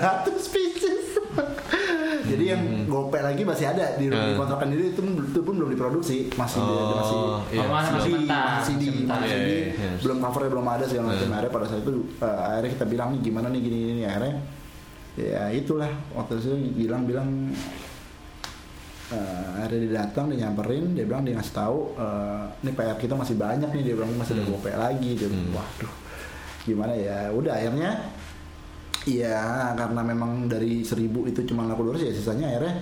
pieces 0.48 1.04
jadi 2.24 2.44
yang 2.48 2.60
gope 2.86 3.16
lagi 3.16 3.42
masih 3.42 3.66
ada 3.68 3.94
di 3.94 4.06
rumah 4.06 4.24
Hmm. 4.26 4.38
kontrakan 4.38 4.68
itu, 4.70 4.84
itu 4.88 5.00
pun, 5.00 5.12
itu 5.20 5.40
pun 5.40 5.54
belum 5.56 5.70
diproduksi 5.70 6.16
masih 6.32 6.58
di- 6.58 6.72
Oh, 6.72 6.92
masih 6.92 7.16
iya. 7.48 7.60
Oh, 7.60 7.68
masih 7.68 7.92
masih 7.92 8.10
mentah, 8.12 8.46
masih 8.56 8.74
di 8.74 8.86
masih 9.02 9.36
di 9.38 9.52
iya, 9.52 9.68
iya. 9.72 9.90
belum 9.98 10.16
covernya 10.18 10.50
belum 10.50 10.66
ada 10.68 10.84
segala 10.84 11.06
macam 11.08 11.22
Hmm. 11.22 11.34
akhirnya 11.34 11.52
pada 11.52 11.66
saat 11.66 11.80
itu 11.80 11.92
eh, 12.16 12.38
akhirnya 12.42 12.70
kita 12.72 12.84
bilang 12.86 13.08
nih 13.10 13.20
gimana 13.22 13.46
nih 13.48 13.60
gini 13.60 13.76
gini 13.88 14.02
akhirnya 14.04 14.34
ya 15.12 15.42
itulah 15.50 15.90
waktu 16.12 16.32
itu 16.36 16.50
bilang 16.78 17.02
bilang 17.04 17.28
eh, 19.08 19.46
akhirnya 19.54 19.78
dia 19.80 19.92
datang 19.98 20.24
dia 20.26 20.38
nyamperin 20.42 20.84
dia 20.92 21.04
bilang 21.04 21.22
dia 21.22 21.34
ngasih 21.34 21.54
tahu 21.54 21.78
eh, 21.94 22.42
ini 22.62 22.70
PR 22.72 22.96
kita 22.96 23.14
masih 23.14 23.36
banyak 23.36 23.68
nih 23.70 23.82
dia 23.84 23.94
bilang 23.94 24.10
masih 24.14 24.32
ada 24.34 24.42
Hmm. 24.42 24.52
gope 24.52 24.70
lagi 24.70 25.10
dia 25.14 25.26
bilang, 25.26 25.46
Hmm. 25.46 25.56
waduh 25.56 25.94
gimana 26.62 26.92
ya 26.94 27.28
udah 27.28 27.52
akhirnya 27.52 27.90
Iya, 29.02 29.42
karena 29.74 30.00
memang 30.00 30.46
dari 30.46 30.82
seribu 30.82 31.26
itu 31.26 31.42
cuma 31.44 31.66
laku 31.66 31.90
200 31.90 32.06
ya 32.06 32.12
sisanya 32.12 32.46
akhirnya 32.48 32.74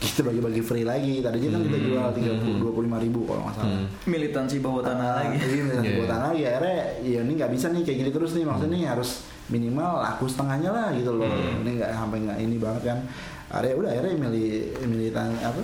kita 0.00 0.20
bagi-bagi 0.24 0.60
free 0.60 0.84
lagi. 0.84 1.20
Tadinya 1.20 1.54
kan 1.54 1.62
kita 1.62 1.76
Hmm, 1.76 1.86
jual 1.86 2.06
tiga 2.14 2.32
puluh 2.34 2.48
hmm. 2.50 2.60
dua 2.60 2.70
puluh 2.70 2.84
lima 2.86 2.98
ribu 2.98 3.20
kalau 3.24 3.44
nggak 3.44 3.54
salah. 3.54 3.68
Hmm. 3.70 3.86
militansi 4.04 4.56
bawah 4.58 4.80
tanah 4.80 5.06
Ah, 5.06 5.14
lagi 5.18 5.36
Iya, 5.38 5.60
militansi 5.60 5.84
Iya. 5.86 5.96
bawah 5.96 6.08
tanah 6.08 6.26
lagi. 6.26 6.42
Akhirnya 6.42 6.76
ya 7.00 7.18
ini 7.20 7.32
nggak 7.36 7.50
bisa 7.52 7.66
nih 7.68 7.82
kayak 7.82 7.98
gini 7.98 8.10
terus 8.10 8.30
nih. 8.32 8.44
Maksudnya 8.44 8.72
nih 8.74 8.88
harus 8.88 9.10
minimal 9.46 9.90
laku 9.98 10.24
setengahnya 10.24 10.70
lah 10.70 10.88
gitu 10.92 11.10
loh. 11.12 11.28
Hmm. 11.28 11.60
Ini 11.60 11.70
nggak 11.78 11.90
sampai 11.94 12.18
nggak 12.22 12.38
ini 12.38 12.56
banget 12.56 12.82
kan. 12.86 12.98
Akhirnya 13.50 13.74
udah 13.76 13.90
akhirnya 13.90 14.14
milih 14.18 14.48
militan 14.86 15.28
apa 15.38 15.60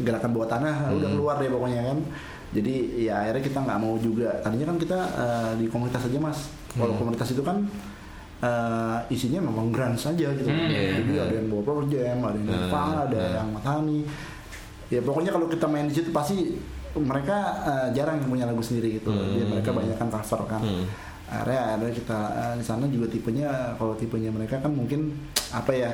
gerakan 0.00 0.30
bawah 0.32 0.48
tanah 0.48 0.74
udah 0.92 1.08
Hmm. 1.08 1.16
keluar 1.18 1.34
deh 1.38 1.50
pokoknya 1.50 1.80
kan. 1.84 1.98
Jadi 2.52 2.74
ya 3.00 3.14
akhirnya 3.22 3.42
kita 3.42 3.58
nggak 3.58 3.78
mau 3.78 3.94
juga. 3.96 4.30
Tadinya 4.38 4.66
kan 4.70 4.78
kita 4.78 4.98
eh, 5.18 5.50
di 5.58 5.66
komunitas 5.66 6.02
aja 6.04 6.18
mas. 6.20 6.38
Kalau 6.72 6.94
Hmm. 6.94 7.00
komunitas 7.00 7.26
itu 7.28 7.42
kan 7.42 7.58
eh, 8.42 8.98
isinya 9.08 9.40
memang 9.40 9.70
grunge 9.70 10.02
aja 10.02 10.26
gitu. 10.34 10.48
Hmm, 10.48 10.66
iya, 10.66 10.98
Jadi 10.98 11.12
iya. 11.14 11.22
ada 11.22 11.34
yang 11.38 11.46
bawa 11.48 11.62
Pearl 11.62 11.82
Jam, 11.86 12.16
ada 12.20 12.34
yang 12.34 12.42
Hmm, 12.42 12.50
Nirvana, 12.52 12.96
ada 13.06 13.20
hmm. 13.22 13.36
yang 13.38 13.48
Matani. 13.54 14.00
Ya 14.90 15.00
pokoknya 15.00 15.30
kalau 15.30 15.46
kita 15.46 15.66
main 15.66 15.86
di 15.86 15.94
situ 15.94 16.10
pasti 16.10 16.58
mereka 16.92 17.38
eh, 17.64 17.86
jarang 17.94 18.20
yang 18.20 18.28
punya 18.28 18.44
lagu 18.44 18.60
sendiri 18.60 18.98
gitu. 18.98 19.08
Hmm. 19.08 19.32
Dia 19.32 19.44
mereka 19.46 19.70
banyak 19.70 19.96
kan 19.96 20.08
cover 20.10 20.40
kan. 20.50 20.60
Hmm. 20.60 20.84
Ada 21.32 21.88
kita 21.88 22.18
eh, 22.34 22.54
di 22.60 22.64
sana 22.66 22.84
juga 22.86 23.08
tipenya 23.08 23.48
kalau 23.78 23.94
tipenya 23.94 24.28
mereka 24.28 24.60
kan 24.60 24.68
mungkin 24.68 25.14
apa 25.48 25.72
ya 25.72 25.90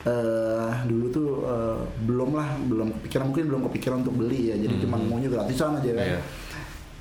eh 0.00 0.72
dulu 0.88 1.06
tuh 1.12 1.28
eh, 1.44 1.78
belum 2.08 2.32
lah 2.32 2.56
belum 2.64 2.88
kepikiran 2.98 3.24
mungkin 3.28 3.44
belum 3.52 3.62
kepikiran 3.68 3.96
untuk 4.00 4.16
beli 4.16 4.48
ya 4.48 4.56
jadi 4.56 4.74
Hmm. 4.80 4.82
cuma 4.88 4.96
maunya 4.96 5.28
gratisan 5.28 5.76
aja 5.76 5.92
kan 5.92 6.06
Iya. 6.08 6.20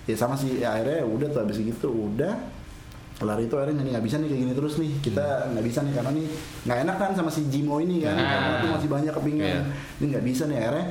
ya 0.04 0.16
sama 0.20 0.36
sih 0.36 0.60
ya, 0.60 0.76
akhirnya 0.76 1.08
udah 1.08 1.28
tuh 1.32 1.40
habis 1.48 1.64
gitu 1.64 1.88
udah 1.88 2.36
kelar 3.20 3.36
itu 3.38 3.52
akhirnya 3.54 3.84
nggak 3.84 4.02
bisa 4.02 4.16
nih 4.18 4.28
kayak 4.28 4.42
gini 4.42 4.54
terus 4.56 4.74
nih. 4.80 4.92
Kita 4.98 5.26
nggak 5.52 5.66
bisa 5.68 5.80
nih 5.84 5.94
karena 5.94 6.12
nih 6.16 6.26
nggak 6.64 6.80
enak 6.84 6.96
kan 6.96 7.12
sama 7.14 7.28
si 7.28 7.42
Jimo 7.48 7.78
ini 7.78 8.00
kan. 8.00 8.16
Ah. 8.16 8.24
karena 8.24 8.52
tuh 8.58 8.70
masih 8.74 8.88
banyak 8.88 9.14
kepingin 9.14 9.44
Iya. 9.46 9.62
ini 10.00 10.06
nggak 10.10 10.26
bisa 10.26 10.44
nih 10.48 10.58
akhirnya 10.58 10.86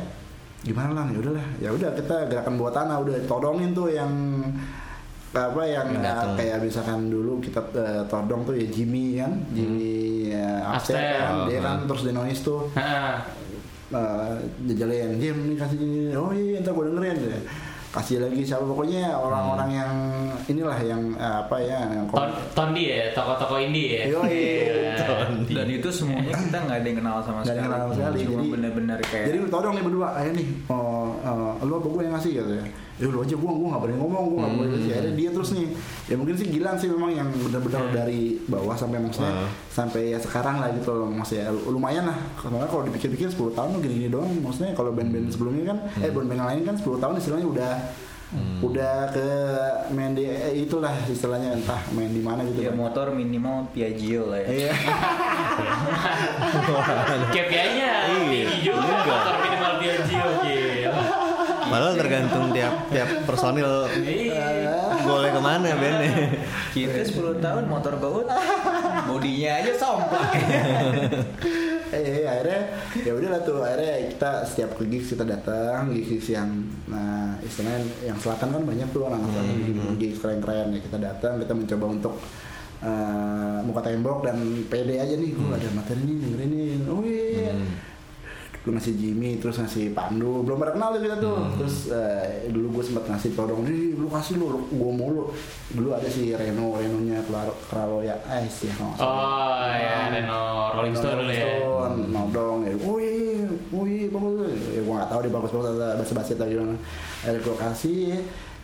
gimana 0.59 0.91
lah 0.93 1.07
ya 1.09 1.19
udahlah. 1.19 1.47
Ya 1.59 1.71
udah 1.73 1.91
kita 1.93 2.17
gerakan 2.27 2.55
bawah 2.55 2.73
tanah 2.73 2.97
udah 2.99 3.14
todongin 3.25 3.73
tuh 3.73 3.88
yang 3.88 4.12
apa 5.29 5.61
yang 5.62 5.93
eh, 5.93 6.25
kayak 6.35 6.64
misalkan 6.64 7.09
dulu 7.09 7.37
kita 7.38 7.61
eh, 7.77 8.03
todong 8.09 8.43
tuh 8.43 8.53
ya 8.55 8.67
Jimmy 8.69 9.17
kan. 9.17 9.33
Jimmy 9.53 10.29
uh, 10.33 10.73
Upstairs. 10.73 11.01
kan 11.01 11.49
dia 11.49 11.59
Oh, 11.59 11.62
kan 11.62 11.77
ah. 11.81 11.87
terus 11.87 12.03
dia 12.05 12.12
noise 12.12 12.41
tuh. 12.43 12.61
Uh, 13.88 14.37
jajalin 14.69 15.17
Jim 15.17 15.49
nih 15.49 15.57
kasih 15.57 15.81
oh 16.12 16.29
iya 16.29 16.61
ntar 16.61 16.77
gue 16.77 16.85
dengerin. 16.93 17.17
Deh 17.25 17.41
kasih 17.88 18.21
lagi 18.21 18.45
siapa 18.45 18.69
pokoknya 18.69 19.17
orang-orang 19.17 19.71
yang 19.73 19.93
inilah 20.49 20.79
yang 20.81 21.13
uh, 21.15 21.45
apa 21.45 21.57
ya 21.61 21.79
yang 21.87 22.09
Ton 22.09 22.33
Tondi 22.51 22.89
ya, 22.89 23.13
toko-toko 23.13 23.57
indie 23.57 24.01
ya. 24.01 24.03
Yoi. 24.09 24.33
Iya. 24.33 25.55
dan 25.55 25.69
itu 25.71 25.89
semuanya 25.89 26.35
kita 26.35 26.59
nggak 26.59 26.77
ada 26.77 26.87
yang 26.87 26.99
kenal 26.99 27.17
sama 27.21 27.39
ada 27.39 27.45
sekali 27.45 27.55
yang 27.55 27.65
kenal 27.65 27.81
sama 27.81 27.95
sekali, 27.95 28.19
cuma 28.19 28.33
jadi- 28.35 28.51
bener-bener 28.51 28.99
kayak 29.05 29.25
jadi 29.27 29.37
lu 29.39 29.49
tau 29.49 29.61
dong 29.61 29.75
nih 29.75 29.85
berdua 29.85 30.09
ayo 30.17 30.31
nih 30.33 30.49
oh, 30.67 31.07
uh, 31.19 31.53
lu 31.61 31.73
apa 31.75 31.87
gue 31.87 32.03
yang 32.03 32.15
ngasih 32.15 32.33
gitu 32.35 32.53
ya 32.55 32.65
ya 32.99 33.07
lu 33.07 33.19
aja 33.21 33.31
gue 33.33 33.51
gue 33.53 33.69
nggak 33.69 33.81
berani 33.81 33.97
ngomong 33.97 34.23
gue 34.27 34.39
nggak 34.39 34.53
boleh 34.53 34.69
ngasih. 34.69 34.91
Akhirnya 34.91 35.15
dia 35.15 35.31
terus 35.31 35.51
nih 35.53 35.67
ya 36.05 36.15
mungkin 36.19 36.35
sih 36.35 36.47
Gilang 36.49 36.77
sih 36.77 36.89
memang 36.89 37.11
yang 37.15 37.29
benar-benar 37.31 37.83
dari 37.95 38.21
bawah 38.45 38.75
sampai 38.75 38.99
maksudnya 38.99 39.33
Ah. 39.39 39.49
sampai 39.71 40.03
ya 40.11 40.19
sekarang 40.19 40.57
lah 40.59 40.69
gitu 40.73 40.91
loh 40.91 41.07
maksudnya. 41.07 41.47
Lumayan 41.63 42.05
lah. 42.05 42.19
Karena 42.35 42.67
kalau 42.67 42.83
dipikir-pikir 42.83 43.31
10 43.31 43.55
tahun 43.55 43.79
gini-gini 43.79 44.09
doang 44.09 44.27
maksudnya 44.43 44.75
kalau 44.75 44.91
band-band 44.91 45.31
sebelumnya 45.31 45.65
kan 45.69 45.79
eh 45.97 46.11
band-band 46.11 46.37
yang 46.37 46.49
lain 46.49 46.63
kan 46.65 46.75
10 46.77 46.99
tahun 46.99 47.15
istilahnya 47.17 47.47
udah 47.47 47.73
udah 48.61 49.09
ke 49.09 49.25
main 49.88 50.12
di 50.12 50.29
eh, 50.29 50.53
itulah 50.59 50.93
istilahnya 51.05 51.49
entah 51.55 51.81
main 51.91 52.09
di 52.09 52.21
mana 52.21 52.45
gitu 52.45 52.61
ya 52.61 52.69
kan. 52.69 52.77
motor 52.77 53.07
minimal 53.11 53.64
Piaggio 53.73 54.29
lah 54.29 54.45
ya 54.45 54.69
Iya. 54.69 54.73
KPI-nya 57.31 57.91
tinggi 58.07 58.43
juga. 58.62 58.85
Motor 59.01 59.35
minimal 59.41 59.73
Piaggio 59.79 60.27
gila. 60.43 60.93
Padahal 61.69 61.95
tergantung 61.97 62.45
tiap 62.51 62.75
tiap 62.88 63.09
personil 63.25 63.73
Iya. 63.97 64.77
boleh 65.01 65.31
ke 65.31 65.41
mana 65.41 65.69
bandnya. 65.73 66.12
kita 66.69 67.01
10 67.03 67.41
tahun 67.41 67.64
motor 67.64 67.97
baut 67.97 68.29
bodinya 69.05 69.51
aja 69.57 69.73
somplak 69.75 70.31
eh 71.88 72.22
eh, 72.22 72.27
akhirnya 72.29 72.61
ya 73.01 73.12
udah 73.16 73.29
lah 73.33 73.40
tuh 73.42 73.59
akhirnya 73.64 74.12
kita 74.12 74.31
setiap 74.44 74.70
ke 74.77 74.85
gigs 74.88 75.16
kita 75.16 75.24
datang 75.24 75.92
gigs 75.92 76.29
yang 76.29 76.48
nah 76.88 77.37
istilahnya 77.40 77.81
yang 78.05 78.18
selatan 78.20 78.53
kan 78.53 78.62
banyak 78.64 78.88
tuh 78.92 79.09
orang 79.09 79.24
selatan 79.24 79.57
bikin 79.64 79.94
gigs 79.96 80.18
keren-keren 80.20 80.77
ya 80.77 80.81
kita 80.85 80.98
datang 81.01 81.40
kita 81.40 81.53
mencoba 81.57 81.87
untuk 81.88 82.14
eh, 82.85 83.59
muka 83.64 83.81
tembok 83.83 84.18
dan 84.22 84.38
pede 84.68 85.01
aja 85.01 85.14
nih 85.16 85.31
gue 85.35 85.48
ada 85.51 85.68
materi 85.74 86.01
nih 86.05 86.16
dengerin 86.22 86.51
nih. 86.53 86.70
Oh 86.87 87.03
iya. 87.03 87.53
Hmm. 87.57 87.88
Lu 88.69 88.77
ngasih 88.77 88.95
Jimmy 89.01 89.41
terus 89.41 89.57
ngasih 89.57 89.97
Pandu 89.97 90.45
belum 90.45 90.61
pernah 90.61 90.75
kenal 90.77 90.89
tuh 90.93 91.01
kita 91.09 91.17
tuh 91.17 91.41
terus 91.57 91.89
eh, 91.89 92.53
dulu 92.53 92.77
gue 92.77 92.85
sempat 92.85 93.09
ngasih 93.09 93.33
todong 93.33 93.65
nih 93.65 93.97
lu 93.97 94.13
kasih 94.13 94.37
lu 94.37 94.69
gue 94.69 94.93
mulu 94.93 95.33
dulu 95.73 95.89
ada 95.97 96.05
si 96.05 96.37
Reno 96.37 96.77
Renonya 96.77 97.25
Klaro 97.25 97.57
Kralo 97.73 98.05
ya 98.05 98.21
nggak 98.29 98.53
salah. 98.61 98.95
Oh 99.01 99.73
ya, 99.73 100.13
Reno 100.13 100.43
Rolling 100.77 100.97
Stone 100.97 101.17
dulu 101.25 101.33
ya. 101.33 101.49
Stone, 101.59 101.99
nodong 102.13 102.59
ya, 102.69 102.75
wih, 102.85 103.49
wih, 103.73 104.05
bagus, 104.13 104.61
ya 104.75 104.81
gue 104.85 104.95
nggak 104.95 105.11
tahu 105.11 105.21
dia 105.25 105.33
bagus 105.33 105.51
bagus 105.57 105.69
atau 105.73 105.97
basa 105.97 106.13
basi 106.13 106.33
atau 106.37 106.47
gimana. 106.47 106.77
Akhirnya 107.25 107.41
gue 107.41 107.57
kasih, 107.57 108.03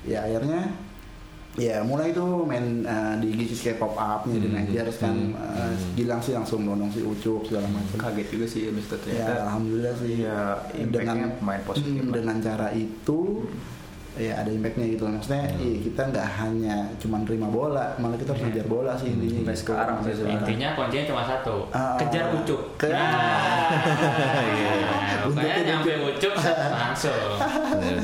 ya 0.05 0.19
akhirnya 0.27 0.61
ya 1.57 1.79
mulai 1.81 2.11
tuh 2.11 2.43
main 2.43 2.83
uh, 2.83 3.15
di 3.17 3.31
gigs 3.33 3.63
kayak 3.63 3.79
pop 3.79 3.95
upnya 3.95 4.37
di 4.37 4.49
Nigers 4.49 4.99
kan 4.99 5.15
uh, 5.33 5.71
Gilang 5.95 6.19
sih 6.19 6.33
langsung 6.33 6.63
nodong 6.63 6.91
si 6.91 6.99
Ucup 7.01 7.45
segala 7.45 7.67
macam. 7.69 7.95
kaget 7.97 8.27
juga 8.29 8.47
sih 8.49 8.63
abis 8.67 8.85
itu 8.85 8.91
Ya 8.91 8.99
ternyata 9.23 9.33
alhamdulillah 9.45 9.95
sih 9.95 10.13
ya 10.21 10.39
impactnya 10.75 11.27
pemain 11.37 11.63
positif 11.63 11.95
Hmm, 11.97 12.11
dengan 12.11 12.37
cara 12.39 12.69
itu 12.71 13.47
ya 14.15 14.35
ada 14.37 14.47
impactnya 14.49 14.87
gitu 14.89 15.03
maksudnya 15.05 15.43
iya, 15.57 15.75
kita 15.81 16.07
nggak 16.09 16.27
hanya 16.37 16.75
cuma 16.97 17.19
nerima 17.19 17.47
bola 17.47 17.95
malah 17.97 18.15
kita 18.15 18.31
harus 18.31 18.43
ngejar 18.45 18.67
bola 18.69 18.95
sih 18.95 19.11
intinya 19.11 19.43
gitu. 19.45 19.59
sekarang 19.61 19.99
sih 20.01 20.13
sebenarnya. 20.13 20.39
Intinya 20.41 20.69
kuncinya 20.73 21.05
cuma 21.05 21.23
satu, 21.25 21.57
Ah. 21.71 21.95
kejar 21.97 22.31
ucup. 22.33 22.61
Ke- 22.77 22.91
Nah, 22.91 23.67
pokoknya 25.27 25.57
nyampe 25.65 25.93
ucup 26.05 26.33
langsung. 26.71 27.31
Bener-bener. 27.73 28.03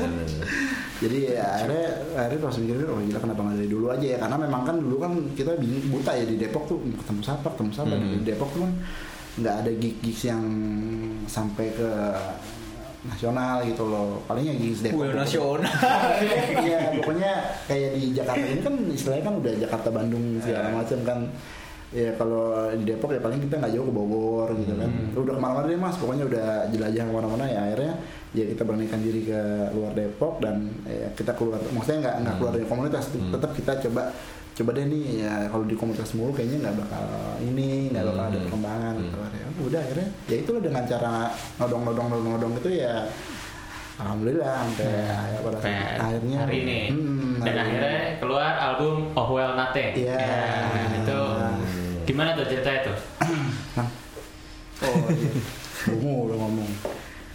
jadi 1.01 1.17
ya 1.33 1.45
akhirnya 1.57 1.85
akhirnya 2.13 2.39
pas 2.39 2.55
mikir 2.55 2.75
oh 2.85 3.01
gila 3.01 3.19
kenapa 3.19 3.41
nggak 3.41 3.57
dari 3.57 3.69
dulu 3.69 3.85
aja 3.89 4.05
ya 4.05 4.17
karena 4.21 4.37
memang 4.37 4.61
kan 4.61 4.75
dulu 4.77 4.95
kan 4.97 5.11
kita 5.33 5.51
buta 5.89 6.11
ya 6.13 6.23
di 6.23 6.35
Depok 6.37 6.63
tuh 6.65 6.77
ketemu 6.77 7.19
siapa 7.19 7.47
ketemu 7.51 7.69
siapa 7.73 7.89
Hmm. 7.91 8.13
di 8.15 8.23
Depok 8.23 8.49
tuh 8.53 8.61
kan 8.61 8.71
nggak 9.31 9.55
ada 9.65 9.71
gig 9.73 9.95
gigs 9.99 10.23
yang 10.23 10.43
sampai 11.25 11.73
ke 11.73 11.89
nasional 13.01 13.65
gitu 13.65 13.81
loh 13.83 14.21
palingnya 14.29 14.53
gigs 14.53 14.85
Depok 14.85 15.01
Wih, 15.01 15.17
nasional. 15.17 15.73
Iya, 16.61 16.79
pokoknya 17.01 17.31
kayak 17.65 17.91
di 17.97 18.05
Jakarta 18.13 18.45
ini 18.45 18.61
kan 18.61 18.75
istilahnya 18.87 19.23
kan 19.25 19.35
udah 19.41 19.53
Jakarta 19.57 19.89
Bandung 19.89 20.25
segala 20.37 20.69
macam 20.69 20.99
kan. 21.01 21.19
Ya 21.91 22.07
kalau 22.15 22.43
di 22.71 22.87
Depok 22.87 23.11
ya 23.11 23.19
paling 23.19 23.43
kita 23.43 23.59
nggak 23.59 23.75
jauh 23.75 23.83
ke 23.83 23.93
Bogor 23.93 24.47
gitu 24.55 24.73
kan. 24.73 24.87
Udah 25.11 25.33
ke 25.35 25.41
mana-mana 25.41 25.65
deh 25.67 25.75
mas, 25.75 25.99
pokoknya 25.99 26.23
udah 26.23 26.47
jelajah 26.67 27.03
ke 27.03 27.11
mana-mana 27.11 27.43
ya 27.43 27.59
akhirnya 27.67 27.93
ya 28.31 28.47
kita 28.47 28.63
beranikan 28.63 28.99
diri 28.99 29.27
ke 29.27 29.39
luar 29.71 29.91
Depok 29.91 30.39
dan 30.39 30.71
ya, 30.83 31.11
kita 31.11 31.35
keluar. 31.35 31.59
Maksudnya 31.59 31.99
nggak 31.99 32.15
nggak 32.23 32.35
keluar 32.37 32.51
dari 32.55 32.63
komunitas, 32.63 33.11
tetap 33.11 33.51
kita 33.51 33.75
coba 33.83 34.07
coba 34.51 34.69
deh 34.71 34.83
nih 34.83 35.03
ya 35.19 35.47
kalau 35.47 35.63
di 35.63 35.75
komunitas 35.75 36.11
mulu 36.11 36.31
kayaknya 36.31 36.57
nggak 36.63 36.75
bakal 36.79 37.03
ini 37.41 37.87
nggak 37.87 38.03
bakal 38.03 38.23
ada 38.23 38.35
Hmm. 38.35 38.45
perkembangan 38.45 38.93
Hmm. 38.95 39.03
gitu. 39.03 39.17
Ya 39.19 39.47
udah 39.61 39.79
akhirnya 39.81 40.07
ya 40.27 40.35
itulah 40.39 40.61
dengan 40.61 40.83
cara 40.85 41.13
nodong 41.57 41.83
nodong 41.83 42.07
nodong 42.07 42.31
nodong 42.35 42.53
itu 42.55 42.69
ya 42.77 42.93
Alhamdulillah 44.01 44.49
sampai 44.65 44.89
ya, 44.89 45.39
pada 45.39 45.57
Sampai 45.61 45.93
akhirnya 45.93 46.37
hari 46.41 46.57
ini. 46.65 46.79
Hmm, 46.89 47.37
Dan 47.37 47.53
hari 47.53 47.59
akhirnya 47.61 47.93
keluar 48.17 48.51
album 48.57 48.95
Oh 49.13 49.27
Well 49.29 49.53
Nothing. 49.53 49.91
Iya. 49.93 50.17
Ya, 50.17 50.85
itu 50.97 51.20
gimana 52.11 52.35
tuh 52.35 52.45
ceritanya 52.45 52.79
tuh? 52.85 52.97
Hah? 53.73 53.87
oh 54.81 55.07
iya 55.09 55.31
Bungu 55.87 56.27
udah 56.27 56.37
ngomong 56.37 56.69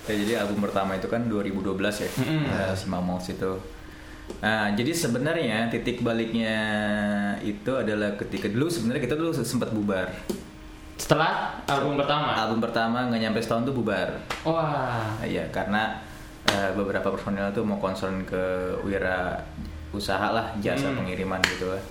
Ya, 0.05 0.15
jadi 0.15 0.33
album 0.39 0.62
pertama 0.62 0.95
itu 0.95 1.11
kan 1.11 1.27
2012 1.27 1.67
ya, 1.99 2.07
Mm-mm. 2.15 2.47
eh, 2.47 2.71
si 2.73 2.87
Mamos 2.87 3.27
itu. 3.27 3.59
Nah, 4.39 4.71
jadi 4.71 4.95
sebenarnya 4.95 5.67
titik 5.67 5.99
baliknya 5.99 6.55
itu 7.43 7.75
adalah 7.75 8.15
ketika 8.15 8.47
dulu 8.47 8.71
sebenarnya 8.71 9.03
kita 9.03 9.19
dulu 9.19 9.35
sempat 9.35 9.75
bubar. 9.75 10.07
Setelah 10.95 11.59
album 11.67 11.99
pertama. 11.99 12.39
Album 12.39 12.62
pertama 12.62 13.11
nggak 13.11 13.19
nyampe 13.19 13.43
setahun 13.43 13.67
tuh 13.67 13.75
bubar. 13.75 14.15
Wah. 14.47 15.11
Iya, 15.27 15.51
karena 15.51 15.99
eh, 16.47 16.71
beberapa 16.71 17.11
personil 17.11 17.51
tuh 17.51 17.67
mau 17.67 17.83
concern 17.83 18.23
ke 18.23 18.43
wira 18.87 19.43
usaha 19.91 20.31
lah, 20.31 20.55
jasa 20.62 20.87
Hmm. 20.87 21.03
pengiriman 21.03 21.43
gitu 21.51 21.67
lah. 21.67 21.83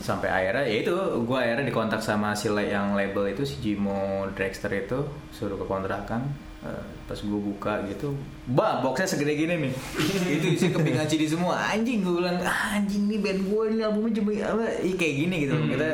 Sampai 0.00 0.28
akhirnya 0.32 0.64
ya 0.66 0.76
itu 0.82 0.94
gue 1.24 1.38
akhirnya 1.38 1.64
dikontak 1.68 2.00
sama 2.02 2.34
si 2.34 2.50
yang 2.50 2.96
label 2.96 3.30
itu 3.30 3.42
si 3.46 3.60
Jimo 3.62 4.26
Dragster 4.34 4.72
itu 4.74 5.04
suruh 5.30 5.58
ke 5.58 5.66
kontrakan 5.66 6.24
Eh, 6.64 6.84
pas 7.04 7.20
gue 7.20 7.40
buka 7.44 7.84
gitu 7.92 8.16
bah 8.48 8.80
boxnya 8.80 9.04
segede 9.04 9.36
gini 9.36 9.68
nih. 9.68 9.72
Itu 10.40 10.46
isi 10.48 10.66
kepingan 10.72 11.04
CD 11.04 11.28
semua. 11.28 11.60
Anjing 11.60 12.00
gue 12.00 12.24
bilang 12.24 12.40
"Ah, 12.40 12.80
anjing 12.80 13.04
nih 13.04 13.20
band 13.20 13.40
gue 13.52 13.62
ini 13.68 13.84
albumnya 13.84 14.16
cuma 14.16 14.32
apa? 14.32 14.64
Kayak 14.96 15.14
gini 15.28 15.36
gitu. 15.44 15.54
Hmm. 15.60 15.68
kita 15.68 15.88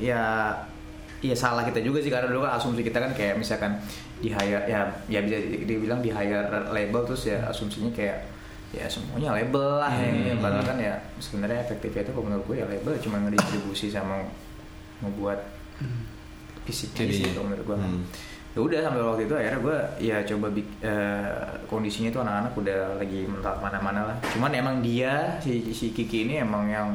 ya 0.00 0.20
ya 1.20 1.34
salah 1.36 1.60
kita 1.60 1.84
juga 1.84 2.00
sih 2.00 2.08
karena 2.08 2.24
dulu 2.32 2.48
kan 2.48 2.56
asumsi 2.56 2.80
kita 2.80 3.04
kan 3.04 3.12
kayak 3.12 3.36
misalkan 3.36 3.76
di 4.24 4.32
hire 4.32 4.64
ya 4.64 4.88
ya 5.12 5.20
bisa 5.20 5.36
dibilang 5.68 6.00
di 6.00 6.08
hire 6.08 6.72
label 6.72 7.04
terus 7.04 7.28
ya 7.28 7.44
asumsinya 7.44 7.92
kayak 7.92 8.24
ya 8.68 8.84
semuanya 8.84 9.32
label 9.32 9.80
lah 9.80 9.88
ya. 9.90 10.12
Hmm. 10.34 10.44
padahal 10.44 10.64
kan 10.66 10.76
ya 10.76 10.94
sebenarnya 11.16 11.58
efektifnya 11.62 12.04
itu 12.04 12.12
kalau 12.12 12.26
menurut 12.26 12.44
gue 12.44 12.56
ya 12.60 12.66
label 12.66 12.92
cuma 13.00 13.16
ngedistribusi 13.18 13.88
sama 13.88 14.20
membuat 15.00 15.40
fisik 16.64 16.92
Jadi, 16.92 17.14
sih 17.14 17.32
kalau 17.32 17.48
menurut 17.48 17.64
gue 17.64 17.76
kan. 17.76 17.88
hmm. 17.88 18.04
ya 18.52 18.58
udah 18.60 18.78
sampai 18.82 19.00
waktu 19.00 19.22
itu 19.24 19.34
akhirnya 19.34 19.60
gue 19.62 19.78
ya 20.02 20.16
coba 20.26 20.46
bik- 20.50 20.78
eh, 20.80 21.32
kondisinya 21.64 22.08
itu 22.10 22.20
anak-anak 22.20 22.52
udah 22.54 22.80
lagi 22.98 23.20
mental 23.24 23.54
mana-mana 23.58 24.00
lah 24.04 24.16
cuman 24.36 24.50
emang 24.52 24.76
dia 24.80 25.40
si 25.40 25.72
si 25.72 25.92
Kiki 25.92 26.28
ini 26.28 26.42
emang 26.42 26.68
yang 26.68 26.88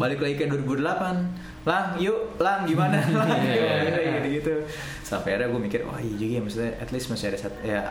balik 0.00 0.24
lagi 0.24 0.40
ke 0.40 0.48
2008 0.48 1.68
lang 1.68 1.92
yuk 2.00 2.40
lang 2.40 2.64
gimana? 2.64 2.96
Lang 3.20 3.28
gitu 3.44 4.28
gitu 4.40 4.54
sampai 5.04 5.36
akhirnya 5.36 5.52
gue 5.52 5.60
mikir 5.60 5.80
wah 5.84 6.00
iya 6.00 6.16
juga 6.16 6.32
ya 6.32 6.40
maksudnya 6.40 6.72
at 6.80 6.88
least 6.88 7.12
masih 7.12 7.28
ada 7.28 7.38
satu 7.38 7.58
ya 7.60 7.82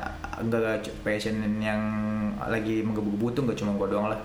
enggak 0.41 0.89
passion 1.05 1.37
yang 1.61 1.77
lagi 2.47 2.79
menggebu-gebu 2.81 3.27
tuh 3.35 3.41
nggak 3.45 3.57
cuma 3.59 3.75
gue 3.75 3.87
doang 3.91 4.07
lah. 4.07 4.19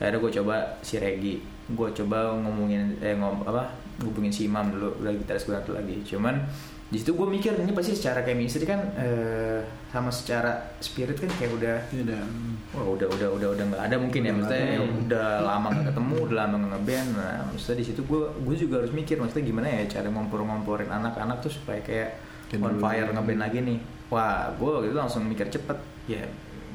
Akhirnya 0.00 0.18
gue 0.18 0.32
coba 0.40 0.54
si 0.80 0.96
Regi. 0.96 1.36
Gue 1.70 1.92
coba 1.92 2.34
ngomongin 2.34 2.96
eh 3.04 3.14
ngom 3.14 3.44
apa 3.44 3.68
hubungin 4.00 4.32
si 4.32 4.48
Imam 4.48 4.72
dulu 4.72 4.96
udah 5.04 5.12
gitaris 5.12 5.44
gue 5.44 5.54
satu 5.54 5.76
lagi. 5.76 6.00
Cuman 6.02 6.40
di 6.90 6.98
situ 6.98 7.10
gue 7.12 7.22
mikir 7.24 7.54
ini 7.54 7.70
pasti 7.70 7.94
secara 7.94 8.20
chemistry 8.20 8.66
kan 8.66 8.82
eh, 8.94 9.62
sama 9.88 10.10
secara 10.10 10.50
spirit 10.76 11.14
kan 11.14 11.30
kayak 11.32 11.52
udah 11.54 11.76
Iya 11.88 12.02
dah. 12.04 12.24
Wah 12.70 12.86
udah 12.88 13.06
udah 13.08 13.28
udah 13.30 13.48
udah 13.52 13.64
nggak 13.64 13.82
ada 13.84 13.96
mungkin 13.96 14.20
ya 14.20 14.28
Udah 14.28 14.36
maksudnya 14.36 14.58
nggak 14.60 14.70
ya 14.70 14.80
ada. 14.80 14.98
udah 15.00 15.28
lama 15.40 15.66
nggak 15.70 15.86
ketemu 15.88 16.14
udah 16.20 16.36
lama 16.36 16.54
nggak 16.56 16.72
ngeband 16.72 17.08
nah 17.14 17.34
maksudnya 17.46 17.76
di 17.76 17.86
situ 17.86 18.00
gue 18.04 18.22
gue 18.36 18.56
juga 18.56 18.74
harus 18.78 18.92
mikir 18.92 19.16
maksudnya 19.16 19.44
gimana 19.44 19.66
ya 19.68 19.82
cara 19.88 20.06
ngompor-ngomporin 20.08 20.86
anak-anak 20.88 21.36
tuh 21.38 21.52
supaya 21.52 21.78
kayak 21.80 22.10
Kayak 22.46 22.60
on 22.60 22.72
dulu. 22.72 22.82
fire 22.82 23.08
ngeband 23.08 23.40
lagi 23.40 23.58
nih 23.60 23.78
wah 24.06 24.34
gue 24.52 24.66
waktu 24.68 24.86
itu 24.88 24.98
langsung 24.98 25.22
mikir 25.24 25.46
cepet 25.48 25.78
ya 26.06 26.22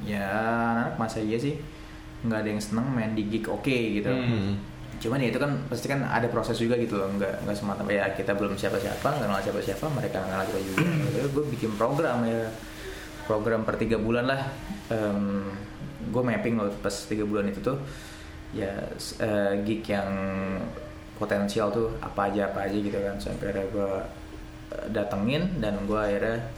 ya 0.02 0.28
anak 0.74 0.96
masa 0.96 1.20
iya 1.20 1.36
sih 1.36 1.60
nggak 2.22 2.40
ada 2.40 2.50
yang 2.50 2.60
seneng 2.60 2.88
main 2.90 3.12
di 3.12 3.28
gig 3.28 3.44
oke 3.46 3.68
gitu 3.94 4.08
Hmm. 4.08 4.56
Cuman 5.06 5.22
ya 5.22 5.30
itu 5.30 5.38
kan 5.38 5.52
pasti 5.70 5.86
kan 5.86 6.02
ada 6.08 6.26
proses 6.32 6.58
juga 6.58 6.74
gitu 6.82 6.98
loh. 6.98 7.10
Nggak 7.14 7.46
nggak 7.46 7.56
semata 7.56 7.86
ya 7.86 8.10
kita 8.18 8.34
belum 8.34 8.58
siapa 8.58 8.82
siapa 8.82 9.06
nggak 9.06 9.30
kenal 9.30 9.40
siapa 9.44 9.60
siapa 9.62 9.86
mereka 9.94 10.18
nggak 10.24 10.32
kenal 10.34 10.46
kita 10.50 10.60
juga. 10.66 10.78
Jadi 11.14 11.28
gue 11.30 11.44
bikin 11.54 11.72
program 11.78 12.18
ya. 12.26 12.50
Program 13.26 13.62
per 13.66 13.76
tiga 13.78 13.98
bulan 14.02 14.26
lah. 14.26 14.42
Gue 16.10 16.24
mapping 16.26 16.56
loh 16.58 16.70
pas 16.82 16.94
tiga 17.06 17.26
bulan 17.26 17.46
itu 17.50 17.62
tuh. 17.62 17.78
Ya 18.56 18.72
eh, 19.20 19.54
gig 19.68 19.84
yang 19.86 20.10
potensial 21.20 21.72
tuh 21.72 21.92
apa 22.00 22.32
aja 22.32 22.50
apa 22.50 22.66
aja 22.66 22.78
gitu 22.78 22.98
kan. 22.98 23.16
Sampai 23.22 23.54
akhirnya 23.54 23.68
gue 23.70 23.92
eh, 24.74 24.86
datengin 24.90 25.62
dan 25.62 25.86
gue 25.86 26.00
akhirnya 26.00 26.50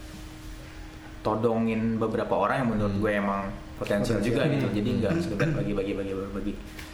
todongin 1.26 2.00
beberapa 2.00 2.32
orang 2.40 2.64
yang 2.64 2.70
menurut 2.72 2.96
gue 2.96 3.12
emang 3.12 3.52
potensial 3.76 4.24
juga 4.24 4.48
gitu. 4.48 4.72
Jadi 4.72 4.90
nggak 5.04 5.14
sekedar 5.28 5.52
bagi-bagi 5.52 5.92
bagi-bagi. 5.98 6.54
Eh, 6.56 6.87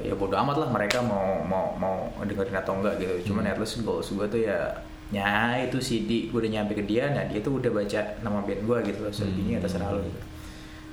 ya 0.00 0.14
bodo 0.14 0.34
amat 0.36 0.56
lah 0.62 0.68
mereka 0.68 0.98
mau 1.00 1.40
mau 1.42 1.74
mau 1.76 1.96
dengerin 2.20 2.54
atau 2.54 2.78
enggak 2.78 2.94
gitu. 2.98 3.30
Cuman 3.30 3.46
at 3.46 3.56
least 3.56 3.80
goals 3.80 4.08
gue 4.08 4.26
tuh 4.26 4.40
ya 4.42 4.58
ya 5.08 5.62
itu 5.62 5.78
CD 5.78 6.26
gue 6.26 6.38
udah 6.38 6.50
nyampe 6.50 6.74
ke 6.74 6.82
dia 6.82 7.06
nah 7.08 7.22
dia 7.22 7.38
tuh 7.38 7.58
udah 7.58 7.70
baca 7.70 8.00
nama 8.20 8.42
band 8.42 8.62
gue 8.62 8.78
gitu 8.84 8.98
loh 9.00 9.12
selebihnya 9.12 9.58
terserah 9.58 9.90
lo 9.90 10.02
gitu. 10.02 10.20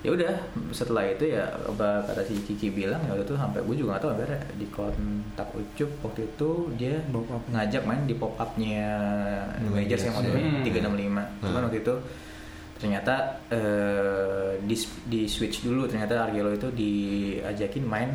Ya 0.04 0.12
udah 0.12 0.34
setelah 0.70 1.08
itu 1.08 1.32
ya 1.32 1.48
apa 1.64 2.04
kata 2.04 2.22
si 2.22 2.36
Kiki 2.44 2.70
bilang 2.70 3.00
ya 3.08 3.16
waktu 3.16 3.24
itu 3.24 3.34
sampai 3.34 3.64
gue 3.64 3.76
juga 3.80 3.96
gak 3.96 4.02
tahu 4.04 4.12
akhirnya 4.12 4.40
di 4.54 4.68
kontak 4.68 5.48
Ucup 5.56 5.92
waktu 6.04 6.22
itu 6.28 6.50
dia 6.76 7.00
ngajak 7.50 7.84
main 7.88 8.04
di 8.04 8.12
pop 8.14 8.36
upnya 8.36 8.84
Hmm, 9.64 9.72
Majors 9.72 10.04
yang 10.04 10.14
waktu 10.14 10.30
Hmm. 10.30 10.60
itu 10.60 10.76
365 10.76 11.24
cuman 11.40 11.62
waktu 11.64 11.80
itu 11.80 11.96
ternyata 12.76 13.14
eh, 13.48 14.60
di 14.60 14.76
di 15.08 15.22
switch 15.24 15.64
dulu 15.64 15.88
ternyata 15.88 16.28
Argelo 16.28 16.52
itu 16.52 16.68
diajakin 16.68 17.88
main 17.88 18.12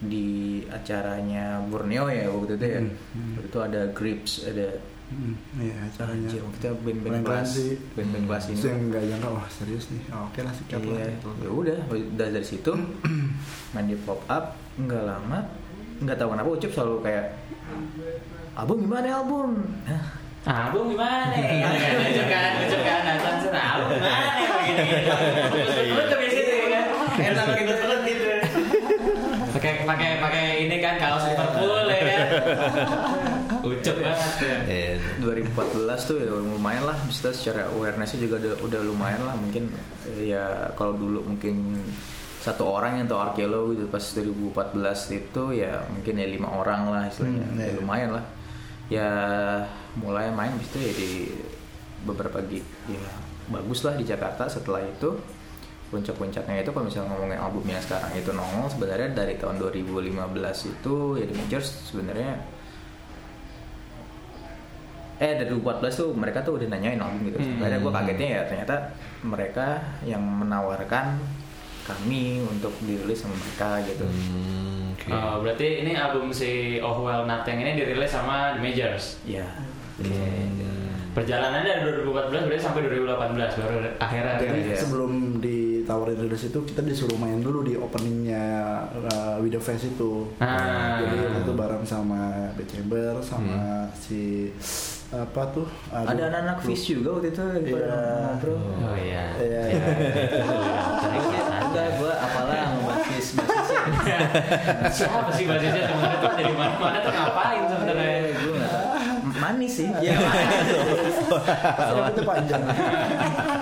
di 0.00 0.28
acaranya 0.66 1.60
Borneo 1.62 2.08
ya 2.08 2.26
waktu 2.26 2.56
itu 2.56 2.66
ya 2.66 2.80
Hmm, 2.80 2.92
hmm. 3.12 3.32
waktu 3.36 3.48
itu 3.48 3.58
ada 3.60 3.80
Grips 3.92 4.32
ada 4.44 4.68
Hmm, 5.10 5.34
iya 5.58 5.74
acaranya. 5.90 6.22
Anjir, 6.22 6.38
waktu 6.38 6.58
itu 6.62 6.70
band-band 6.86 7.26
kelas 7.26 7.50
band-band 7.98 8.24
kelas 8.30 8.44
ini 8.46 8.62
yang 8.62 8.80
nggak 8.88 9.02
nyangka 9.10 9.28
wah 9.28 9.46
serius 9.50 9.84
nih. 9.90 10.02
Oh, 10.14 10.30
Oke 10.30 10.40
lah 10.40 10.54
sikat. 10.54 10.78
Iya, 10.86 11.04
gitu. 11.10 11.28
ya 11.42 11.50
udah 11.50 11.78
udah 11.90 12.28
dari 12.30 12.46
situ 12.46 12.72
main 13.74 13.90
di 13.90 13.98
pop 13.98 14.22
up 14.30 14.54
nggak 14.78 15.02
lama 15.02 15.50
nggak 15.98 16.14
tahu 16.14 16.28
kenapa 16.30 16.48
Ucup 16.54 16.70
selalu 16.70 16.96
kayak 17.02 17.26
album 18.54 18.86
gimana 18.86 19.06
album 19.10 19.50
Hah, 20.40 20.72
Album 20.72 20.94
gimana? 20.94 21.36
Lucu 21.36 22.22
kan, 22.24 22.50
lucu 22.64 22.78
kan, 22.80 23.00
sana 23.20 23.60
album 23.76 23.88
gimana? 23.92 24.30
Gini. 24.64 25.90
Lu 25.90 26.02
tuh 26.06 26.16
biasa 26.16 26.38
gitu 26.38 26.66
kan, 26.70 26.84
enak 27.18 27.46
gitu. 27.60 27.72
Pakai 29.60 29.84
pakai 29.84 30.10
pakai 30.18 30.44
ini 30.64 30.76
kan 30.80 30.96
kaos 30.96 31.22
Liverpool 31.22 31.84
ya 31.84 32.00
kan. 32.00 32.28
Ucuk 33.68 33.96
banget 34.00 34.32
ya. 34.40 34.56
Eh, 34.64 34.90
2014 35.20 35.52
tuh 36.02 36.16
ya 36.16 36.32
lumayan 36.32 36.82
lah 36.82 36.96
maksudnya 36.98 37.28
secara 37.30 37.68
awarenessnya 37.68 38.18
juga 38.18 38.40
udah, 38.40 38.54
udah 38.64 38.80
lumayan 38.82 39.20
lah 39.20 39.36
mungkin 39.36 39.68
ya 40.16 40.48
kalau 40.72 40.96
dulu 40.96 41.20
mungkin 41.26 41.76
satu 42.40 42.64
orang 42.64 42.96
yang 42.96 43.06
tahu 43.06 43.20
Arkelo 43.20 43.68
gitu 43.70 43.84
pas 43.86 44.00
2014 44.00 44.72
itu 45.14 45.42
ya 45.52 45.84
mungkin 45.86 46.14
ya 46.14 46.26
lima 46.26 46.48
orang 46.50 46.88
lah 46.88 47.02
istilahnya 47.04 47.44
Hmm, 47.44 47.60
Ya, 47.60 47.66
iya. 47.68 47.74
lumayan 47.76 48.10
lah 48.16 48.24
ya 48.88 49.08
mulai 49.94 50.32
main 50.32 50.56
bis 50.56 50.66
itu 50.66 50.78
ya 50.80 50.92
di 50.94 51.10
beberapa 52.00 52.40
gig 52.42 52.64
ya 52.88 53.04
bagus 53.46 53.84
lah 53.84 53.92
di 53.92 54.02
Jakarta 54.02 54.48
setelah 54.48 54.80
itu 54.80 55.20
puncak-puncaknya 55.90 56.62
itu 56.62 56.70
kalau 56.70 56.86
misalnya 56.86 57.10
ngomongin 57.12 57.38
albumnya 57.42 57.78
sekarang 57.82 58.14
itu 58.14 58.30
nongol 58.30 58.70
sebenarnya 58.70 59.10
dari 59.10 59.34
tahun 59.34 59.58
2015 59.58 60.70
itu 60.70 60.96
ya 61.18 61.24
The 61.26 61.34
Majors 61.34 61.68
sebenarnya 61.90 62.34
eh 65.20 65.36
dari 65.36 65.52
2014 65.52 66.00
tuh 66.00 66.08
mereka 66.16 66.40
tuh 66.40 66.56
udah 66.56 66.68
nanyain 66.72 66.96
album 66.96 67.28
gitu. 67.28 67.36
Hmm. 67.36 67.44
Sebenarnya 67.44 67.78
gue 67.84 67.92
kagetnya 67.92 68.28
ya 68.32 68.40
ternyata 68.48 68.74
mereka 69.20 69.66
yang 70.08 70.24
menawarkan 70.24 71.20
kami 71.84 72.40
untuk 72.48 72.72
dirilis 72.80 73.20
sama 73.20 73.36
mereka 73.36 73.84
gitu. 73.84 74.06
hmm, 74.08 74.96
oke. 74.96 75.08
Oh, 75.12 75.36
berarti 75.44 75.84
ini 75.84 75.92
album 75.92 76.32
si 76.32 76.80
Oh 76.80 77.04
Well 77.04 77.28
Nothing 77.28 77.60
ini 77.60 77.76
dirilis 77.76 78.08
sama 78.08 78.56
The 78.56 78.60
Majors. 78.64 79.20
Ya. 79.28 79.44
Hmm. 80.00 81.12
Perjalanannya 81.12 81.84
dari 81.84 82.00
2014 82.06 82.46
berarti 82.48 82.62
sampai 82.62 82.80
2018 82.88 83.60
baru 83.60 83.76
akhirnya 83.98 84.34
Jadi 84.40 84.60
sebelum 84.72 85.42
ditawarin 85.90 86.22
rilis 86.22 86.46
itu 86.46 86.62
kita 86.62 86.86
disuruh 86.86 87.18
main 87.18 87.42
dulu 87.42 87.66
di 87.66 87.74
openingnya 87.74 88.46
uh, 89.10 89.42
Video 89.42 89.58
Fest 89.58 89.90
itu. 89.90 90.22
Ah. 90.38 91.02
Jadi 91.02 91.42
itu 91.42 91.50
bareng 91.50 91.82
sama 91.82 92.54
The 92.54 92.62
Chamber 92.62 93.18
sama 93.18 93.90
si 93.98 94.54
apa 95.10 95.42
tuh? 95.50 95.66
Aduh, 95.90 96.14
Ada 96.14 96.22
anak-anak 96.30 96.58
Fish 96.62 96.94
juga 96.94 97.18
waktu 97.18 97.34
itu 97.34 97.42
pada 97.42 97.58
Iya. 97.58 97.98
ngobrol. 98.22 98.62
Oh 98.86 98.94
iya. 98.94 99.24
Iya, 99.34 99.62
iya. 99.66 99.82
Enggak, 101.66 101.86
gue 101.98 102.12
apalah 102.14 102.54
ngebahas 102.70 103.02
Fish 103.10 103.30
basisnya. 103.34 104.18
Siapa 104.94 105.30
sih 105.34 105.50
basisnya 105.50 105.90
sebenarnya 105.90 106.18
tuh 106.22 106.30
dari 106.38 106.54
mana-mana 106.54 106.98
tuh 107.02 107.10
ngapain 107.10 107.62
sebenarnya? 107.66 108.14
gue 108.30 108.52
nggak 108.54 108.70
tahu. 108.70 108.86
Manis 109.42 109.72
sih. 109.74 109.90
Iya. 109.90 110.14
Rambutnya 111.74 112.22
panjang. 112.22 112.62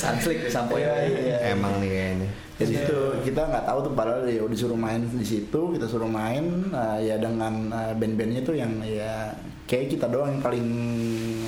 Sunslick 0.00 0.48
sampo 0.48 0.80
Iya, 0.80 0.88
ya. 1.04 1.18
iya. 1.20 1.36
Emang 1.52 1.76
nih 1.78 1.90
kayaknya. 1.90 2.28
Jadi 2.60 2.72
itu 2.76 2.98
kita 3.24 3.40
nggak 3.48 3.64
tahu 3.64 3.78
tuh 3.84 3.92
padahal 3.92 4.20
ya 4.24 4.40
udah 4.40 4.52
disuruh 4.52 4.76
main 4.76 5.00
di 5.00 5.24
situ, 5.24 5.60
kita 5.72 5.84
suruh 5.84 6.08
main 6.08 6.44
uh, 6.68 7.00
ya 7.00 7.16
dengan 7.16 7.68
uh, 7.68 7.92
band-bandnya 7.96 8.40
tuh 8.40 8.52
yang 8.52 8.68
ya 8.84 9.32
kayak 9.64 9.88
kita 9.88 10.04
doang 10.08 10.36
yang 10.36 10.42
paling 10.44 10.66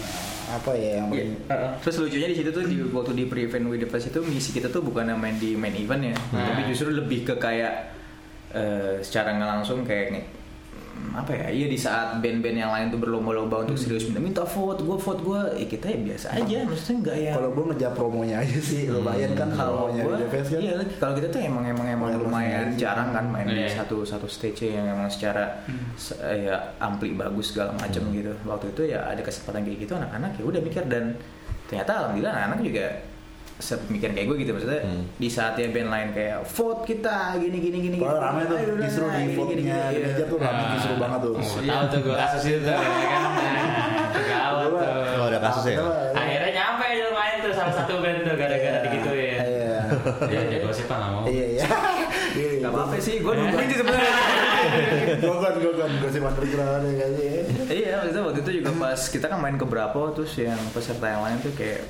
uh, 0.00 0.56
apa 0.56 0.72
ya 0.72 1.00
yang 1.00 1.12
paling 1.12 1.32
Terus 1.84 1.96
lucunya 2.00 2.28
di 2.28 2.36
situ 2.40 2.48
tuh 2.48 2.64
di 2.64 2.76
waktu 2.88 3.12
di 3.12 3.24
pre-event 3.28 3.68
with 3.68 3.80
the 3.80 3.88
Fest 3.88 4.08
itu 4.08 4.24
misi 4.24 4.52
kita 4.52 4.68
tuh 4.68 4.80
bukan 4.80 5.12
main 5.12 5.36
di 5.36 5.52
main 5.52 5.76
event 5.76 6.12
ya, 6.12 6.16
Nah. 6.32 6.48
tapi 6.48 6.64
justru 6.68 6.88
lebih 6.88 7.28
ke 7.28 7.36
kayak 7.36 7.92
eh, 8.52 9.00
secara 9.00 9.36
nggak 9.36 9.50
langsung 9.52 9.84
kayak 9.84 10.06
nih, 10.12 10.24
hmm, 10.24 10.41
apa 11.12 11.28
ya? 11.30 11.46
Iya 11.48 11.66
di 11.66 11.76
saat 11.76 12.08
band-band 12.18 12.56
yang 12.56 12.72
lain 12.72 12.86
tuh 12.88 12.96
berlomba-lomba 12.96 13.62
untuk 13.62 13.76
serius 13.76 14.08
minta 14.08 14.16
minta 14.18 14.42
vote, 14.42 14.80
gue 14.80 14.96
vote 14.96 15.20
gue, 15.20 15.40
ya 15.60 15.66
kita 15.66 15.86
ya 15.86 15.98
biasa 16.02 16.26
aja, 16.32 16.58
maksudnya 16.64 16.96
nggak 17.02 17.16
ya. 17.18 17.32
kalau 17.36 17.50
gue 17.50 17.64
ngejar 17.68 17.92
promonya 17.92 18.36
aja 18.38 18.58
sih 18.58 18.82
lumayan 18.88 19.30
kan 19.32 19.48
kalau 19.50 19.92
promonya 19.92 20.02
gue, 20.02 20.14
di 20.16 20.24
kan 20.24 20.42
iya 20.56 20.72
kalau 20.96 21.14
kita 21.14 21.28
tuh 21.28 21.40
emang 21.40 21.64
emang 21.66 21.86
emang 21.86 22.08
Lumayan 22.12 22.24
lumayan 22.24 22.66
jarang 22.74 23.10
kan 23.10 23.24
main 23.28 23.44
di 23.44 23.60
Iya. 23.60 23.76
satu 23.78 24.02
satu 24.02 24.24
stage 24.24 24.68
yang 24.68 24.88
emang 24.88 25.06
secara 25.06 25.60
se- 25.94 26.16
ya 26.18 26.56
ampli 26.78 27.12
bagus 27.12 27.52
segala 27.52 27.76
macem 27.76 28.00
gitu. 28.08 28.32
Waktu 28.42 28.72
itu 28.72 28.82
ya 28.90 29.04
ada 29.04 29.20
kesempatan 29.20 29.62
kayak 29.62 29.78
gitu 29.80 29.92
anak-anak 29.94 30.32
ya 30.34 30.44
udah 30.44 30.60
mikir 30.60 30.84
dan 30.88 31.12
ternyata 31.68 31.92
alhamdulillah 31.98 32.32
anak-anak 32.34 32.60
juga 32.62 32.84
mikir 33.86 34.10
kayak 34.10 34.26
gue 34.26 34.36
gitu 34.38 34.50
maksudnya 34.52 34.80
Hmm. 34.82 35.04
di 35.14 35.28
saatnya 35.28 35.68
band 35.68 35.88
lain 35.88 36.08
kayak 36.10 36.38
vote 36.48 36.82
kita 36.82 37.16
gini 37.36 37.58
gini 37.58 37.78
gini 37.80 37.96
Kalau 37.96 38.14
gini. 38.14 38.24
rame 38.24 38.40
tuh 38.42 38.56
nah, 38.58 39.16
di 39.16 39.32
vote-nya 39.32 39.54
gini, 39.54 39.70
di 39.88 39.98
meja 40.02 40.24
tuh 40.26 40.36
rame 40.36 40.58
Ah. 40.58 40.68
justru 40.74 40.94
banget 40.96 41.20
tuh. 41.20 41.32
Oh, 41.32 41.46
tahu 41.62 41.84
tuh 41.88 41.98
gue 42.00 42.14
kasus 42.16 42.42
itu 42.44 42.60
tuh, 42.60 42.74
ya 42.74 43.08
kan? 43.08 43.22
Nah, 44.12 44.20
Gawat 44.22 44.66
tuh. 44.66 45.24
Ada 45.24 45.38
kasus 45.40 45.64
ya? 45.64 45.76
Akhirnya 46.12 46.50
nyampe 46.52 46.84
dia 46.90 47.08
main 47.08 47.36
tuh 47.38 47.52
salah 47.52 47.72
satu 47.72 47.94
band 47.98 48.18
tuh 48.20 48.34
gara-gara. 48.34 48.80
Iya. 48.82 49.78
Ya, 50.26 50.40
ya 50.48 50.58
gosip 50.60 50.86
lah 50.86 50.98
nggak 50.98 51.10
mau. 51.12 51.22
Iya 51.26 51.46
iya. 51.52 51.64
Iya, 52.32 52.50
Gak 52.58 52.70
apa-apa 52.70 52.94
sih, 52.98 53.14
gue 53.18 53.32
nungguin 53.32 53.66
sih 53.66 53.78
sebenarnya. 53.78 54.14
Gogon 55.18 55.54
gogon 55.60 55.92
gosip 55.98 56.22
underground 56.22 56.82
ya 56.82 56.92
kayaknya. 56.98 57.42
iya 57.68 57.90
maksudnya 57.96 58.22
waktu 58.24 58.40
itu 58.40 58.50
juga 58.58 58.70
pas 58.74 59.00
kita 59.04 59.26
kan 59.26 59.38
main 59.38 59.54
ke 59.54 59.64
berapa 59.64 59.98
terus 60.12 60.32
yang 60.36 60.58
peserta 60.70 61.06
yang 61.06 61.22
lain 61.22 61.36
tuh 61.40 61.52
kayak 61.52 61.82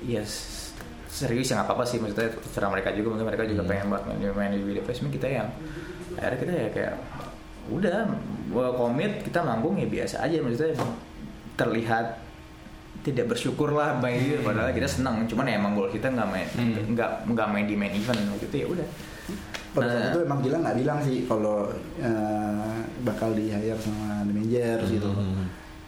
ya 0.00 0.22
s- 0.22 0.57
serius 1.18 1.50
ya 1.50 1.58
nggak 1.58 1.66
apa-apa 1.66 1.84
sih. 1.84 1.98
Maksudnya 1.98 2.30
terserah 2.30 2.70
mereka 2.70 2.94
juga 2.94 3.08
mungkin 3.10 3.26
mereka 3.26 3.44
juga 3.44 3.62
Hmm. 3.62 3.70
pengen 3.70 3.86
buat 3.90 4.02
main, 4.06 4.18
main 4.32 4.50
di 4.52 4.62
video 4.62 4.82
Fest 4.82 5.02
kita 5.02 5.26
yang 5.26 5.48
akhirnya 6.14 6.38
kita 6.38 6.52
ya 6.54 6.68
kayak 6.70 6.94
udah 7.68 7.96
komit 8.74 9.12
kita 9.22 9.42
manggung 9.42 9.74
ya 9.74 9.86
biasa 9.86 10.22
aja. 10.22 10.38
Maksudnya 10.38 10.78
terlihat 11.54 12.06
tidak 12.98 13.30
bersyukur 13.30 13.70
lah 13.70 13.94
main 13.96 14.18
gitu 14.18 14.42
padahal 14.42 14.74
kita 14.74 14.86
senang 14.86 15.22
cuman 15.24 15.46
ya 15.46 15.54
emang 15.54 15.72
goal 15.72 15.86
kita 15.88 16.10
nggak 16.10 16.28
main 16.28 16.48
Hmm. 16.50 16.94
nggak 16.94 17.10
nggak 17.26 17.48
main 17.50 17.66
di 17.66 17.74
main 17.74 17.92
event. 17.92 18.18
Gitu 18.38 18.54
ya 18.54 18.66
udah. 18.68 18.88
Pada 19.68 19.84
saat 19.84 20.00
Nah, 20.00 20.10
itu 20.10 20.20
emang 20.24 20.40
Gilang 20.40 20.62
nggak 20.64 20.76
bilang 20.80 20.98
sih 21.04 21.28
kalau 21.28 21.68
eh, 22.00 22.76
bakal 23.04 23.36
di 23.36 23.52
hire 23.52 23.76
sama 23.76 24.24
The 24.24 24.32
Majors 24.32 24.88
gitu. 24.88 25.10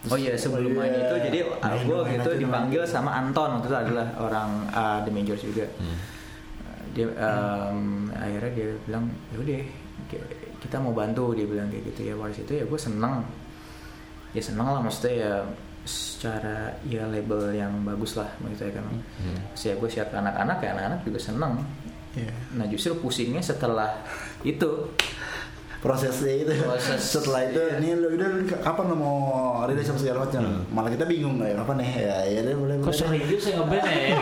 Hmm. 0.01 0.13
Oh 0.13 0.17
iya 0.17 0.33
sebelum 0.33 0.73
main 0.73 0.97
iya. 0.97 1.05
itu 1.05 1.15
jadi 1.29 1.39
gue 1.85 1.99
main 2.01 2.17
gitu 2.17 2.31
dipanggil 2.41 2.83
main. 2.85 2.89
sama 2.89 3.11
Anton 3.21 3.61
waktu 3.61 3.69
itu 3.69 3.77
adalah 3.77 4.07
orang 4.17 4.51
uh, 4.73 4.99
The 5.05 5.13
Majors 5.13 5.45
juga. 5.45 5.69
Hmm. 5.77 5.97
Dia 6.97 7.07
um, 7.07 8.09
akhirnya 8.17 8.51
dia 8.57 8.69
bilang 8.89 9.13
yaudah 9.37 9.61
ki- 10.09 10.29
kita 10.65 10.77
mau 10.81 10.97
bantu 10.97 11.37
dia 11.37 11.45
bilang 11.45 11.69
kayak 11.69 11.93
gitu 11.93 12.01
ya 12.11 12.15
waris 12.17 12.41
itu 12.41 12.53
ya 12.57 12.65
gue 12.65 12.81
seneng 12.81 13.25
ya 14.33 14.41
seneng 14.41 14.73
lah 14.73 14.81
maksudnya 14.81 15.15
ya 15.21 15.33
secara 15.85 16.77
ya 16.89 17.05
label 17.09 17.53
yang 17.53 17.73
bagus 17.85 18.17
lah 18.17 18.29
maksudnya 18.41 18.81
kan. 18.81 18.85
Hmm. 19.21 19.39
Terus 19.53 19.63
ya 19.69 19.75
gue 19.77 19.89
share 19.93 20.09
ke 20.09 20.17
anak-anak 20.17 20.59
ya 20.65 20.69
anak-anak 20.81 21.01
juga 21.05 21.19
seneng. 21.21 21.55
Iya. 22.17 22.33
Nah 22.57 22.67
justru 22.73 22.97
pusingnya 22.99 23.45
setelah 23.45 24.01
itu 24.43 24.91
prosesnya 25.81 26.35
itu 26.37 26.53
Proses. 26.61 27.01
setelah 27.01 27.41
itu 27.43 27.57
ini 27.75 27.97
lu 27.97 28.13
udah 28.13 28.29
kapan 28.59 28.85
lo 28.87 28.97
mau 28.97 29.17
rilis 29.65 29.89
apa 29.89 29.97
segala 29.97 30.19
macam 30.23 30.43
malah 30.69 30.93
kita 30.93 31.05
bingung 31.05 31.37
kayak 31.37 31.57
kapan 31.57 31.77
nih 31.79 31.91
ya 31.99 32.17
ya 32.29 32.41
deh 32.47 32.55
boleh 32.55 32.75
Kok 32.81 32.93
serius 32.93 33.43
ya 33.43 33.53
ngeband 33.57 33.81
ya? 33.83 33.97
Ya. 33.97 34.13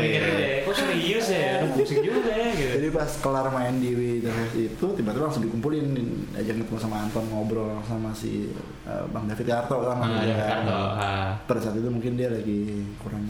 Ya. 0.00 0.56
Kok 0.64 0.74
serius 0.74 1.26
ya? 1.28 1.68
Pusing 1.70 2.00
juga 2.00 2.32
ya 2.32 2.48
gitu. 2.50 2.72
jadi 2.76 2.88
pas 2.90 3.10
kelar 3.14 3.46
main 3.50 3.76
di 3.76 3.90
The 4.18 4.30
Fest 4.30 4.56
itu 4.56 4.86
tiba-tiba 4.94 5.24
langsung 5.26 5.44
dikumpulin 5.44 5.86
ajak 6.34 6.54
ketemu 6.58 6.78
sama 6.78 6.96
Anton 6.98 7.24
ngobrol 7.28 7.76
sama 7.84 8.08
si 8.10 8.48
uh, 8.84 9.04
Bang 9.08 9.28
David 9.28 9.46
Yarto 9.46 9.76
kan 9.80 10.00
Ah, 10.00 10.24
Dia- 10.24 10.32
ya, 10.32 10.36
Karto. 10.38 10.80
Ah. 10.96 11.28
pada 11.44 11.60
saat 11.60 11.76
itu 11.76 11.88
mungkin 11.88 12.16
dia 12.16 12.28
lagi 12.28 12.88
kurang 12.96 13.28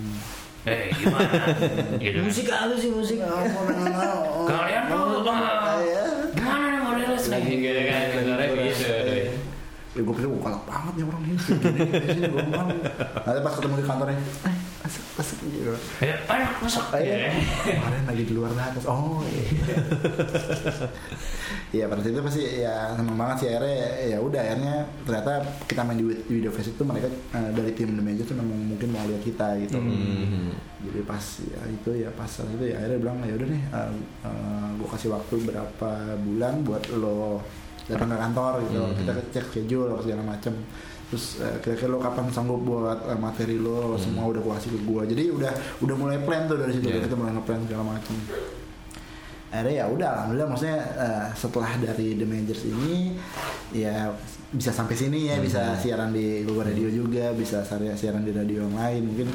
Eh, 0.60 0.92
gimana? 0.92 1.24
Gitu. 2.04 2.20
musik 2.20 2.46
halus 2.46 2.78
sih 2.78 2.92
musik. 2.92 3.16
Kalian 3.16 4.82
tuh 4.86 5.24
bang, 5.24 5.40
ya 5.82 6.04
gimana 6.36 6.64
nih 6.68 6.80
mau 7.40 7.48
rilis 7.48 7.64
nih? 7.64 7.64
Gitu 7.64 7.82
kan, 7.88 8.02
dengarnya 8.12 8.46
gitu. 8.68 8.88
Ya 9.90 10.00
gue 10.06 10.14
pikir 10.14 10.28
gue 10.30 10.38
galak 10.38 10.62
banget 10.70 10.92
nih 11.00 11.04
orang 11.08 11.22
ini. 11.26 11.34
Nanti 13.26 13.40
pas 13.42 13.52
ketemu 13.58 13.74
di 13.80 13.84
kantornya 13.88 14.18
Eh 14.80 14.88
asik 14.88 15.04
asik 15.20 15.38
gitu 15.44 15.76
Ayo, 16.00 16.14
ayo 16.24 16.46
masuk. 16.64 16.84
Ayo. 16.96 17.12
Gitu. 17.12 17.76
Kemarin 17.76 18.04
lagi 18.08 18.22
di 18.24 18.32
luar 18.32 18.50
atas. 18.56 18.84
Oh 18.88 19.20
iya. 19.28 19.44
Iya 21.70 21.86
pada 21.86 22.02
saat 22.02 22.18
itu 22.18 22.22
pasti 22.26 22.42
ya 22.66 22.98
seneng 22.98 23.14
banget 23.14 23.36
sih 23.38 23.48
akhirnya 23.54 23.78
ya 24.10 24.18
udah 24.18 24.42
akhirnya 24.42 24.76
ternyata 25.06 25.32
kita 25.70 25.86
main 25.86 26.02
di, 26.02 26.06
video 26.26 26.50
fest 26.50 26.74
itu 26.74 26.82
mereka 26.82 27.06
eh, 27.06 27.50
dari 27.54 27.70
tim 27.78 27.94
The 27.94 28.02
Major 28.02 28.26
tuh 28.26 28.34
memang 28.42 28.74
mungkin 28.74 28.90
mau 28.90 29.06
lihat 29.06 29.22
kita 29.22 29.54
gitu. 29.62 29.78
Hmm. 29.78 30.50
Jadi 30.82 31.00
pas 31.06 31.22
ya 31.46 31.60
itu 31.70 31.90
ya 31.94 32.10
pas 32.10 32.26
saat 32.26 32.50
itu 32.50 32.74
ya 32.74 32.82
akhirnya 32.82 32.98
bilang 32.98 33.22
ya 33.22 33.34
udah 33.38 33.48
nih 33.54 33.62
gue 34.82 34.88
kasih 34.90 35.08
waktu 35.14 35.34
berapa 35.46 35.90
bulan 36.18 36.54
buat 36.66 36.82
lo 36.98 37.38
datang 37.86 38.08
ke 38.10 38.18
kantor 38.18 38.52
gitu. 38.66 38.80
Mhm. 38.82 38.94
Kita 39.02 39.12
cek 39.34 39.44
schedule 39.50 39.94
segala 40.02 40.22
macem 40.26 40.54
terus 41.10 41.42
eh, 41.42 41.58
kira-kira 41.58 41.90
lo 41.90 41.98
kapan 41.98 42.30
sanggup 42.30 42.62
buat 42.62 43.10
eh, 43.10 43.18
materi 43.18 43.58
lo? 43.58 43.98
Semua 43.98 44.30
udah 44.30 44.40
kasih 44.40 44.78
ke 44.78 44.80
gue 44.86 45.02
jadi 45.10 45.24
udah 45.34 45.52
udah 45.82 45.94
mulai 45.98 46.22
plan 46.22 46.46
tuh 46.46 46.56
dari 46.56 46.78
situ 46.78 46.86
Yeah. 46.86 47.02
kita 47.02 47.18
mulai 47.18 47.34
ngeplan 47.34 47.66
segala 47.66 47.84
macem 47.98 48.14
akhirnya 49.50 49.82
ya 49.82 49.84
udah 49.90 50.08
alhamdulillah 50.14 50.48
maksudnya 50.54 50.78
eh, 50.94 51.26
setelah 51.34 51.70
dari 51.82 52.14
The 52.14 52.26
Majors 52.26 52.62
ini 52.70 53.18
ya 53.74 54.14
bisa 54.50 54.70
sampai 54.74 54.94
sini 54.94 55.30
ya 55.30 55.38
bisa 55.38 55.78
siaran 55.78 56.10
di 56.10 56.42
Google 56.42 56.70
Radio 56.70 56.90
juga 56.90 57.30
bisa 57.34 57.62
siaran 57.62 57.94
siaran 57.94 58.22
di 58.26 58.34
radio 58.34 58.66
yang 58.66 58.74
lain. 58.74 59.02
Mungkin 59.10 59.28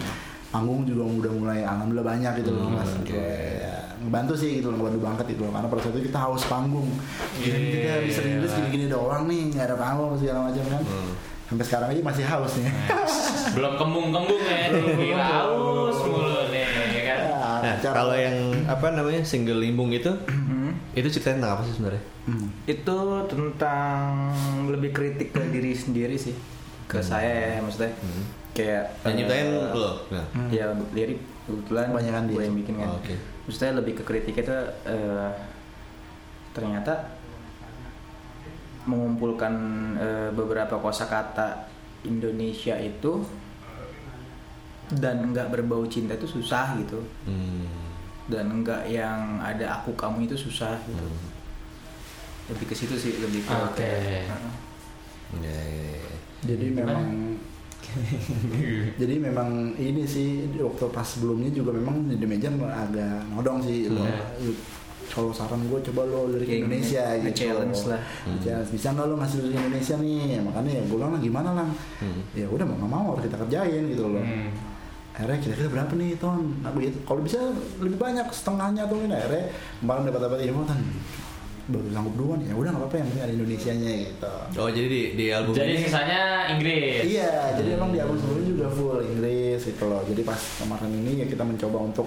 panggung 0.52 0.88
juga 0.88 1.04
udah 1.04 1.32
mulai 1.36 1.60
alhamdulillah 1.68 2.08
banyak 2.08 2.32
gitu 2.44 2.52
loh 2.56 2.72
mas. 2.72 2.88
oke. 2.96 3.12
ya, 3.12 3.76
ngebantu 4.04 4.34
sih 4.40 4.60
gitu 4.64 4.72
loh 4.72 4.80
ngebantu 4.80 5.00
banget 5.04 5.26
gitu 5.36 5.42
loh. 5.48 5.52
Karena 5.56 5.68
pada 5.72 5.82
saat 5.84 5.94
itu 5.96 6.04
kita 6.12 6.20
haus 6.20 6.44
panggung. 6.48 6.90
Gila, 7.40 7.58
kita 7.60 7.94
bisa 8.08 8.20
rilis 8.24 8.52
gini-gini 8.56 8.86
doang 8.88 9.24
nih 9.28 9.42
nggak 9.56 9.66
ada 9.72 9.76
panggung 9.76 10.16
segala 10.20 10.52
macam 10.52 10.64
kan 10.64 10.84
sampai 11.46 11.64
sekarang 11.64 11.88
aja 11.90 12.02
masih 12.02 12.26
haus 12.26 12.54
nih 12.58 12.74
Belum 13.56 13.78
kembung-kembung 13.78 14.42
ya, 14.42 15.16
haus 15.22 15.98
mulu 16.02 16.50
nih, 16.50 16.66
ya 16.92 17.04
kan? 17.06 17.20
Nah, 17.62 17.76
Cara- 17.78 17.96
kalau 17.96 18.16
yang 18.18 18.36
apa 18.66 18.88
namanya 18.92 19.22
single 19.22 19.62
limbung 19.62 19.94
itu, 19.94 20.12
itu 20.92 21.08
ceritanya 21.08 21.36
tentang 21.40 21.54
apa 21.56 21.64
sih 21.64 21.74
sebenarnya? 21.74 22.04
Hmm. 22.26 22.50
itu 22.66 22.98
tentang 23.30 24.34
lebih 24.66 24.90
kritik 24.92 25.30
ke 25.30 25.46
diri 25.46 25.78
sendiri 25.78 26.18
sih 26.18 26.34
ke 26.86 26.98
saya 26.98 27.54
ya 27.54 27.62
maksudnya 27.62 27.94
kayak 28.50 28.98
eh, 29.06 29.14
nyiptain 29.14 29.46
lo. 29.70 30.02
Nah. 30.10 30.26
ya 30.50 30.74
lirik 30.90 31.22
kebetulan 31.46 31.94
gue 32.26 32.42
yang 32.42 32.58
bikin 32.58 32.74
kan 32.76 32.90
Oh, 32.90 33.00
maksudnya 33.46 33.78
lebih 33.78 33.94
ke 33.94 34.04
kritik 34.04 34.34
itu 34.34 34.50
eh, 34.90 35.30
ternyata 36.50 37.14
mengumpulkan 38.86 39.54
eh, 39.98 40.30
beberapa 40.32 40.78
kosakata 40.78 41.66
Indonesia 42.04 42.78
itu 42.78 43.26
dan 44.94 45.34
nggak 45.34 45.50
berbau 45.50 45.82
cinta 45.86 46.14
itu 46.14 46.30
susah 46.30 46.78
gitu 46.78 47.02
Hmm. 47.26 47.66
dan 48.26 48.46
enggak 48.52 48.86
yang 48.86 49.38
ada 49.38 49.82
aku 49.82 49.94
kamu 49.94 50.26
itu 50.26 50.38
susah 50.40 50.78
gitu 50.86 51.06
lebih 52.46 52.66
ke 52.70 52.76
situ 52.78 52.94
sih 52.94 53.18
lebih 53.18 53.42
ke 53.42 53.54
Oke. 53.54 53.82
kayak, 53.82 54.30
Ya, 55.36 55.50
ya, 55.50 55.86
ya. 55.98 56.14
jadi 56.46 56.66
memang 56.72 57.02
jadi 59.02 59.16
memang 59.20 59.50
ini 59.76 60.06
sih 60.06 60.30
waktu 60.56 60.86
pas 60.90 61.06
sebelumnya 61.06 61.50
juga 61.50 61.74
memang 61.74 62.06
di 62.08 62.22
Major 62.22 62.54
agak 62.68 63.26
nodong 63.30 63.66
sih 63.66 63.90
lo 63.90 64.06
Hmm. 64.06 64.54
Kalau 65.08 65.30
saran 65.30 65.62
gue 65.64 65.80
coba 65.84 66.02
lo 66.04 66.28
dari 66.28 66.44
Kayak 66.44 66.60
Indonesia 66.62 67.04
gitu 67.14 67.26
nge-challenge 67.26 67.80
lah. 67.86 68.02
Nge-challenge. 68.26 68.70
bisa 68.70 68.88
nggak 68.90 69.06
lo 69.06 69.16
ngasih 69.16 69.38
dari 69.40 69.56
Indonesia 69.56 69.96
nih 69.98 70.20
makanya 70.40 70.72
ya 70.72 70.82
gue 70.82 70.96
bilang 70.96 71.12
lah 71.12 71.22
gimana 71.22 71.50
lah 71.54 71.68
Hmm. 71.98 72.22
ya 72.32 72.46
udah 72.46 72.64
mau 72.64 72.76
nggak 72.78 72.92
mau 72.92 73.06
harus 73.12 73.24
kita 73.24 73.38
kerjain 73.40 73.84
gitu 73.88 74.04
loh 74.06 74.20
Hmm. 74.20 74.50
akhirnya 75.12 75.38
kira-kira 75.40 75.70
berapa 75.72 75.94
nih 75.94 76.10
ton 76.16 76.44
nah, 76.60 76.70
begitu 76.70 76.98
kalau 77.02 77.22
bisa 77.22 77.40
lebih 77.78 77.96
banyak 77.96 78.28
setengahnya 78.30 78.84
tuh 78.86 79.00
ini 79.00 79.14
akhirnya 79.14 79.44
kemarin 79.80 80.02
dapat 80.06 80.22
dapat 80.22 80.40
info 80.44 80.62
kan 80.64 80.80
baru 81.66 81.88
sanggup 81.90 82.14
duluan 82.14 82.40
ya 82.40 82.54
udah 82.54 82.70
nggak 82.70 82.84
apa-apa 82.84 82.96
yang 82.96 83.08
penting 83.10 83.24
ada 83.24 83.34
Indonesia 83.34 83.72
nya 83.74 83.92
gitu 84.04 84.34
Oh 84.56 84.70
jadi 84.70 84.86
di, 84.88 85.02
di 85.14 85.26
album 85.30 85.52
Jadi 85.52 85.72
ini 85.72 85.82
sisanya 85.82 86.22
Inggris. 86.48 87.02
Iya, 87.08 87.32
jadi 87.58 87.70
emang 87.74 87.90
di 87.90 87.98
album 87.98 88.16
sebelumnya 88.16 88.46
juga 88.46 88.68
full 88.70 89.00
Inggris 89.02 89.60
gitu 89.66 89.84
loh. 89.84 89.98
Jadi 90.06 90.22
pas 90.22 90.38
kemarin 90.38 90.92
ini 90.94 91.12
ya 91.18 91.26
kita 91.26 91.42
mencoba 91.42 91.78
untuk 91.82 92.06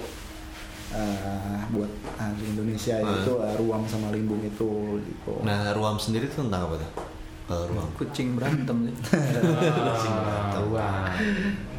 eh, 0.93 1.61
buat 1.69 1.91
ah, 2.17 2.31
di 2.35 2.45
Indonesia 2.49 2.97
Ah. 2.99 3.19
itu 3.19 3.33
eh, 3.39 3.55
ruang 3.57 3.85
sama 3.85 4.09
limbung 4.09 4.41
itu 4.41 4.71
gitu. 5.03 5.33
Nah, 5.43 5.73
Ruam 5.73 5.97
sendiri 5.97 6.27
itu 6.27 6.41
tentang 6.41 6.69
apa 6.69 6.77
tuh? 6.79 6.91
Kalau 7.49 7.65
Ruam. 7.73 7.89
kucing 7.97 8.37
berantem 8.37 8.77
sih 8.85 8.97
wah. 10.69 11.09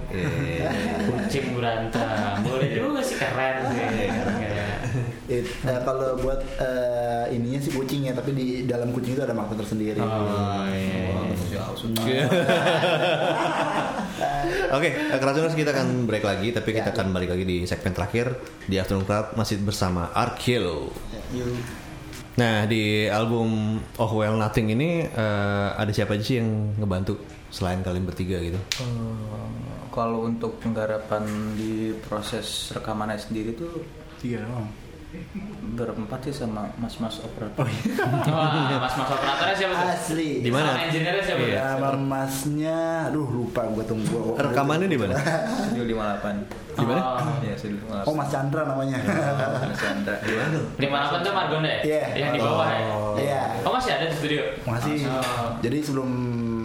Iya, 0.09 0.25
iya, 0.25 0.69
iya. 0.73 0.95
Kucing 1.05 1.53
berantem. 1.53 2.41
Boleh 2.41 2.69
juga 2.73 2.97
sih 2.97 3.17
keren 3.21 3.69
sih. 3.69 4.09
It, 5.29 5.45
eh, 5.45 5.79
kalau 5.85 6.17
buat 6.17 6.41
eh, 6.57 7.37
ininya 7.37 7.61
sih 7.61 7.69
kucing 7.69 8.09
ya, 8.09 8.17
tapi 8.17 8.33
di 8.33 8.65
dalam 8.65 8.89
kucing 8.89 9.13
itu 9.13 9.21
ada 9.21 9.37
makna 9.37 9.61
tersendiri. 9.61 10.01
Oh, 10.01 10.65
iya. 10.73 11.69
Oke, 14.73 14.89
eh, 14.89 15.19
Keracunan 15.21 15.53
kita 15.53 15.69
akan 15.69 16.09
break 16.09 16.25
lagi, 16.25 16.49
tapi 16.49 16.73
kita 16.73 16.89
akan 16.89 17.13
balik 17.13 17.29
lagi 17.37 17.45
di 17.45 17.57
segmen 17.69 17.93
terakhir 17.93 18.41
di 18.65 18.81
Afternoon 18.81 19.05
Crowd 19.05 19.37
masih 19.37 19.61
bersama 19.61 20.09
Arkilo. 20.17 20.89
Nah 22.39 22.63
di 22.65 23.05
album 23.05 23.77
Oh 23.99 24.11
Well 24.15 24.39
Nothing 24.39 24.71
ini 24.73 25.03
eh, 25.05 25.69
ada 25.75 25.91
siapa 25.91 26.15
aja 26.15 26.23
sih 26.23 26.39
yang 26.39 26.73
ngebantu 26.79 27.19
selain 27.53 27.83
kalian 27.85 28.07
bertiga 28.07 28.39
gitu? 28.39 28.55
Eh, 28.55 29.45
kalau 29.93 30.25
untuk 30.25 30.57
penggarapan 30.63 31.27
di 31.59 31.93
proses 32.07 32.71
rekamannya 32.73 33.19
sendiri 33.19 33.53
tuh 33.53 33.99
Tiga 34.19 34.43
doang. 34.43 34.67
Berempat 35.73 36.21
sih 36.21 36.45
sama 36.45 36.69
mas-mas 36.77 37.17
operator 37.25 37.65
Wah, 38.29 38.77
mas-mas 38.77 39.09
operatornya 39.09 39.55
siapa 39.57 39.73
tuh? 39.73 39.89
Asli. 39.89 40.29
Di 40.45 40.51
mana? 40.53 40.69
Sama 40.69 40.85
engineer-nya 40.85 41.23
siapa? 41.25 41.41
Iya. 41.49 41.61
Nama 41.81 41.89
masnya, 41.97 42.79
aduh 43.09 43.25
lupa 43.25 43.65
gue 43.73 43.85
tunggu. 43.89 44.37
Rekamannya 44.45 44.85
di 44.85 44.99
mana? 45.01 45.17
Studio 45.65 45.97
58 45.97 46.77
Di 46.77 46.85
mana? 46.85 47.01
Oh. 47.01 47.41
ya 47.41 47.53
Studio 47.57 47.77
58 47.89 48.05
Oh 48.05 48.13
Mas 48.13 48.29
Chandra 48.29 48.61
namanya. 48.69 48.95
Mas 49.65 49.79
Chandra 49.81 50.15
di 50.21 50.33
mana 50.37 50.57
Di 50.77 50.87
mana 50.87 51.05
pun 51.09 51.19
tuh 51.25 51.33
Margonda 51.33 51.69
ya? 51.69 51.81
Iya. 51.81 52.01
Yang 52.13 52.29
di 52.29 52.39
bawah 52.45 52.67
ya? 52.69 52.81
Iya. 53.17 53.41
Oh 53.65 53.71
masih 53.73 53.91
ada 53.97 54.05
di 54.05 54.15
studio? 54.15 54.41
Masih. 54.69 55.09
Oh. 55.09 55.57
Jadi 55.65 55.77
sebelum 55.81 56.09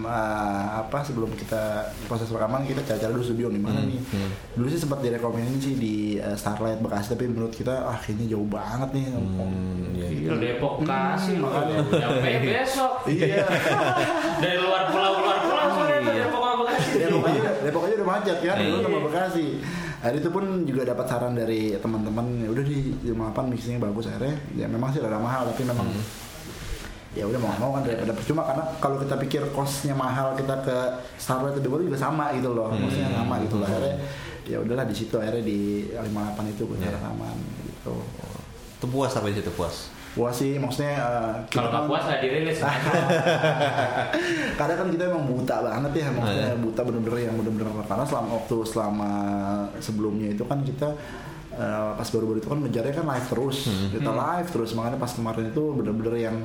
uh, 0.05 0.65
apa 0.77 1.01
sebelum 1.01 1.27
kita 1.31 1.61
proses 2.03 2.25
rekaman 2.27 2.63
kita 2.63 2.79
cari-cari 2.81 3.11
dulu 3.11 3.25
studio 3.25 3.47
di 3.47 3.57
mana 3.57 3.77
Hmm, 3.77 3.87
nih. 3.87 3.99
hmm. 3.99 4.31
Dulu 4.53 4.67
sih 4.67 4.77
sempat 4.77 4.99
direkomenin 4.99 5.57
sih 5.57 5.73
di 5.73 5.95
uh, 6.15 6.33
Starlight 6.33 6.79
Bekasi 6.79 7.11
tapi 7.11 7.25
menurut 7.25 7.51
kita 7.51 7.83
ah 7.83 7.97
kayaknya 7.97 8.31
jauh 8.31 8.45
banget 8.45 8.89
nih. 8.91 9.05
Hmm, 9.09 9.91
iya, 9.91 10.07
iya. 10.07 10.19
Gila 10.23 10.37
Depok 10.37 10.73
kasih 10.81 11.35
loh. 11.37 11.49
makanya. 11.49 11.77
Nyampe 11.83 12.29
besok. 12.53 12.91
Iya. 13.07 13.45
Dari 14.41 14.57
luar 14.57 14.81
pulau 14.87 15.13
luar 15.17 15.37
pulau 15.41 15.67
soalnya 15.71 15.97
tuh 15.99 16.13
Depok 16.15 16.41
sama 16.41 16.55
Bekasi. 16.61 16.89
Depok 16.95 17.23
aja, 17.25 17.41
Depok 17.59 17.81
aja 17.81 17.93
udah 17.95 18.07
macet 18.09 18.37
kan, 18.39 18.55
Iya. 18.55 18.65
dulu 18.65 18.79
sama 18.81 18.99
Bekasi. 19.03 19.47
Hari 19.97 20.17
itu 20.17 20.29
pun 20.29 20.43
juga 20.63 20.81
dapat 20.85 21.05
saran 21.05 21.33
dari 21.33 21.73
teman-teman, 21.75 22.25
ya 22.39 22.49
udah 22.51 22.61
di 22.61 22.77
58 23.03 23.17
mixingnya 23.47 23.81
bagus 23.81 24.05
akhirnya. 24.05 24.37
Ya 24.53 24.65
memang 24.65 24.89
sih 24.89 25.01
rada 25.01 25.17
mahal 25.17 25.49
tapi 25.49 25.63
memang 25.63 25.87
Hmm. 25.87 26.03
Ya 27.15 27.23
udah 27.23 27.39
mau 27.39 27.47
nggak 27.47 27.61
mau 27.61 27.71
kan 27.71 27.81
daripada 27.81 28.11
percuma 28.11 28.41
karena 28.43 28.63
kalau 28.77 28.99
kita 28.99 29.15
pikir 29.17 29.41
costnya 29.49 29.95
mahal 29.95 30.35
kita 30.35 30.55
ke 30.59 30.77
Starlight 31.15 31.55
lebih 31.55 31.69
baru 31.69 31.81
juga 31.85 31.97
sama 31.97 32.29
gitu 32.31 32.51
loh, 32.51 32.67
Hmm. 32.67 32.81
maksudnya 32.81 33.09
sama 33.09 33.35
gitu 33.39 33.55
loh 33.55 33.65
akhirnya. 33.65 33.95
Ya 34.45 34.57
udahlah 34.59 34.83
di 34.83 34.93
situ 34.93 35.15
akhirnya 35.15 35.41
di 35.41 35.59
58 35.89 36.45
itu 36.47 36.63
kita 36.67 36.85
Iya. 36.85 36.93
rekaman 36.93 37.35
gitu. 37.63 37.95
Itu 38.75 38.85
puas 38.85 39.11
apa 39.11 39.25
di 39.25 39.35
situ 39.35 39.49
puas? 39.51 39.89
Puas 40.11 40.31
sih 40.33 40.55
maksudnya 40.55 40.95
kita 41.45 41.55
Kalau 41.57 41.67
nggak 41.67 41.81
kan- 41.81 41.89
puas 41.89 42.03
nggak 42.05 42.21
dirilis. 42.21 42.59
Kadang 44.55 44.77
kan 44.77 44.87
kita 44.89 45.03
emang 45.05 45.25
buta 45.25 45.55
banget 45.61 45.91
ya, 45.93 46.07
maksudnya 46.09 46.45
Ah, 46.45 46.51
iya. 46.51 46.57
buta 46.57 46.81
bener-bener 46.81 47.19
yang 47.21 47.35
bener-bener 47.35 47.67
karena 47.83 48.05
selama 48.05 48.29
waktu 48.33 48.55
selama 48.65 49.09
sebelumnya 49.77 50.27
itu 50.29 50.43
kan 50.43 50.59
kita 50.61 50.89
eh, 51.51 51.91
pas 51.95 52.03
baru-baru 52.05 52.37
itu 52.37 52.49
kan 52.49 52.59
ngejarnya 52.59 52.93
kan 52.93 53.05
live 53.07 53.27
terus, 53.29 53.57
Hmm. 53.65 53.87
kita 53.89 54.11
live 54.11 54.47
terus 54.49 54.69
makanya 54.71 54.97
pas 54.97 55.07
kemarin 55.09 55.45
itu 55.47 55.63
bener-bener 55.71 56.15
yang 56.21 56.37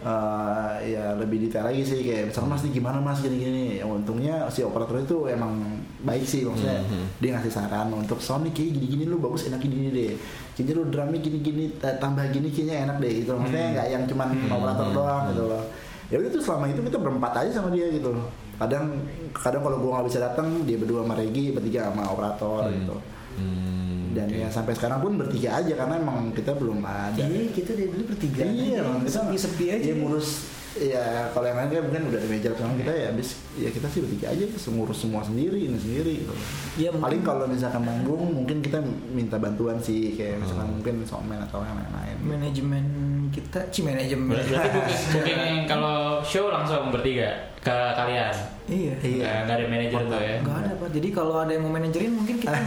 eh, 0.00 0.70
ya 0.88 1.14
lebih 1.14 1.42
detail 1.42 1.66
lagi 1.66 1.82
sih 1.82 2.00
kayak 2.00 2.30
misalnya 2.30 2.48
mas 2.52 2.62
ini 2.62 2.70
gimana 2.72 2.98
mas 2.98 3.18
gini-gini. 3.18 3.78
Ya, 3.78 3.84
untungnya 3.84 4.46
si 4.48 4.62
operator 4.62 4.98
itu 4.98 5.26
emang 5.26 5.58
baik 6.00 6.22
sih 6.22 6.42
maksudnya 6.42 6.78
Hmm, 6.80 6.90
hmm. 6.94 7.06
dia 7.18 7.30
ngasih 7.34 7.50
saran 7.50 7.88
untuk 7.90 8.18
sound 8.18 8.46
nih 8.46 8.52
kayak 8.52 8.70
gini-gini 8.74 9.04
lu 9.04 9.18
bagus 9.18 9.46
enak 9.46 9.58
gini 9.58 9.90
deh. 9.90 10.14
Kayaknya 10.54 10.72
lu 10.74 10.84
drumnya 10.86 11.18
gini-gini 11.18 11.64
eh, 11.76 11.96
tambah 11.98 12.24
gini 12.28 12.48
kayaknya 12.48 12.76
enak 12.86 12.96
deh 12.98 13.12
gitu. 13.18 13.30
Maksudnya 13.34 13.66
nggak 13.74 13.86
yang 13.88 14.02
cuman 14.06 14.28
operator 14.48 14.86
doang 14.92 15.24
gitu 15.30 15.44
loh 15.46 15.64
ya 16.08 16.16
udah 16.16 16.32
tuh 16.32 16.40
selama 16.40 16.72
itu 16.72 16.80
kita 16.80 16.96
berempat 16.96 17.32
aja 17.36 17.50
sama 17.52 17.68
dia 17.68 17.84
gitu 17.92 18.08
kadang 18.56 18.96
kadang 19.36 19.60
kalau 19.60 19.76
gua 19.76 20.00
nggak 20.00 20.08
bisa 20.08 20.24
datang 20.24 20.64
dia 20.64 20.80
berdua 20.80 21.04
sama 21.04 21.20
Regi 21.20 21.52
bertiga 21.52 21.92
sama 21.92 22.08
operator 22.08 22.64
Hmm. 22.64 22.72
gitu 22.72 22.96
Hmm, 23.36 23.87
dan 24.18 24.26
oke. 24.26 24.36
ya 24.36 24.48
sampai 24.48 24.74
sekarang 24.74 24.98
pun 24.98 25.12
bertiga 25.16 25.50
aja 25.54 25.72
karena 25.74 25.94
emang 25.96 26.18
kita 26.30 26.52
belum 26.52 26.78
ada 26.80 27.14
Iya, 27.20 27.48
kita 27.52 27.70
dari 27.72 27.88
dulu 27.88 28.04
bertiga. 28.08 28.42
iya 28.42 28.82
emang 28.82 28.98
kita 29.00 29.12
Sepi-sepi 29.22 29.64
aja. 29.70 29.84
ya 29.84 29.94
ngurus 29.96 30.28
ya 30.70 31.02
kalau 31.28 31.42
yang 31.44 31.58
lain 31.58 31.70
kan 31.72 31.82
mungkin 31.82 32.02
udah 32.06 32.20
di 32.20 32.28
meja 32.28 32.48
sekarang 32.50 32.76
kita 32.76 32.92
ya 32.92 33.06
habis 33.08 33.28
ya 33.56 33.68
kita 33.68 33.86
sih 33.88 34.00
bertiga 34.00 34.26
aja 34.30 34.44
ngurus 34.68 34.98
semua 35.00 35.22
sendiri 35.22 35.58
ini 35.60 35.74
sendiri 35.74 36.12
gitu. 36.22 36.34
Ya, 36.76 36.90
paling 36.92 37.22
kalau 37.22 37.46
misalkan 37.46 37.82
manggung 37.82 38.22
mungkin 38.32 38.58
kita 38.58 38.78
minta 39.08 39.36
bantuan 39.36 39.78
sih 39.78 40.14
kayak 40.14 40.38
misalkan 40.38 40.66
Hmm. 40.66 40.74
mungkin 40.76 40.94
soundman 41.02 41.42
atau 41.42 41.62
yang 41.62 41.74
lain-lain 41.74 42.16
manajemen 42.22 42.84
kita 43.30 43.60
ci 43.68 43.80
manajemen 43.80 44.32
Berarti 44.32 44.50
booking, 44.74 45.02
booking 45.12 45.56
kalau 45.64 45.96
show 46.20 46.48
langsung 46.48 46.88
bertiga 46.88 47.28
ke 47.58 47.74
kalian. 47.92 48.30
iya 48.66 48.94
Iya. 48.96 49.18
Nggak- 49.18 49.40
Nggak 49.42 49.56
ada 49.56 49.66
manajer 49.66 50.00
tuh 50.00 50.20
ya. 50.20 50.36
nggak 50.38 50.56
ada 50.58 50.70
pak 50.74 50.88
jadi 50.90 51.08
kalau 51.10 51.34
ada 51.38 51.50
yang 51.50 51.62
mau 51.62 51.72
manajerin 51.72 52.12
mungkin 52.12 52.36
kita 52.36 52.54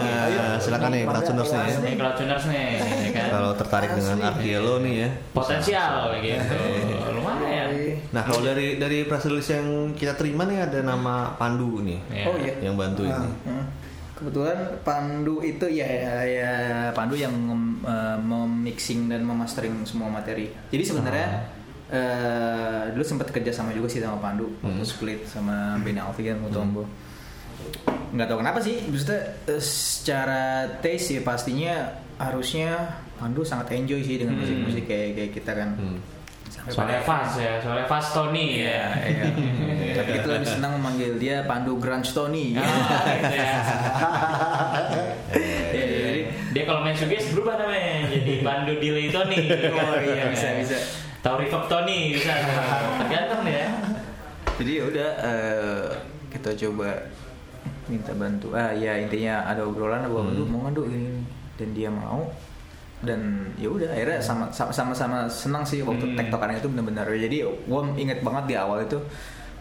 Iya, 0.00 0.16
Ayo. 0.24 0.42
silakan 0.58 0.90
nih 0.90 1.02
Keracunas 1.04 1.46
nih. 1.46 1.60
ya. 1.60 1.76
Ini 1.78 1.92
Crowdtuners 1.94 2.44
nih, 2.46 2.64
ya 2.80 3.10
kan. 3.16 3.28
Kalau 3.30 3.50
tertarik 3.54 3.90
dengan 3.92 4.16
Arkilo 4.24 4.74
nih 4.80 4.94
ya. 4.96 5.08
Potensial 5.30 5.94
gitu. 6.18 6.58
Lumayan. 7.12 7.68
Nah 8.08 8.22
kalau 8.24 8.40
dari 8.42 8.66
dari 8.76 9.04
press 9.04 9.26
release 9.26 9.52
yang 9.52 9.66
kita 9.92 10.14
terima 10.14 10.42
nih 10.42 10.62
ada 10.62 10.80
nama 10.80 11.34
Pandu 11.34 11.82
nih 11.82 12.00
Iya. 12.08 12.24
oh 12.24 12.34
iya 12.36 12.54
yang 12.62 12.74
bantu 12.74 13.04
ini. 13.04 13.28
Hmm. 14.18 14.26
Kebetulan 14.26 14.58
Pandu 14.82 15.38
itu 15.46 15.70
ya 15.70 15.86
ya, 15.86 16.14
ya 16.26 16.52
Pandu 16.90 17.14
yang 17.14 17.30
eh, 17.86 18.18
memixing 18.18 19.06
dan 19.06 19.22
memastering 19.22 19.86
semua 19.86 20.10
materi. 20.10 20.50
Jadi 20.74 20.82
sebenarnya 20.82 21.28
eh, 21.86 22.82
dulu 22.90 23.04
sempat 23.06 23.30
kerja 23.30 23.54
sama 23.54 23.70
juga 23.70 23.86
sih 23.86 24.02
sama 24.02 24.18
Pandu 24.18 24.50
waktu 24.58 24.82
split 24.82 25.22
sama 25.30 25.78
Ben 25.86 26.02
Alfi 26.02 26.26
kan 26.26 26.42
Mutombo. 26.42 26.82
Nggak 28.10 28.26
tahu 28.26 28.38
kenapa 28.42 28.58
sih, 28.58 28.82
maksudnya 28.90 29.22
eh, 29.46 29.62
secara 29.62 30.66
taste 30.82 31.14
ya 31.14 31.22
pastinya 31.22 31.74
harusnya 32.18 32.98
Pandu 33.22 33.46
sangat 33.46 33.70
enjoy 33.78 34.02
sih 34.02 34.18
dengan 34.18 34.42
musik-musik 34.42 34.90
kayak 34.90 35.14
kayak 35.14 35.32
kita 35.38 35.52
kan. 35.54 35.70
Sampai 35.78 36.17
Soalnya 36.68 37.00
fast 37.00 37.34
ya, 37.36 37.56
soalnya 37.58 37.86
fast 37.86 38.12
Tony 38.12 38.60
Iya, 38.60 38.68
ya. 38.68 39.08
iya. 39.08 39.24
Tapi 39.98 40.10
kita 40.14 40.28
lebih 40.30 40.48
senang 40.48 40.72
memanggil 40.76 41.16
dia 41.16 41.42
Pandu 41.42 41.76
Grunge 41.76 42.12
Tony. 42.12 42.52
Ah, 42.54 42.62
gitu 43.16 43.34
ya. 43.34 43.52
Iya, 45.68 45.84
jadi 45.84 46.20
Dia 46.48 46.62
kalau 46.64 46.80
main 46.80 46.96
shoegaze 46.96 47.32
berubah 47.32 47.54
namanya 47.56 48.08
jadi 48.08 48.32
Pandu 48.40 48.72
Delay 48.76 49.08
Tony. 49.08 49.38
Oh, 49.78 49.96
iya, 49.98 50.24
bisa, 50.28 50.48
bisa. 50.56 50.76
Tahu 51.18 51.34
reverb 51.40 51.64
Tony 51.66 52.14
bisa. 52.14 52.32
Tergantung 52.98 53.44
ya. 53.44 53.66
Jadi 54.58 54.70
ya 54.74 54.84
udah 54.86 55.10
eh, 55.22 55.84
kita 56.28 56.50
coba 56.66 56.88
minta 57.86 58.12
bantu. 58.12 58.52
Ah 58.52 58.70
ya 58.70 58.98
intinya 58.98 59.44
ada 59.44 59.64
obrolan 59.64 60.04
bahwa 60.04 60.28
lu 60.28 60.44
mau 60.44 60.66
nggak 60.66 60.74
Duk, 60.74 60.86
gini 60.88 61.00
gini. 61.08 61.22
dan 61.56 61.68
dia 61.72 61.88
mau 61.88 62.26
dan 62.98 63.20
ya 63.54 63.70
udah 63.70 63.94
akhirnya 63.94 64.18
sama 64.18 64.50
sama 64.50 64.90
sama 64.90 65.30
senang 65.30 65.62
sih 65.62 65.86
waktu 65.86 66.02
Hmm. 66.02 66.16
tektokan 66.18 66.50
itu 66.50 66.66
benar-benar 66.66 67.06
jadi 67.08 67.46
gue 67.46 67.80
inget 67.94 68.26
banget 68.26 68.44
di 68.50 68.54
awal 68.58 68.82
itu 68.82 68.98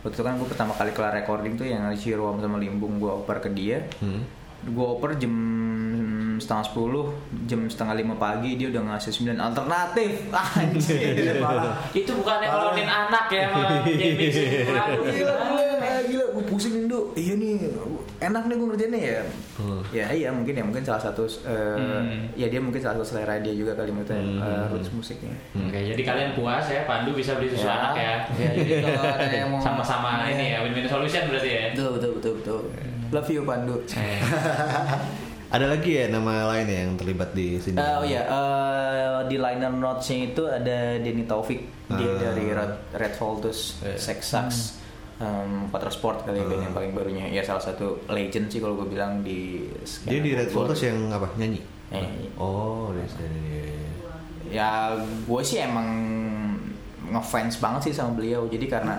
waktu 0.01 0.13
itu 0.13 0.23
kan 0.25 0.33
gue 0.41 0.47
pertama 0.49 0.73
kali 0.73 0.89
kelar 0.89 1.13
recording 1.13 1.53
tuh 1.53 1.69
yang 1.69 1.85
Ciruam 1.93 2.41
sama 2.41 2.57
Limbung 2.57 2.97
gue 2.97 3.09
oper 3.09 3.37
ke 3.37 3.49
dia. 3.53 3.85
Hmm. 4.01 4.25
gue 4.57 4.81
oper 4.81 5.13
jam 5.21 5.29
setengah 6.41 6.65
sepuluh 6.65 7.13
jam 7.45 7.69
setengah 7.69 7.93
lima 7.93 8.17
pagi 8.17 8.57
dia 8.57 8.73
udah 8.73 8.89
ngasih 8.89 9.13
sembilan. 9.13 9.53
Alternatif! 9.53 10.33
Anjir 10.57 11.37
Itu 11.93 12.11
bukannya 12.17 12.47
kalau 12.49 12.73
anak 12.73 13.25
ya 13.29 13.45
malah. 13.53 13.85
gila 16.07 16.25
gue 16.31 16.43
pusing 16.45 16.73
dulu 16.83 17.11
iya 17.13 17.33
nih 17.33 17.59
enak 18.19 18.43
nih 18.43 18.55
gue 18.55 18.67
ngerjainnya 18.67 19.01
ya 19.01 19.21
Hmm. 19.57 19.81
ya 19.89 20.05
iya 20.09 20.29
mungkin 20.29 20.53
ya 20.53 20.61
mungkin 20.61 20.81
salah 20.81 21.01
satu 21.01 21.25
eh, 21.25 21.75
Hmm. 21.75 22.29
ya 22.33 22.45
dia 22.45 22.57
mungkin 22.57 22.77
salah 22.77 22.95
satu 22.95 23.07
selera 23.07 23.35
dia 23.37 23.51
juga 23.51 23.73
kali 23.73 23.89
maksudnya 23.89 24.21
Hmm. 24.21 24.39
eh, 24.39 24.63
roots 24.69 24.89
musiknya 24.91 25.33
Oke, 25.53 25.79
jadi 25.87 26.01
kalian 26.03 26.29
puas 26.33 26.65
ya, 26.65 26.81
Pandu 26.83 27.11
bisa 27.11 27.33
beli 27.33 27.49
susu 27.49 27.65
anak 27.65 27.93
ya. 27.93 28.13
ya 28.33 28.49
jadi 28.55 28.71
kalau 28.83 29.03
ada 29.03 29.35
yang 29.41 29.49
mau 29.49 29.59
Sama-sama 29.59 30.23
Iya. 30.23 30.31
ini 30.31 30.45
ya, 30.47 30.57
win-win 30.61 30.87
solution 30.87 31.23
berarti 31.27 31.49
ya. 31.49 31.61
betul 31.71 31.89
betul 31.93 32.11
betul 32.13 32.33
betul 32.37 32.59
love 33.09 33.29
you 33.29 33.41
Pandu 33.43 33.75
Eh, 33.89 34.19
Ada 35.47 35.63
lagi 35.65 35.95
ya 35.95 36.11
nama 36.11 36.51
lain 36.51 36.67
ya 36.67 36.79
yang 36.83 36.93
terlibat 36.93 37.31
di 37.31 37.55
sini? 37.55 37.79
Eh, 37.79 37.93
oh 37.93 38.03
iya, 38.03 38.19
eh, 38.21 39.19
di 39.25 39.39
liner 39.39 39.71
notes-nya 39.71 40.17
itu 40.27 40.43
ada 40.43 40.99
Denny 40.99 41.23
Taufik, 41.23 41.63
dia 41.87 42.03
Ah. 42.03 42.19
dari 42.21 42.51
Red, 42.51 42.73
Red 42.91 43.13
Voltus, 43.15 43.79
Iya. 43.79 43.95
Sex 43.95 44.19
Sax, 44.27 44.47
um, 45.21 45.69
Sport 45.87 46.27
kali 46.27 46.41
band 46.43 46.61
yang 46.69 46.75
paling 46.75 46.91
barunya. 46.93 47.25
Ya 47.29 47.41
salah 47.41 47.61
satu 47.61 48.01
legend 48.11 48.51
sih 48.51 48.59
kalau 48.61 48.77
gue 48.77 48.87
bilang 48.91 49.21
di. 49.25 49.65
Dia 50.05 50.19
di 50.21 50.31
Red 50.35 50.51
Voltus 50.53 50.81
Voltus 50.81 50.89
yang 50.89 51.09
apa? 51.09 51.27
Nyanyi? 51.37 51.61
Nyanyi. 51.93 52.27
Oh, 52.37 52.91
sini. 53.07 53.71
Ya 54.47 54.95
gue 54.99 55.41
sih 55.43 55.59
emang 55.59 55.87
ngefans 57.07 57.59
banget 57.63 57.91
sih 57.91 57.93
sama 57.95 58.15
beliau. 58.19 58.47
Jadi 58.47 58.67
karena 58.67 58.95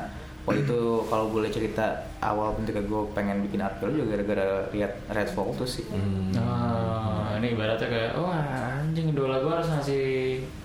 waktu 0.49 0.65
itu 0.65 1.05
kalau 1.13 1.29
boleh 1.29 1.53
cerita 1.53 2.09
awal 2.25 2.57
ketika 2.65 2.81
gue 2.81 3.01
pengen 3.13 3.45
bikin 3.45 3.61
artikel 3.61 4.01
juga 4.01 4.17
gara-gara 4.17 4.49
lihat 4.73 4.93
Red 5.13 5.31
Voltus 5.37 5.81
sih. 5.81 5.87
Hmm. 5.93 6.33
Oh, 6.41 7.37
ini 7.37 7.53
ibaratnya 7.53 7.89
kayak, 7.89 8.13
wah 8.17 8.81
anjing 8.81 9.13
idola 9.13 9.39
gue 9.45 9.53
harus 9.53 9.69
ngasih 9.69 10.07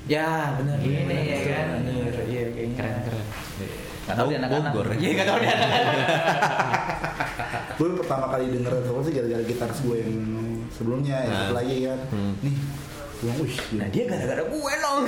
Ya 0.08 0.56
benar. 0.60 0.80
Ini 0.84 1.16
ya 1.16 1.39
kan? 1.47 1.68
Bener, 1.84 2.16
Iya 2.28 2.43
kayaknya. 2.51 2.76
keren 2.80 2.97
keren. 3.08 3.26
Gak 4.14 4.18
tau 4.20 4.28
dia 4.28 4.38
anak-anak. 4.38 4.72
Ya? 4.72 4.93
Iya 4.95 5.11
gak 5.16 5.26
tau 5.26 5.38
dia 5.39 5.51
anak-anak. 5.51 6.07
gue 7.74 7.89
pertama 7.97 8.26
kali 8.30 8.45
denger 8.47 8.72
Red 8.72 8.84
Velvet 8.86 9.03
sih 9.03 9.14
gara-gara 9.14 9.43
gitaris 9.43 9.80
gue 9.82 9.97
yang 9.97 10.14
sebelumnya 10.70 11.16
yang 11.20 11.34
Nah. 11.34 11.39
satu 11.41 11.53
lagi 11.55 11.76
kan 11.84 11.99
Hmm. 12.07 12.34
nih 12.39 12.55
bilang 13.18 13.38
wih 13.39 13.55
Nah 13.74 13.88
dia 13.89 14.03
gara-gara 14.05 14.43
gue 14.45 14.74
nong. 14.78 15.01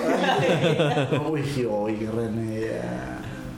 oh, 1.22 1.30
wih 1.32 1.46
yoi 1.56 1.94
keren 1.96 2.34
ya 2.50 2.90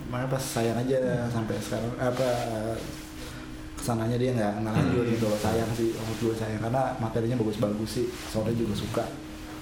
makanya 0.07 0.27
pas 0.29 0.39
sayang 0.39 0.77
aja 0.77 0.97
sampai 1.27 1.55
sekarang 1.57 1.91
apa 1.97 2.27
ke 3.73 3.81
sananya 3.81 4.15
dia 4.15 4.31
nggak 4.33 4.53
nggak 4.57 4.73
lanjut 4.73 5.05
gitu 5.09 5.27
sayang 5.37 5.67
sih 5.73 5.91
menurut 5.93 6.19
gue 6.21 6.35
sayang 6.37 6.59
karena 6.59 6.95
materinya 6.97 7.35
bagus-bagus 7.37 7.89
sih 7.93 8.05
soalnya 8.25 8.55
juga 8.55 8.73
suka 8.73 9.03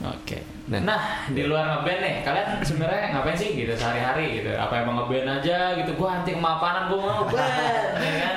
Oke. 0.03 0.43
Nah. 0.67 0.81
Nah, 0.83 1.01
di 1.31 1.47
luar 1.47 1.63
ngeband 1.71 1.99
nih, 2.03 2.15
kalian 2.25 2.47
sebenarnya 2.59 3.15
ngapain 3.15 3.37
sih 3.37 3.55
gitu 3.55 3.71
sehari-hari 3.71 4.41
gitu? 4.41 4.51
Apa 4.51 4.83
emang 4.83 4.99
ngeband 4.99 5.39
aja 5.39 5.77
gitu? 5.79 5.95
Gua 5.95 6.19
anti 6.19 6.35
kemapanan, 6.35 6.91
gua 6.91 6.99
mau 6.99 7.13
ngeband, 7.23 7.53
ya 8.03 8.13
kan? 8.19 8.35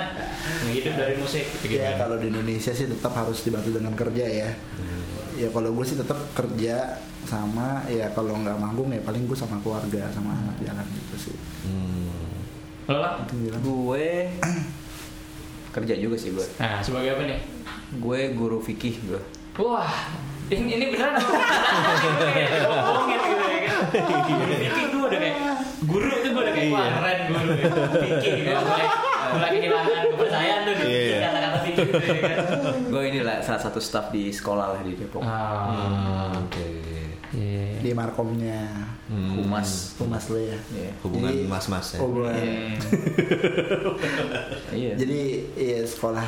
Hidup 0.68 0.94
dari 0.94 1.14
musik 1.16 1.44
gitu. 1.64 1.80
ya 1.80 1.96
kalau 1.96 2.20
di 2.20 2.28
Indonesia 2.28 2.70
sih 2.70 2.86
tetap 2.86 3.10
harus 3.16 3.40
dibantu 3.40 3.72
dengan 3.72 3.96
kerja 3.96 4.24
ya 4.24 4.50
ya 5.38 5.48
kalau 5.54 5.70
gue 5.70 5.84
sih 5.86 5.94
tetap 5.94 6.18
kerja 6.34 6.98
sama 7.22 7.86
ya 7.86 8.10
kalau 8.10 8.34
nggak 8.36 8.58
manggung 8.58 8.90
ya 8.90 8.98
paling 9.00 9.22
gue 9.24 9.38
sama 9.38 9.62
keluarga 9.62 10.10
sama 10.10 10.34
anak 10.34 10.58
jalan 10.60 10.82
gitu 10.92 11.30
sih 11.30 11.36
Hmm. 11.62 12.10
Lo 12.90 12.98
lah? 12.98 13.22
Gue 13.62 14.34
kerja 15.76 15.94
juga 15.94 16.16
sih 16.18 16.32
gue. 16.32 16.46
Nah, 16.58 16.80
sebagai 16.80 17.14
apa 17.14 17.22
nih? 17.28 17.38
Gue 18.00 18.32
guru 18.32 18.58
fikih 18.58 18.96
gue. 19.04 19.20
Wah, 19.60 20.08
ini, 20.50 20.70
ini 20.70 20.84
beneran 20.88 21.14
apa? 21.14 21.32
Ngomongin 22.64 23.18
gitu 23.20 23.44
ya 23.44 23.60
kan? 23.60 23.78
Fikih 23.88 24.34
gue 24.88 25.02
udah 25.02 25.18
kayak 25.18 25.36
guru 25.82 26.08
tuh 26.14 26.30
gue 26.30 26.42
udah 26.42 26.54
kayak 26.54 26.68
wah 26.70 26.86
keren 26.90 27.18
guru. 27.26 27.52
Fikih 27.94 28.32
gue 28.38 28.56
mulai 28.58 28.86
mulai 29.28 29.48
kehilangan 29.52 30.04
kepercayaan 30.08 30.60
tuh 30.62 30.74
di 30.74 30.84
Iya. 30.88 31.18
kata-kata 31.22 31.58
fikih 31.60 31.84
gitu 31.84 32.00
ya 32.00 32.20
kan? 32.24 32.38
Gue 32.86 33.02
ini 33.06 33.20
lah 33.20 33.36
salah 33.38 33.60
satu 33.60 33.78
staff 33.78 34.08
di 34.08 34.28
sekolah 34.30 34.66
lah 34.70 34.80
di 34.80 34.92
Depok. 34.94 35.20
Ah, 35.20 35.68
Hmm, 35.68 36.42
Oke. 36.42 36.68
iya. 37.30 37.76
di 37.78 37.90
markomnya 37.92 38.66
Hmm. 39.06 39.38
Humas. 39.38 39.94
humas 39.96 40.24
lo 40.26 40.36
ya 40.36 40.56
Iya. 40.68 40.90
Hubungan 41.00 41.30
Jadi- 41.30 41.46
mas-mas 41.46 41.86
ya. 41.90 41.98
hubungan 41.98 42.34
Iya. 44.70 44.92
jadi 45.00 45.20
ya 45.54 45.78
sekolah 45.82 46.26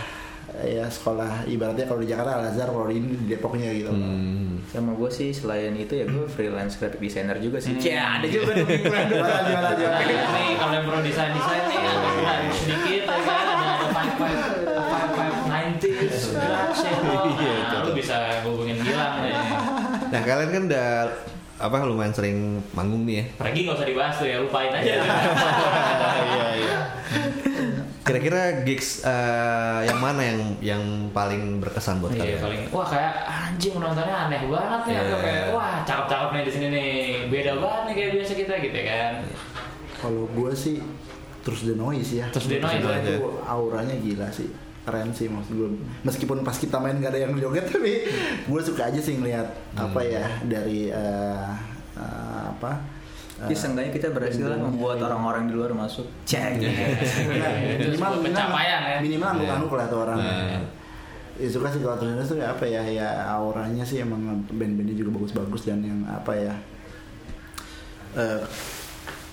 ya 0.52 0.84
sekolah 0.84 1.44
ibaratnya 1.44 1.84
kalau 1.84 1.98
di 1.98 2.08
Jakarta 2.08 2.30
Al 2.34 2.44
Azhar 2.46 2.68
kalau 2.68 2.86
ini 2.86 3.14
di 3.14 3.26
Depoknya 3.28 3.70
gitu 3.70 3.90
Hmm. 3.90 4.58
Sama 4.66 4.92
gue 4.92 5.08
sih 5.08 5.30
selain 5.30 5.72
itu 5.72 5.92
ya 5.92 6.04
gue 6.04 6.26
freelance 6.26 6.74
graphic 6.74 7.00
designer 7.00 7.36
juga 7.36 7.58
sih. 7.58 7.74
Ya 7.76 8.16
ada 8.16 8.26
juga 8.26 8.54
dong? 8.54 8.68
Nah, 8.70 10.02
nih 10.02 10.54
kalau 10.54 10.72
yang 10.72 10.84
pro 10.84 10.98
desain 11.00 11.30
desain 11.30 11.62
nih 11.64 11.78
ada 11.78 12.08
ada 12.20 12.50
sedikit 12.50 13.02
ya 13.04 13.18
kan 13.20 13.44
ada 13.48 13.66
ada 13.72 13.86
five 13.88 14.14
five 14.14 14.38
five 14.84 15.10
five 15.12 15.36
nineties 15.46 16.16
graphic 16.30 16.98
Iya, 17.32 17.54
nah, 17.62 17.80
lu 17.82 17.92
bisa 17.92 18.16
hubungin 18.42 18.76
Gilang 18.78 19.14
nih 19.20 19.34
Nah 20.08 20.20
kalian 20.20 20.50
kan 20.50 20.62
udah 20.66 20.88
apa 21.58 21.76
lumayan 21.82 22.08
sering 22.10 22.38
manggung 22.70 23.04
nih 23.04 23.20
ya. 23.20 23.24
pergi 23.38 23.60
nggak 23.62 23.76
usah 23.76 23.84
dibahas 23.86 24.14
tuh 24.16 24.26
ya 24.26 24.38
lupain 24.38 24.72
aja 24.72 24.92
Iya 24.96 26.46
iya. 26.56 26.78
Kira-kira 28.22 28.42
gigs 28.62 28.88
eh, 29.02 29.80
yang 29.84 29.98
mana 29.98 30.20
yang 30.20 30.40
yang 30.60 30.82
paling 31.10 31.58
berkesan 31.58 31.98
buat 31.98 32.12
Iya 32.12 32.20
kalian? 32.36 32.40
paling 32.40 32.60
wah 32.70 32.86
kayak 32.86 33.12
anjing 33.24 33.74
nontonnya 33.74 34.16
aneh 34.22 34.40
banget 34.44 34.80
nih 34.84 34.96
atau 34.98 35.08
Iya. 35.10 35.18
kayak 35.20 35.44
wah 35.50 35.74
cakep-cakep 35.82 36.28
nih 36.30 36.42
di 36.42 36.50
sini 36.50 36.66
nih 36.68 36.90
beda 37.26 37.52
banget 37.56 37.82
nih 37.82 37.94
kayak 37.94 38.10
biasa 38.14 38.32
kita 38.34 38.54
gitu 38.60 38.78
kan 38.82 39.12
kalau 39.96 40.24
gue 40.26 40.52
sih 40.54 40.76
terus 41.40 41.60
the 41.62 41.74
noise 41.74 42.10
ya 42.10 42.28
Terus 42.28 42.46
The 42.46 42.58
Noise, 42.58 42.84
itu 43.02 43.16
ya. 43.16 43.18
auranya 43.46 43.96
gila 43.96 44.28
sih 44.28 44.48
keren 44.80 45.08
sih 45.10 45.26
maksud 45.26 45.52
gue 45.52 45.68
meskipun 46.02 46.40
pas 46.40 46.52
kita 46.52 46.76
main 46.76 46.96
gak 46.96 47.12
ada 47.12 47.20
yang 47.22 47.32
joget 47.34 47.64
tapi 47.72 48.04
gue 48.42 48.60
suka 48.60 48.88
aja 48.88 48.96
sih 48.96 49.16
ngeliat 49.16 49.48
apa 49.72 50.00
ya 50.00 50.24
dari 50.42 50.88
eh, 50.88 51.48
eh, 51.94 52.42
apa 52.50 52.99
Jadi 53.40 53.54
seenggaknya 53.54 53.88
kita 53.90 54.08
berhasil 54.10 54.44
lah 54.44 54.58
membuat 54.58 55.00
orang-orang 55.00 55.48
di 55.48 55.54
luar 55.54 55.72
masuk. 55.72 56.04
Cek. 56.22 56.60
Itu 56.60 57.88
sebuah 57.94 58.20
pencapaian 58.20 58.80
ya. 58.82 58.96
minimal 59.00 59.28
angguk-angguk 59.34 59.72
lah 59.74 59.86
tuh 59.86 59.98
orang 60.02 60.18
ya 61.34 61.48
suka 61.48 61.72
sih 61.72 61.80
kalau 61.80 61.96
terus 61.96 62.28
tuh 62.28 62.36
apa 62.36 62.60
ya 62.62 62.84
ya 62.84 63.08
auranya 63.26 63.80
sih 63.80 63.96
emang 63.98 64.20
band-bandnya 64.46 64.92
juga 64.92 65.16
bagus-bagus 65.16 65.64
dan 65.64 65.80
yang 65.80 66.04
apa 66.04 66.36
ya 66.36 66.52
eh, 68.12 68.44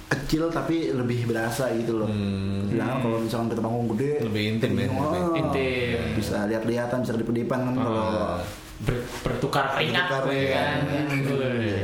kecil 0.08 0.48
tapi 0.48 0.88
lebih 0.90 1.28
berasa 1.28 1.68
gitu 1.76 2.00
loh. 2.00 2.08
Hmm. 2.08 2.64
Sedangkan 2.64 2.98
kalau 3.02 3.18
misalkan 3.20 3.48
kita 3.50 3.60
panggung 3.60 3.88
gede 3.92 4.24
Lebih 4.24 4.44
intim 4.56 4.72
ya, 4.74 4.88
lebih 4.88 5.22
intim. 5.36 6.00
Bisa 6.16 6.48
lihat-lihatan, 6.48 6.98
bisa 7.04 7.12
kedip-kedipan 7.12 7.60
kan 7.62 7.74
kalau 7.76 8.00
Oh, 8.08 8.40
ber- 8.80 9.04
bertukar 9.20 9.76
keringat 9.76 10.08
Bertukar 10.08 10.32
ya 10.32 10.48
kan. 10.48 10.78
Wih, 10.88 11.04
Gitu. 11.12 11.36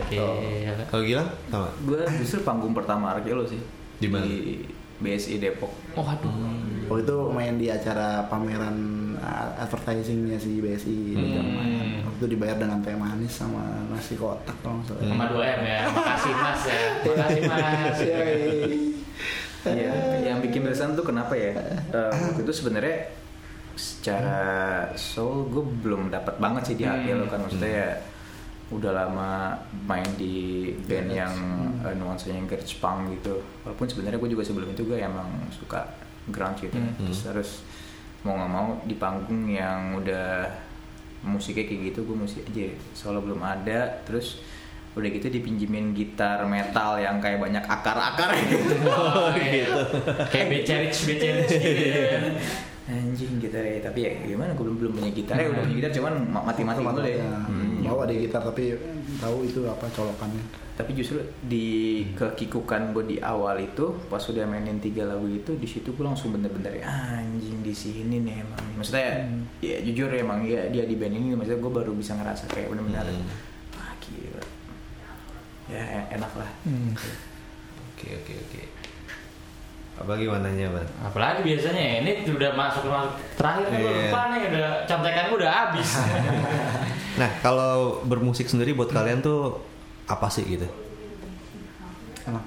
gila. 0.08 0.63
Kalau 0.94 1.04
Gilang 1.04 1.26
sama? 1.50 1.74
Gue 1.82 2.06
justru 2.22 2.40
panggung 2.42 2.70
pertama 2.72 3.12
Arkelo 3.12 3.42
sih. 3.44 3.58
Di 3.98 4.06
mana? 4.06 4.24
Di 4.24 4.62
BSI 5.02 5.36
Depok. 5.36 5.74
Oh 5.98 6.06
aduh. 6.06 6.30
waktu 6.86 7.02
itu 7.02 7.18
main 7.28 7.56
di 7.56 7.68
acara 7.68 8.30
pameran 8.30 8.78
uh, 9.16 9.58
advertisingnya 9.58 10.38
si 10.38 10.62
BSI 10.62 11.18
Hmm. 11.18 12.06
waktu 12.06 12.18
itu 12.20 12.28
dibayar 12.30 12.56
dengan 12.56 12.78
teh 12.80 12.94
manis 12.94 13.34
sama 13.34 13.64
nasi 13.90 14.14
kotak 14.14 14.54
kalau 14.62 14.78
nggak 14.78 14.94
salah. 14.94 15.02
Sama 15.10 15.26
2 15.28 15.42
M 15.42 15.62
ya. 15.64 15.82
Makasih 15.90 16.34
Mas 16.36 16.62
ya. 16.64 16.82
Makasih 17.02 17.42
Mas. 17.44 17.98
Iya, 19.64 19.96
yang 20.22 20.44
bikin 20.44 20.60
berkesan 20.62 20.92
tuh 20.92 21.08
kenapa 21.08 21.32
ya? 21.34 21.56
Eh, 21.88 22.12
waktu 22.12 22.44
itu 22.44 22.52
sebenarnya 22.54 23.16
secara 23.74 24.44
soul 24.94 25.48
gue 25.48 25.64
belum 25.80 26.12
dapat 26.12 26.36
banget 26.36 26.64
sih 26.68 26.76
di 26.76 26.84
hati 26.84 27.10
Hmm. 27.10 27.24
lo 27.24 27.26
kan 27.26 27.40
maksudnya 27.42 27.72
ya 27.72 27.90
udah 28.74 28.92
lama 28.92 29.54
main 29.84 30.06
di 30.14 30.36
band 30.82 31.10
yang 31.10 31.34
eh, 31.82 31.94
nuansanya 31.94 32.42
garage 32.44 32.78
punk 32.78 33.14
gitu. 33.14 33.38
Walaupun 33.62 33.86
sebenarnya 33.86 34.18
gue 34.18 34.32
juga 34.32 34.44
sebelum 34.44 34.70
itu 34.70 34.84
gue 34.84 34.98
emang 34.98 35.28
suka 35.50 35.86
grunge 36.26 36.64
gitu. 36.64 36.76
Hmm. 36.76 36.96
terus 37.00 37.20
harus 37.26 37.50
mau 38.22 38.34
nggak 38.34 38.50
mau 38.50 38.68
di 38.82 38.96
panggung 38.96 39.44
yang 39.46 39.96
udah 39.96 40.48
musiknya 41.24 41.64
kayak 41.66 41.82
gitu 41.90 42.00
gue 42.04 42.18
mesti 42.18 42.40
aja. 42.42 42.66
Soalnya 42.92 43.22
belum 43.22 43.42
ada 43.42 43.80
terus 44.04 44.40
udah 44.94 45.10
gitu 45.10 45.26
dipinjemin 45.28 45.90
gitar 45.92 46.46
metal 46.46 46.96
yang 46.98 47.18
kayak 47.18 47.40
banyak 47.40 47.62
akar-akar 47.62 48.30
gitu. 48.44 48.78
Oh, 48.84 49.34
gitu. 49.34 49.82
Kayak 50.28 50.48
becerich 50.50 51.00
becerich 51.04 51.50
gitu 51.50 52.00
ya. 52.06 52.20
anjing 52.86 53.40
gitar 53.40 53.64
ya. 53.64 53.80
Tapi 53.82 54.00
ya 54.02 54.12
gimana 54.22 54.52
gue 54.52 54.62
belum 54.62 54.78
belum 54.78 54.94
punya 54.94 55.10
gitar 55.10 55.36
ya 55.36 55.50
udah 55.50 55.64
punya 55.64 55.76
gitar 55.80 55.92
cuman 55.94 56.14
ma- 56.28 56.44
mati-mati 56.44 56.78
Teman-teman, 56.78 57.00
boleh 57.02 57.16
ya, 57.16 57.32
Hmm. 57.44 57.73
Bawa 57.84 58.04
di 58.06 58.16
gitar 58.22 58.42
tapi 58.42 58.74
tahu 59.18 59.44
itu 59.44 59.62
apa 59.64 59.86
colokannya. 59.90 60.42
Tapi 60.74 60.90
justru 60.94 61.22
di 61.40 61.68
kekikukan 62.12 62.92
gue 62.92 63.06
di 63.06 63.18
awal 63.20 63.62
itu 63.62 63.94
pas 64.10 64.18
udah 64.20 64.42
mainin 64.44 64.80
tiga 64.80 65.06
lagu 65.06 65.28
itu 65.28 65.54
di 65.54 65.70
situ 65.70 65.94
gue 65.94 66.02
langsung 66.02 66.34
bener-bener 66.34 66.82
anjing 66.82 67.62
di 67.62 67.70
sini 67.70 68.18
nih 68.20 68.42
emang. 68.42 68.58
Maksudnya 68.76 69.30
ya 69.62 69.78
jujur 69.80 70.10
ya 70.10 70.26
emang 70.26 70.42
ya 70.42 70.66
dia 70.68 70.84
di 70.84 70.98
band 70.98 71.14
ini 71.14 71.38
maksudnya 71.38 71.62
gue 71.62 71.72
baru 71.72 71.94
bisa 71.94 72.14
ngerasa 72.14 72.50
kayak 72.50 72.74
bener-bener 72.74 73.06
Hmm. 73.06 73.30
gila. 74.02 74.44
Ya 75.70 75.80
e- 75.80 76.10
enak 76.18 76.32
lah. 76.34 76.50
Oke 77.94 78.08
oke 78.18 78.34
oke. 78.36 78.62
Apa 80.04 80.14
gimana 80.14 80.48
nya 80.50 80.68
bang? 80.68 80.88
Apalagi 81.02 81.40
biasanya 81.42 81.80
ya, 81.82 81.96
ini 82.02 82.12
udah 82.28 82.52
masuk 82.54 82.84
masuk 82.86 83.14
terakhir 83.34 83.66
nih 83.66 83.78
gue 83.78 83.88
Iya. 83.88 84.00
lupa 84.04 84.22
nih 84.28 84.42
udah 84.46 84.68
contekan 84.84 85.24
gue 85.26 85.38
udah 85.40 85.52
habis. 85.54 85.90
Nah 87.14 87.30
kalau 87.40 87.74
bermusik 88.04 88.46
sendiri 88.46 88.74
buat 88.74 88.90
kalian 88.90 89.22
tuh 89.22 89.62
apa 90.06 90.28
sih 90.28 90.44
gitu? 90.44 90.66
enak 92.24 92.42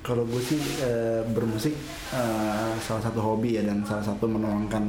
kalau 0.00 0.24
gue 0.24 0.40
sih 0.40 0.56
eh, 0.80 1.20
bermusik 1.28 1.76
eh, 2.10 2.72
salah 2.78 2.98
satu 2.98 3.20
hobi 3.20 3.54
ya 3.54 3.62
dan 3.62 3.84
salah 3.84 4.00
satu 4.02 4.24
menuangkan 4.24 4.84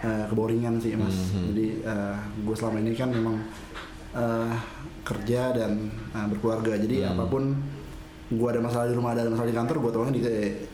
eh, 0.00 0.24
keboringan 0.26 0.80
sih 0.80 0.96
mas 0.96 1.12
Mhm. 1.30 1.42
jadi 1.48 1.66
gue 2.40 2.56
selama 2.56 2.80
ini 2.80 2.90
kan 2.92 3.08
memang 3.08 3.36
eh, 4.12 4.52
kerja 5.02 5.52
dan 5.52 5.86
eh, 6.10 6.26
berkeluarga 6.26 6.74
jadi 6.78 6.96
Hmm. 7.04 7.12
apa 7.14 7.24
pun 7.26 7.42
gue 8.32 8.48
ada 8.48 8.58
masalah 8.58 8.86
di 8.86 8.94
rumah 8.94 9.12
ada 9.12 9.26
masalah 9.26 9.44
di 9.44 9.54
kantor 9.54 9.76
gue 9.78 9.90
tuangin 9.92 10.14
di 10.14 10.22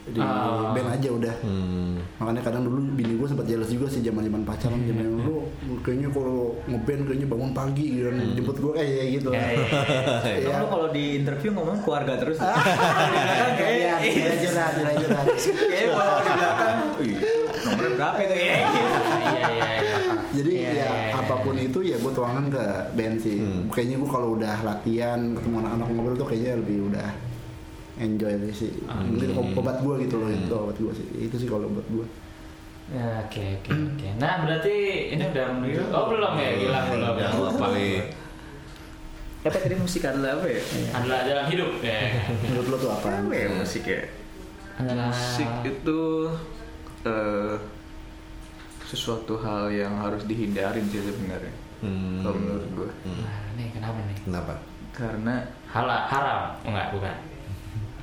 di 0.09 0.21
Ah. 0.21 0.71
band 0.71 0.89
aja 0.91 1.09
udah 1.11 1.35
Hmm. 1.41 1.99
makanya 2.17 2.41
kadang 2.41 2.63
dulu 2.63 2.79
bini 2.93 3.15
gue 3.15 3.27
sempat 3.27 3.45
jealous 3.45 3.67
juga 3.67 3.87
sih 3.89 4.01
zaman 4.01 4.23
zaman 4.23 4.43
pacaran 4.43 4.79
zaman 4.81 5.05
Hmm. 5.09 5.21
lu 5.21 5.37
kayaknya 5.81 6.09
kalau 6.09 6.39
ngeband 6.65 7.03
kayaknya 7.05 7.27
bangun 7.27 7.51
pagi 7.53 7.87
gitu 7.93 8.07
kan 8.07 8.17
jemput 8.33 8.57
gue 8.57 8.73
kayak 8.73 8.89
gitu 9.13 9.29
Ya, 9.29 9.43
ya, 9.43 9.51
ya. 9.51 9.67
Iya. 10.39 10.55
Lu 10.57 10.67
kalau 10.69 10.87
di 10.89 11.05
interview 11.17 11.51
ngomong 11.53 11.79
keluarga 11.81 12.15
terus 12.17 12.39
Iya, 13.59 13.95
tidak 14.01 14.37
jelas, 14.41 14.71
tidak 14.73 14.95
jelas. 14.99 15.25
Kayaknya 15.49 15.91
kalau 15.91 16.17
di 16.19 16.31
belakang 16.33 16.77
"Wih, 16.97 17.17
nomornya 17.61 17.91
berapa 17.97 18.19
itu 18.21 18.35
ya 18.35 18.45
Iya 18.45 18.59
iya 19.29 19.69
iya. 19.75 19.97
Jadi 20.31 20.51
Iya, 20.53 20.71
ya 20.71 20.89
iya. 20.89 21.17
apa 21.17 21.35
pun 21.37 21.55
itu 21.57 21.79
ya 21.83 21.97
gue 21.97 22.13
tuangkan 22.13 22.47
ke 22.49 22.65
band 22.93 23.17
sih. 23.19 23.39
Hmm. 23.39 23.67
Kayaknya 23.69 23.97
gue 23.99 24.09
kalau 24.09 24.29
udah 24.33 24.57
latihan 24.63 25.21
ketemu 25.33 25.57
anak-anak 25.59 25.87
ngobrol 25.91 26.17
tuh 26.17 26.27
kayaknya 26.27 26.53
lebih 26.57 26.79
udah 26.89 27.09
enjoy 27.99 28.33
sih. 28.51 28.71
Hmm. 28.87 29.13
Mungkin 29.13 29.31
obat 29.55 29.79
gue 29.79 29.95
gitu 30.03 30.17
loh 30.17 30.29
itu 30.29 30.55
obat 30.55 30.77
gue 30.77 30.93
sih. 30.95 31.07
Itu 31.21 31.37
sih 31.37 31.47
kalau 31.47 31.69
buat 31.69 31.87
gue. 31.87 32.07
Ya, 32.89 33.21
Oke 33.21 33.61
oke 33.61 33.69
oke. 33.69 34.09
Nah 34.17 34.41
berarti 34.41 34.75
ini 35.13 35.23
udah 35.23 35.47
menuju. 35.53 35.81
Oh 35.91 36.09
belum 36.09 36.33
ya, 36.35 36.51
gila 36.57 36.81
belum. 36.89 37.13
Jangan 37.15 37.39
lupa 37.45 37.67
nih. 37.75 38.01
apa 39.39 39.55
tadi 39.55 39.77
musik 39.79 40.03
adalah 40.03 40.35
apa 40.35 40.51
ya 40.51 40.61
Adalah 40.93 41.19
jalan 41.23 41.47
hidup 41.47 41.71
ya. 41.79 42.01
Menurut 42.43 42.67
lo 42.69 42.77
tuh 42.77 42.91
apa? 42.91 43.09
apa 43.23 43.33
ya 43.33 43.47
musik 43.49 43.87
ya 43.87 44.03
Adalah 44.77 45.09
musik 45.09 45.51
itu 45.65 46.01
eh, 47.05 47.55
sesuatu 48.83 49.39
hal 49.39 49.71
yang 49.71 49.95
harus 49.97 50.25
dihindarin 50.25 50.85
sih 50.87 51.01
sebenarnya 51.01 51.55
Hmm. 51.79 52.27
kalau 52.27 52.35
menurut 52.35 52.67
gue 52.75 52.91
Nah, 53.07 53.55
nih 53.55 53.71
kenapa 53.71 54.03
nih? 54.03 54.17
Kenapa? 54.19 54.55
karena 54.91 55.35
Halal, 55.71 56.01
haram? 56.11 56.41
Enggak, 56.67 56.91
bukan. 56.91 57.15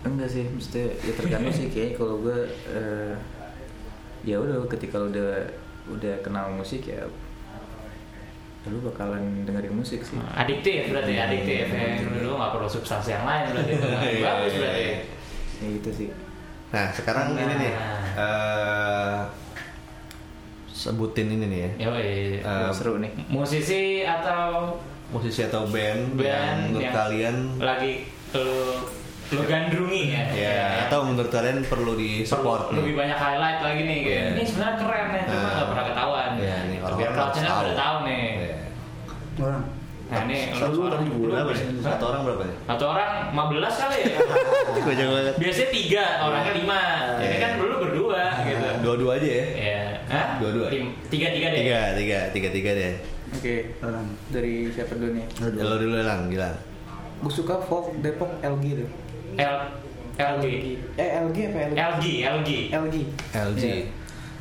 Enggak 0.08 0.30
sih 0.30 0.46
mesti 0.46 0.80
ya 0.96 1.14
tergantung 1.14 1.50
sih 1.52 1.68
kayak 1.68 1.96
kalau 1.96 2.20
gue 2.20 2.38
eh, 2.68 3.14
ya 4.24 4.38
udah 4.38 4.66
ketika 4.68 4.98
lu 4.98 5.10
udah 5.10 5.46
udah 5.88 6.16
kenal 6.20 6.50
musik 6.52 6.82
ya 6.84 7.06
ya 8.62 8.68
lu 8.68 8.82
bakalan 8.82 9.22
dengerin 9.44 9.70
musik 9.72 10.02
sih 10.02 10.18
Adiktif 10.32 10.90
berarti, 10.90 11.14
adiktif 11.16 11.66
ya. 11.68 12.02
Lu 12.20 12.34
nggak 12.34 12.52
perlu 12.52 12.66
substansi 12.66 13.10
yang 13.12 13.22
lain 13.24 13.44
berarti. 13.52 13.72
itu. 13.76 13.86
Iya, 13.86 14.22
Bagus 14.24 14.52
iya, 14.52 14.60
berarti. 14.60 14.82
iya. 14.82 14.96
ya 15.56 15.68
gitu 15.72 15.90
sih 15.92 16.10
Nah 16.68 16.86
sekarang 16.92 17.26
ini 17.34 17.54
nih 17.56 17.72
Nah. 17.72 18.02
eh, 18.18 19.20
sebutin 20.68 21.28
ini 21.30 21.46
nih 21.46 21.60
ya. 21.60 21.70
Yo, 21.80 21.92
Eh, 21.96 22.70
seru 22.72 22.98
nih 22.98 23.14
musisi 23.28 24.02
atau 24.02 24.76
musisi 25.08 25.42
atau 25.42 25.64
band, 25.66 26.18
Band 26.18 26.26
yang 26.74 26.82
yang- 26.82 26.92
kalian 26.92 27.36
lagi 27.60 28.10
lu 28.34 28.82
lu 29.28 29.42
gandrungi 29.42 30.04
ya? 30.08 30.24
ya 30.32 30.58
atau 30.86 31.02
menurut 31.04 31.28
kalian 31.28 31.62
perlu 31.62 31.94
di 31.94 32.22
support 32.22 32.70
Perlu 32.70 32.78
lebih 32.80 32.94
banyak 32.96 33.18
highlight 33.18 33.60
lagi 33.60 33.82
nih 33.84 33.98
kayak 34.00 34.14
Iya. 34.16 34.30
ini 34.32 34.44
sebenarnya 34.44 34.76
keren 34.78 35.08
nih 35.10 35.24
cuma 35.24 35.34
Nah. 35.36 35.50
nggak 35.52 35.68
pernah 35.68 35.86
ketahuan 35.88 36.30
Iya, 36.32 36.56
nih, 36.62 36.78
biar 36.78 36.86
orang-orang 36.86 37.10
crowd-nya 37.12 37.42
harus 37.42 37.50
udah 37.50 37.66
tahu. 37.66 37.82
tahu 37.82 37.98
nih 38.04 38.22
Iya. 38.22 38.56
Orang. 39.38 39.64
nah 40.06 40.22
ini 40.22 40.38
tadi 40.54 40.76
gue. 41.10 41.26
Berapa 41.26 41.52
nih? 41.52 41.66
Satu 41.82 42.04
orang 42.06 42.22
berapa 42.24 42.44
nih? 42.46 42.58
satu 42.64 42.84
orang 42.86 43.10
15 43.28 43.76
kali 43.76 43.98
ya 43.98 44.18
Gue 44.78 44.94
jago 44.94 45.12
banget. 45.12 45.36
biasanya 45.36 45.70
tiga 45.72 46.04
orangnya 46.22 46.54
lima 46.56 46.80
ini 47.18 47.26
Iya. 47.26 47.38
kan 47.42 47.52
dulu 47.58 47.74
berdua 47.82 48.22
gitu 48.44 48.66
Dua-dua 48.80 49.12
aja 49.16 49.26
ya? 49.28 49.46
ya 49.52 49.82
Hah? 50.06 50.28
Dua-dua? 50.38 50.68
Tim- 50.70 50.94
tiga 51.08 51.28
tiga 51.30 51.48
deh 51.50 51.60
Tiga, 51.60 51.82
tiga, 51.96 52.20
tiga, 52.30 52.50
tiga 52.52 52.72
deh. 52.72 52.94
oke 53.32 53.56
Orang. 53.82 54.06
dari 54.30 54.54
siapa 54.70 54.94
dulu 54.94 55.12
nih. 55.12 55.26
Lo 55.58 55.76
dulu 55.76 55.98
lang, 55.98 56.30
gila. 56.30 56.50
gue 57.18 57.32
suka 57.34 57.58
folk 57.60 57.90
Depok 58.00 58.30
LG 58.40 58.66
tuh 58.78 58.90
L 59.36 59.56
LG 60.16 60.46
eh 60.96 61.10
LG 61.22 61.38
apa 61.46 61.58
LG 61.66 61.76
LG 61.76 62.06
LG 62.24 62.50
LG 62.72 62.96
LG. 63.34 63.64
Iya. 63.66 63.84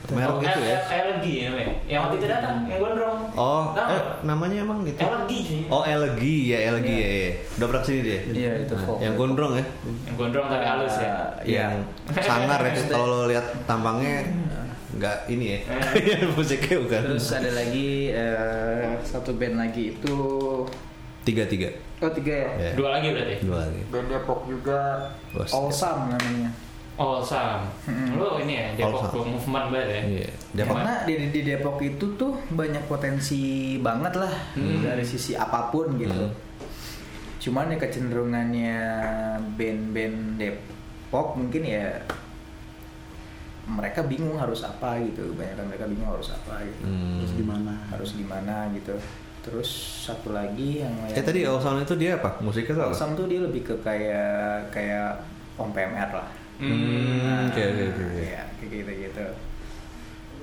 Merek 0.05 0.29
Oh, 0.29 0.39
itu 0.39 0.61
ya? 0.61 0.77
L- 0.77 1.17
LG 1.17 1.27
namanya 1.49 1.73
yang 1.87 2.01
waktu 2.05 2.17
itu 2.21 2.27
datang 2.29 2.69
yang 2.69 2.77
gondrong 2.77 3.19
Oh, 3.33 3.73
eh, 3.73 4.03
namanya 4.21 4.57
emang 4.61 4.85
gitu? 4.85 5.01
LG 5.01 5.31
sih 5.33 5.61
Oh 5.67 5.81
LG 5.81 6.21
ya 6.45 6.59
LG 6.71 6.89
ya, 6.91 7.09
ya. 7.25 7.31
Udah 7.57 7.67
pernah 7.67 7.81
ke 7.81 7.89
sini 7.89 8.01
dia? 8.05 8.21
iya 8.29 8.53
itu 8.61 8.75
Nah, 8.77 9.01
yang 9.01 9.15
gondrong 9.17 9.53
ya? 9.55 9.65
yang 10.05 10.15
gondrong 10.15 10.47
tapi 10.47 10.61
halus 10.63 10.97
ya 10.99 11.13
Iya. 11.41 11.65
Yang 12.07 12.21
sangar 12.21 12.61
ya. 12.61 12.73
Kalau 12.87 13.07
lo 13.09 13.27
lihat 13.27 13.47
tampangnya 13.65 14.29
nggak 14.95 15.19
ini 15.27 15.57
ya? 15.57 15.59
Musiknya 16.37 16.77
bukan. 16.79 17.01
Terus 17.09 17.29
ada 17.33 17.51
lagi 17.51 17.89
eh, 18.13 18.95
satu 19.01 19.35
band 19.35 19.57
lagi 19.59 19.91
itu 19.91 20.17
Tiga 21.25 21.45
tiga. 21.49 21.69
oh 22.05 22.13
tiga 22.13 22.33
ya. 22.37 22.51
Ya. 22.61 22.71
dua 22.77 23.01
lagi 23.01 23.09
berarti 23.11 23.37
Dua 23.41 23.65
lagi. 23.65 23.81
Band 23.89 24.09
Depok 24.13 24.41
juga 24.45 25.09
Bos. 25.33 25.51
Allsam 25.51 26.13
namanya. 26.13 26.53
Oh 26.95 27.19
Sam, 27.19 27.67
Mm-mm. 27.91 28.23
lu 28.23 28.39
ini 28.47 28.55
ya 28.55 28.67
Depok 28.79 29.11
All 29.11 29.19
Sam. 29.19 29.35
movement 29.35 29.67
banget 29.75 29.89
ya? 29.91 30.03
Iya. 30.07 30.31
Depok. 30.55 30.79
Karena 30.79 30.95
di, 31.03 31.15
di 31.35 31.41
Depok 31.43 31.77
itu 31.83 32.07
tuh 32.15 32.39
banyak 32.55 32.87
potensi 32.87 33.43
banget 33.83 34.15
lah 34.15 34.31
dari 34.55 35.03
sisi 35.03 35.35
apa 35.35 35.75
pun 35.75 35.99
gitu. 35.99 36.31
Hmm. 36.31 36.39
Cuman 37.43 37.75
ya 37.75 37.83
kecenderungannya 37.83 38.77
band-band 39.59 40.39
Depok 40.39 41.35
mungkin 41.35 41.67
ya 41.67 41.99
mereka 43.65 44.07
bingung 44.07 44.39
harus 44.39 44.63
apa 44.63 45.01
gitu. 45.03 45.35
Banyak 45.35 45.67
mereka 45.67 45.91
bingung 45.91 46.07
harus 46.07 46.31
apa 46.31 46.63
gitu. 46.63 46.85
Hmm. 46.87 47.19
Terus 47.27 47.33
gimana? 47.35 47.73
Harus 47.91 48.11
gimana 48.15 48.71
gitu. 48.71 48.95
Terus 49.45 49.69
satu 50.09 50.33
lagi 50.33 50.81
yang 50.81 50.93
Eh 51.07 51.21
tadi 51.21 51.45
Awesome 51.45 51.85
itu 51.85 51.95
dia 51.95 52.17
apa? 52.17 52.41
Musiknya 52.41 52.73
tuh 52.75 52.83
apa? 52.89 52.93
Awesome 52.97 53.13
tuh 53.13 53.27
dia 53.29 53.41
lebih 53.45 53.61
ke 53.61 53.75
kayak 53.85 54.73
kayak 54.73 55.21
Om 55.55 55.71
PMR 55.71 56.11
lah. 56.11 56.29
Hmm, 56.57 57.51
oke 57.53 57.61
oke 57.61 57.83
oke. 57.93 58.03
oke. 58.09 58.23
Iya, 58.25 58.43
kayak 58.57 58.71
gitu 58.73 58.93
gitu. 59.05 59.27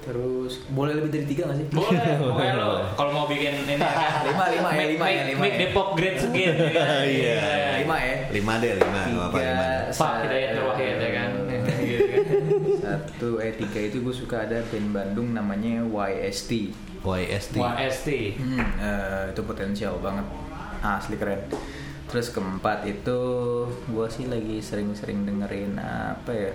Terus 0.01 0.65
boleh 0.69 0.97
lebih 0.97 1.13
dari 1.13 1.25
tiga 1.25 1.45
gak 1.45 1.57
sih? 1.57 1.67
Boleh, 1.69 2.01
pokoknya 2.25 2.53
lo 2.57 2.69
kalau 2.93 3.11
mau 3.13 3.25
bikin 3.25 3.53
ini 3.53 3.77
ya, 3.77 3.89
Lima, 4.29 4.45
lima 4.49 4.69
ya, 4.73 4.85
lima 4.89 5.05
ya, 5.07 5.21
lima 5.29 5.41
make 5.41 5.53
ya. 5.53 5.59
Depok 5.69 5.87
great 5.93 6.17
again. 6.17 6.53
ya 6.57 6.69
kan? 6.77 7.01
Iya. 7.05 7.37
Lima 7.85 7.97
ya. 8.01 8.15
Lima 8.33 8.53
deh 8.57 8.71
lima. 8.77 8.99
Nggak 9.01 9.17
apa-apa 9.29 9.37
Tiga, 9.37 9.53
lima. 9.53 9.93
Pak 9.93 10.13
Hidayat 10.25 10.49
Nur 10.53 10.65
Wahid 10.73 10.95
Satu 12.91 13.39
eh 13.39 13.55
tiga 13.55 13.79
itu 13.79 14.03
gue 14.03 14.11
suka 14.11 14.43
ada 14.43 14.59
band 14.67 14.91
Bandung 14.91 15.31
namanya 15.31 15.79
YST. 15.79 16.75
YST. 16.99 17.55
YST. 17.55 18.09
Hmm, 18.35 18.59
eh, 18.59 19.23
itu 19.31 19.41
potensial 19.47 19.95
banget, 20.03 20.27
asli 20.83 21.15
keren. 21.15 21.39
Terus 22.11 22.35
keempat 22.35 22.83
itu 22.83 23.19
gue 23.87 24.07
sih 24.11 24.27
lagi 24.27 24.59
sering-sering 24.59 25.23
dengerin 25.23 25.79
apa 25.79 26.31
ya? 26.35 26.51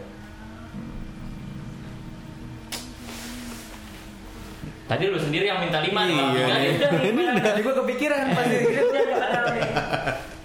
Tadi 4.87 5.03
lu 5.09 5.19
sendiri 5.19 5.49
yang 5.49 5.59
minta 5.59 5.81
lima. 5.81 6.05
Iya. 6.05 6.21
Udah, 6.37 7.01
Ini 7.01 7.17
udah. 7.17 7.33
udah. 7.33 7.43
Tadi 7.43 7.61
gue 7.65 7.75
kepikiran 7.75 8.25
pas 8.37 8.47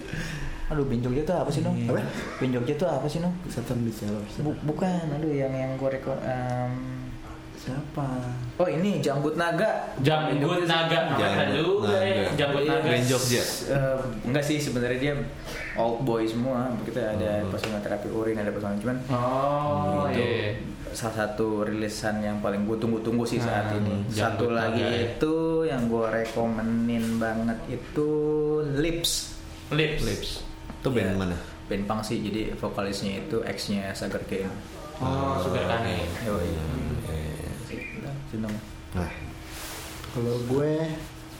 Aduh, 0.72 0.84
Jogja 0.88 1.22
tuh 1.22 1.36
apa 1.36 1.50
sih 1.50 1.60
dong? 1.60 1.76
Apa? 1.84 2.00
Band 2.36 2.52
Jogja 2.54 2.74
tuh 2.74 2.88
apa 2.88 3.06
sih 3.06 3.18
dong? 3.18 3.34
Setan 3.46 3.78
bicara. 3.80 4.16
Bu- 4.40 4.60
bukan, 4.64 5.04
aduh 5.10 5.28
yang 5.30 5.52
yang 5.52 5.76
gue 5.76 5.88
reko 5.90 6.16
em, 6.18 6.72
Siapa? 7.54 8.08
Oh 8.56 8.66
ini 8.66 8.98
Janggut 8.98 9.38
Naga. 9.38 9.94
Janggut 10.00 10.66
Naga. 10.66 11.14
Janggut 11.14 11.46
Janggut 11.46 11.86
Naga. 11.86 12.34
Janggut 12.34 12.64
Naga. 12.66 12.88
Band 12.88 13.06
Jogja. 13.06 13.42
Eh, 13.68 13.98
enggak 14.24 14.42
sih 14.42 14.58
sebenarnya 14.58 14.98
dia 14.98 15.14
old 15.76 16.02
boy 16.02 16.26
semua. 16.26 16.74
Kita 16.82 17.14
ada 17.14 17.38
Hmm. 17.38 17.54
personal 17.54 17.78
terapi 17.78 18.10
urin, 18.10 18.34
ada 18.34 18.50
personal 18.50 18.74
cuman 18.76 18.98
Oh, 19.06 20.10
itu 20.10 20.18
iya. 20.18 20.58
salah 20.90 21.14
satu 21.22 21.62
rilisan 21.62 22.18
yang 22.18 22.42
paling 22.42 22.66
gue 22.66 22.74
tunggu-tunggu 22.76 23.22
sih 23.22 23.38
saat 23.38 23.70
Hmm, 23.70 23.78
ini. 23.80 23.94
Satu 24.10 24.50
lagi 24.50 24.82
Naga, 24.82 24.90
ya. 24.90 25.06
itu 25.14 25.34
yang 25.62 25.86
gue 25.86 26.06
rekomenin 26.08 27.04
banget 27.16 27.58
itu 27.70 28.10
Lips. 28.74 29.38
Lips. 29.70 30.02
Lips. 30.02 30.30
Itu 30.82 30.90
band 30.90 31.08
Iya. 31.08 31.16
mana? 31.16 31.36
Band 31.64 31.84
punk 31.86 32.02
sih, 32.02 32.18
jadi 32.20 32.52
vokalisnya 32.52 33.22
itu 33.22 33.38
ex-nya 33.42 33.94
Sagar 33.94 34.18
Kane. 34.26 34.50
Oh, 34.98 35.38
Sugar 35.38 35.62
Cane. 35.64 36.10
Yoi. 36.20 36.50
Eh, 37.06 37.54
Seneng. 38.28 38.50
Nah, 38.92 39.10
Kalau 40.10 40.36
gue, 40.44 40.72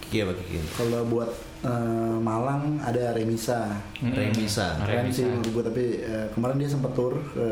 Kiki 0.00 0.22
apa 0.22 0.32
Kiki? 0.34 0.62
kalau 0.72 1.04
buat 1.04 1.28
eh, 1.60 2.16
Malang 2.18 2.80
ada 2.80 3.12
Remisa. 3.12 3.82
Mm-mm. 3.98 4.14
Remisa. 4.14 4.78
Keren 4.78 5.04
Remisa. 5.04 5.14
sih 5.14 5.24
menurut 5.26 5.50
gue 5.50 5.64
tapi 5.66 5.84
eh, 6.00 6.26
kemarin 6.30 6.56
dia 6.56 6.68
sempat 6.68 6.92
tur 6.92 7.20
ke 7.32 7.46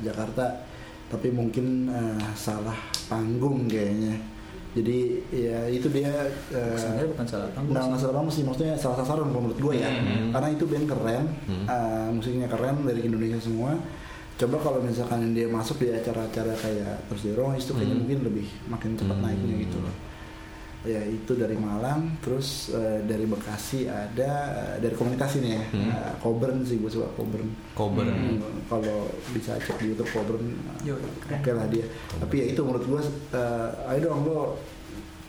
Jakarta 0.00 0.66
tapi 1.06 1.30
mungkin 1.30 1.86
eh, 1.86 2.18
salah 2.34 2.74
panggung 3.06 3.66
kayaknya. 3.66 4.18
Jadi 4.70 4.98
ya 5.34 5.66
itu 5.66 5.90
dia 5.90 6.14
eh, 6.48 6.78
Sebenarnya 6.78 7.10
bukan 7.10 7.26
salah 7.26 7.48
panggung 7.50 7.70
nggak 7.70 7.82
sih. 7.82 7.88
nggak 7.90 8.00
salah 8.00 8.14
panggung 8.14 8.34
sih 8.34 8.44
maksudnya 8.44 8.74
salah 8.74 8.96
sasaran 8.98 9.26
menurut 9.26 9.58
gue 9.58 9.74
ya. 9.76 9.90
Hmm. 9.90 10.30
Karena 10.30 10.48
itu 10.50 10.64
band 10.64 10.86
keren, 10.86 11.24
Hmm. 11.44 11.64
eh, 11.66 12.08
musiknya 12.10 12.46
keren 12.46 12.76
dari 12.82 13.00
Indonesia 13.02 13.40
semua. 13.40 13.74
Coba 14.36 14.56
kalau 14.56 14.78
misalkan 14.80 15.34
dia 15.34 15.44
masuk 15.46 15.76
di 15.78 15.90
acara-acara 15.90 16.54
kayak 16.56 17.04
terus 17.06 17.22
Rois 17.34 17.60
itu 17.60 17.72
kayaknya 17.72 17.92
Hmm. 17.92 18.02
mungkin 18.06 18.18
lebih 18.24 18.46
makin 18.66 18.90
cepat 18.94 19.16
Hmm. 19.16 19.24
naiknya 19.26 19.54
gitu 19.60 19.76
loh. 19.78 19.94
Ya 20.82 20.96
itu 21.02 21.32
dari 21.34 21.54
Malang, 21.54 22.16
terus 22.18 22.68
eh, 22.70 23.04
dari 23.04 23.24
Bekasi 23.24 23.84
ada 23.84 24.30
eh, 24.48 24.76
dari 24.80 24.94
komunitas 24.94 25.36
ini 25.36 25.52
ya, 25.52 25.64
Hmm. 25.68 25.92
eh, 25.92 26.12
Cobern 26.16 26.64
sih 26.64 26.76
gue 26.76 26.88
suka 26.88 27.04
Cobern. 27.12 27.52
Cover. 27.72 28.08
Hmm, 28.08 28.40
kalau 28.64 29.04
bisa 29.30 29.56
cek 29.56 29.76
di 29.76 29.92
YouTube 29.92 30.08
Cobern, 30.08 30.56
Yo, 30.80 30.96
oke 30.96 31.36
keren. 31.36 31.54
lah 31.54 31.66
dia. 31.66 31.84
Tapi 32.16 32.34
ya 32.34 32.44
itu 32.48 32.60
menurut 32.60 32.80
gue, 32.82 33.00
eh, 33.30 33.68
ayo 33.88 34.08
dong 34.08 34.24
lo 34.24 34.56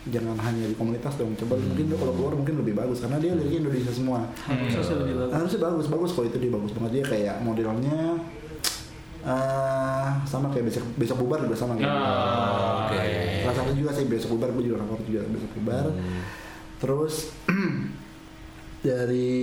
jangan 0.04 0.34
hanya 0.40 0.66
di 0.66 0.74
komunitas 0.74 1.14
dong. 1.14 1.36
Coba 1.36 1.54
Hmm. 1.54 1.68
mungkin 1.68 1.84
lo 1.86 1.96
kalau 1.96 2.12
keluar 2.16 2.32
mungkin 2.34 2.54
lebih 2.58 2.74
bagus 2.74 2.98
karena 2.98 3.20
dia 3.20 3.32
liriknya 3.32 3.58
Indonesia 3.62 3.92
semua. 3.92 4.18
Harusnya 4.42 4.96
lebih 4.98 5.14
bagus. 5.20 5.32
Harusnya 5.36 5.60
bagus 5.62 5.86
bagus 5.86 6.10
kalau 6.10 6.26
itu 6.26 6.38
dia 6.40 6.50
bagus 6.50 6.72
banget 6.72 6.90
dia 6.92 7.04
kayak 7.06 7.34
modelnya 7.40 7.98
eh 9.22 10.08
sama 10.26 10.50
kayak 10.50 10.66
besok 10.66 10.84
besok 10.98 11.16
bubar 11.22 11.38
juga 11.40 11.54
sama 11.54 11.78
kayak 11.78 11.86
gitu. 11.86 12.02
Oh, 12.02 12.86
Oke. 12.86 12.98
iya. 12.98 13.42
Salah 13.42 13.56
satu 13.56 13.70
juga 13.72 13.90
sih 13.94 14.04
besok 14.06 14.28
bubar 14.34 14.48
gue 14.50 14.64
juga 14.66 14.82
favorit 14.82 15.06
juga 15.06 15.22
besok 15.30 15.50
bubar. 15.56 15.84
Hmm. 15.94 16.22
Terus 16.78 17.14
dari 18.86 19.38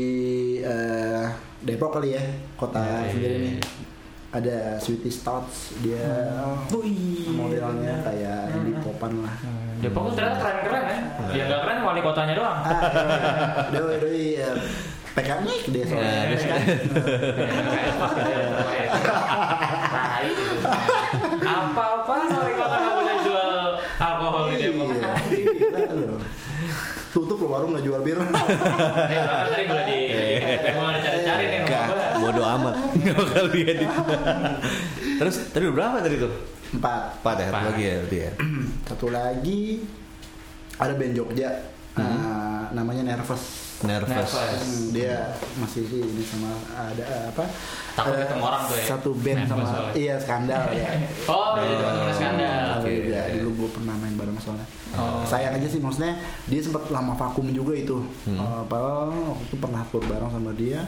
eh, 0.59 1.25
Depok 1.59 1.95
kali 1.95 2.11
ya 2.11 2.23
kota 2.55 2.79
iya, 2.79 3.07
sendiri 3.07 3.35
iya. 3.35 3.43
nih 3.47 3.55
ada 4.29 4.57
Sweetie 4.77 5.09
Stouts 5.09 5.73
dia 5.81 6.05
Oh, 6.69 6.83
iya. 6.85 7.33
modelnya 7.33 7.93
kayak 8.03 8.39
Edi 8.53 8.71
Popan 8.77 9.23
lah 9.23 9.35
Depok 9.79 10.11
tuh 10.11 10.19
ternyata 10.19 10.37
keren-keren 10.43 10.83
ya. 10.85 10.99
Ya 11.33 11.43
nggak 11.47 11.61
keren 11.63 11.77
wali 11.81 12.01
kotanya 12.03 12.33
doang. 12.35 12.59
ah 12.61 12.81
doi 13.71 13.95
doi 13.97 14.23
eh, 14.37 14.55
PKN 15.17 15.43
dia 15.69 15.83
soalnya 15.85 16.13
Ya. 16.29 16.37
Apa-apa 21.39 22.13
wali 22.29 22.53
kota 22.55 22.75
nggak 22.77 22.93
boleh 22.95 23.15
jual 23.25 23.51
alkohol 23.99 24.43
di. 24.53 24.69
Iya, 25.29 25.51
gila 25.55 25.79
loh. 25.93 26.21
tutup 27.09 27.41
loh 27.41 27.49
warung 27.49 27.73
nggak 27.73 27.85
jual 27.85 28.01
bir 28.05 28.17
Eh, 28.21 28.27
tadi 29.49 29.63
boleh 29.65 29.85
di 29.89 29.99
mau 30.77 30.93
dicari-cari 30.93 31.45
nih 31.49 31.59
amat. 32.45 32.75
Enggak 32.93 33.15
bakal 33.17 33.45
diedit. 33.49 33.89
Terus 35.17 35.35
tadi 35.49 35.63
berapa 35.73 35.97
tadi 35.99 36.15
tuh? 36.21 36.33
empat 36.69 37.25
Empat 37.25 37.35
ya, 37.41 37.47
satu 37.49 37.65
lagi 37.65 37.81
ya 37.81 37.95
berarti 37.97 38.17
ya. 38.21 38.31
satu 38.85 39.07
lagi 39.09 39.61
ada 40.77 40.93
band 40.93 41.13
Jogja 41.17 41.49
eh, 41.97 42.63
namanya 42.77 43.01
Nervous 43.09 43.68
Nervous. 43.79 44.11
Nervous. 44.11 44.59
Hmm, 44.59 44.85
dia 44.91 45.15
masih 45.55 45.83
sih 45.87 46.03
ini 46.03 46.23
sama 46.23 46.51
ada 46.75 46.99
eh, 46.99 47.23
apa 47.31 47.43
Takut 47.95 48.11
eh, 48.11 48.27
ketemu 48.27 48.43
orang 48.43 48.61
tuh 48.67 48.75
ya. 48.75 48.85
satu 48.91 49.09
band 49.15 49.37
Nervous 49.39 49.51
sama 49.55 49.63
soalnya. 49.65 49.91
iya 49.95 50.15
skandal 50.19 50.63
ya 50.75 50.89
Oh, 51.31 51.47
jadi 51.55 51.73
teman-teman 51.79 52.13
skandal. 52.13 52.67
Oke, 52.75 52.91
Oke. 52.91 53.07
ya, 53.07 53.21
dulu 53.39 53.49
gue 53.55 53.69
pernah 53.79 53.95
main 53.95 54.15
bareng 54.19 54.37
soalnya. 54.37 54.67
Oh. 54.93 55.23
Sayang 55.23 55.53
aja 55.55 55.67
sih 55.67 55.79
maksudnya 55.79 56.13
dia 56.45 56.59
sempat 56.59 56.83
lama 56.91 57.13
vakum 57.15 57.47
juga 57.49 57.73
itu. 57.73 57.97
Hmm. 58.27 58.35
Eh, 58.35 58.63
padahal 58.67 59.15
waktu 59.31 59.45
itu 59.47 59.55
pernah 59.55 59.81
tur 59.87 60.03
bareng 60.03 60.31
sama 60.31 60.51
dia 60.51 60.81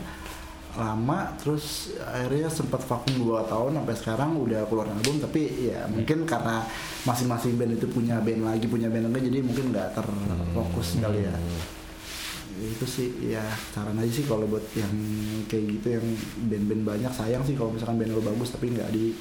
lama 0.72 1.36
terus 1.36 1.92
akhirnya 2.00 2.48
sempat 2.48 2.80
vakum 2.88 3.12
2 3.20 3.44
tahun 3.44 3.72
sampai 3.76 3.96
sekarang 4.00 4.39
udah 4.39 4.64
keluar 4.72 4.88
album 4.88 5.20
tapi 5.20 5.68
ya 5.68 5.84
mungkin 5.92 6.24
karena 6.24 6.64
masing-masing 7.04 7.60
band 7.60 7.76
itu 7.76 7.92
punya 7.92 8.24
band 8.24 8.48
lagi 8.48 8.72
punya 8.72 8.88
band 8.88 9.12
lagi 9.12 9.28
jadi 9.28 9.44
mungkin 9.44 9.76
nggak 9.76 10.00
terfokus 10.00 10.96
kali 11.04 11.28
ya 11.28 11.36
itu 12.62 12.86
sih 12.86 13.34
ya 13.34 13.41
saran 13.74 13.97
aja 13.97 14.12
sih 14.12 14.26
kalau 14.30 14.45
buat 14.45 14.62
yang 14.78 14.93
kayak 15.49 15.64
gitu 15.82 15.88
yang 15.97 16.05
band-band 16.45 16.84
banyak 16.95 17.12
sayang 17.12 17.41
sih 17.41 17.57
kalau 17.57 17.74
misalkan 17.74 17.97
band 17.97 18.14
lo 18.14 18.22
bagus 18.22 18.53
tapi 18.53 18.70
nggak 18.72 18.93
di 18.93 19.18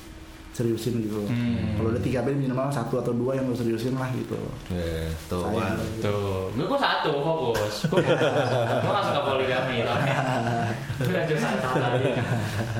seriusin 0.51 0.99
gitu 1.07 1.23
loh. 1.23 1.31
Hmm. 1.31 1.79
Kalau 1.79 1.89
ada 1.95 2.01
tiga 2.03 2.27
band 2.27 2.37
minimal 2.43 2.67
satu 2.75 2.99
atau 2.99 3.15
dua 3.15 3.39
yang 3.39 3.47
lo 3.47 3.55
seriusin 3.55 3.95
lah 3.95 4.11
gitu. 4.13 4.35
Eh, 4.75 5.07
tuh. 5.31 5.47
Sayang. 5.47 5.79
Wan. 5.79 6.03
Tuh, 6.03 6.51
gue 6.59 6.67
kok 6.67 6.81
satu 6.83 7.13
fokus. 7.23 7.75
Gue 7.87 8.03
gue 8.03 8.91
nggak 8.91 9.05
suka 9.07 9.21
poligami. 9.23 9.87
Udah. 9.87 11.25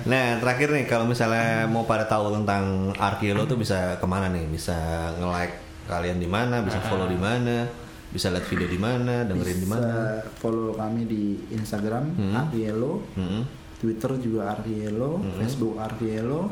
Nah, 0.05 0.27
terakhir 0.43 0.69
nih 0.75 0.85
kalau 0.91 1.07
misalnya 1.07 1.71
mau 1.71 1.87
pada 1.87 2.05
tahu 2.05 2.35
tentang 2.43 2.91
Arkilo 2.99 3.47
tuh 3.47 3.57
bisa 3.57 3.97
ke 3.97 4.07
mana 4.07 4.29
nih? 4.29 4.45
Bisa 4.51 4.75
nge-like 5.17 5.87
kalian 5.87 6.19
di 6.19 6.29
mana? 6.29 6.61
Bisa 6.67 6.83
follow 6.85 7.07
di 7.07 7.17
mana? 7.17 7.71
Bisa 8.11 8.27
lihat 8.29 8.43
video 8.45 8.67
di 8.67 8.75
mana? 8.77 9.23
Dengerin 9.23 9.59
di 9.61 9.69
mana? 9.69 10.19
Follow 10.35 10.75
kami 10.75 11.07
di 11.07 11.23
Instagram 11.49 12.11
Hmm. 12.13 12.35
Arkielo, 12.37 13.07
Hmm. 13.15 13.47
Twitter 13.77 14.19
juga 14.19 14.51
Arkielo, 14.51 15.17
Hmm. 15.17 15.39
Facebook 15.39 15.79
Arkielo, 15.79 16.51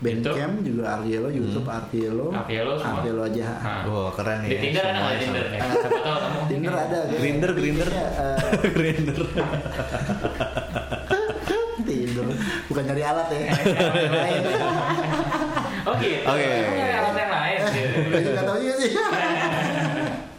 Bandcamp 0.00 0.64
juga 0.64 0.96
Arkielo, 0.96 1.28
YouTube 1.28 1.68
Arkielo, 1.68 2.32
Arkielo 2.32 2.72
semua? 2.74 2.92
Arkielo 2.96 3.20
aja. 3.22 3.46
Nah. 3.52 3.84
Wah, 3.84 4.08
keren 4.10 4.40
ya. 4.40 4.48
Di 4.48 4.56
Tinder 4.64 4.80
ada 4.82 4.96
nggak 4.98 5.20
Tinder? 5.20 5.44
kamu. 5.44 6.40
Tinder 6.48 6.72
ada. 6.74 6.98
Grinder, 7.12 7.50
Grinder. 7.52 7.84
Kayaknya, 7.86 8.32
eh, 8.64 8.70
Grinder. 8.80 9.18
Tinder, 11.80 12.26
bukan 12.64 12.82
nyari 12.82 13.02
alat 13.02 13.28
ya. 13.28 13.40
Oh 15.82 15.94
gitu. 15.96 16.24
Oke. 16.24 16.48
Kamu 16.48 16.76
nyari 16.76 16.94
alat 16.94 17.14
yang 17.14 17.30
lain. 17.30 17.58
gitu. 17.66 17.98
Gue 18.06 18.20
juga 18.22 18.40
tahu 18.42 18.58
juga 18.58 18.74
sih. 18.78 18.92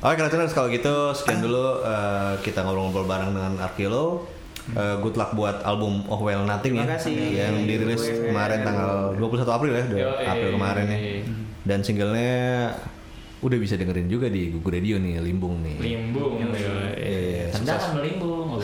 Oke, 0.02 0.18
Kratoners 0.18 0.58
kalau 0.58 0.66
gitu 0.74 1.14
sekian 1.14 1.45
dulu 1.45 1.86
eh, 1.86 2.34
kita 2.41 2.66
ngobrol-ngobrol 2.66 3.06
bareng 3.06 3.38
dengan 3.38 3.54
Arkilo. 3.62 4.26
Eh, 4.74 4.95
good 4.97 5.14
luck 5.14 5.38
buat 5.38 5.62
album 5.62 6.06
Oh 6.10 6.22
Well 6.22 6.41
Nothing 6.41 6.78
ya 6.78 6.86
kasih. 6.86 7.14
yang 7.34 7.66
dirilis 7.66 8.02
kemarin 8.10 8.66
tanggal 8.66 9.14
21 9.18 9.45
April 9.45 9.74
ya, 9.74 9.86
2 9.86 9.97
Yoi. 9.97 10.26
April 10.26 10.49
kemarin 10.58 10.86
ya. 10.89 10.99
Dan 11.62 11.86
singlenya 11.86 12.74
udah 13.41 13.58
bisa 13.58 13.74
dengerin 13.78 14.06
juga 14.06 14.30
di 14.30 14.54
Google 14.54 14.78
Radio 14.78 14.97
nih, 14.97 15.22
Limbung 15.22 15.62
nih. 15.62 15.78
Limbung. 15.82 16.34
Iya, 16.54 17.49
kan 17.54 17.93
melimbung. 17.93 18.58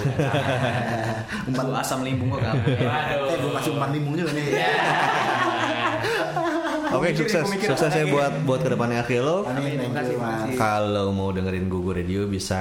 Umpan 1.49 1.65
asam 1.77 2.01
limbung 2.01 2.33
kok 2.33 2.41
kamu. 2.45 2.65
Eh, 2.65 3.37
gue 3.37 3.51
kasih 3.61 3.71
umpan 3.77 3.89
limbung 3.93 4.13
juga 4.17 4.33
nih. 4.33 4.45
Ya. 4.53 4.69
Oke, 6.91 7.09
okay, 7.09 7.11
sukses. 7.15 7.47
Sukses 7.47 7.91
ya 7.95 8.05
buat 8.11 8.43
buat 8.43 8.59
ke 8.59 8.69
depannya 8.75 9.07
Akhil 9.07 9.23
lo. 9.23 9.47
Kalau 10.59 11.15
mau 11.15 11.31
dengerin 11.31 11.71
Google 11.71 12.03
Radio 12.03 12.27
bisa 12.27 12.59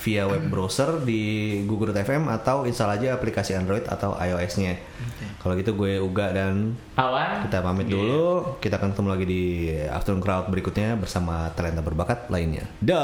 via 0.00 0.24
web 0.24 0.48
browser 0.48 1.04
di 1.04 1.60
Google 1.68 1.82
google.fm 1.82 2.30
atau 2.30 2.62
install 2.62 2.94
aja 2.94 3.18
aplikasi 3.18 3.58
Android 3.58 3.82
atau 3.90 4.14
iOS-nya. 4.14 4.78
Okay. 4.78 5.28
Kalau 5.42 5.58
gitu 5.58 5.74
gue 5.74 5.98
Uga 5.98 6.30
dan 6.30 6.78
Awan. 6.94 7.42
Kita 7.50 7.58
pamit 7.58 7.90
yeah. 7.90 7.98
dulu. 7.98 8.22
Kita 8.62 8.78
akan 8.78 8.94
ketemu 8.94 9.08
lagi 9.10 9.26
di 9.26 9.42
Afternoon 9.90 10.22
Crowd 10.22 10.46
berikutnya 10.46 10.94
bersama 10.94 11.50
talenta 11.58 11.82
berbakat 11.82 12.30
lainnya. 12.30 12.70
Dah. 12.78 13.02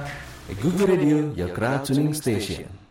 Da. 0.00 0.56
Google 0.60 0.88
Radio, 0.88 1.16
your 1.36 1.52
crowd 1.52 1.84
tuning 1.84 2.12
station. 2.12 2.81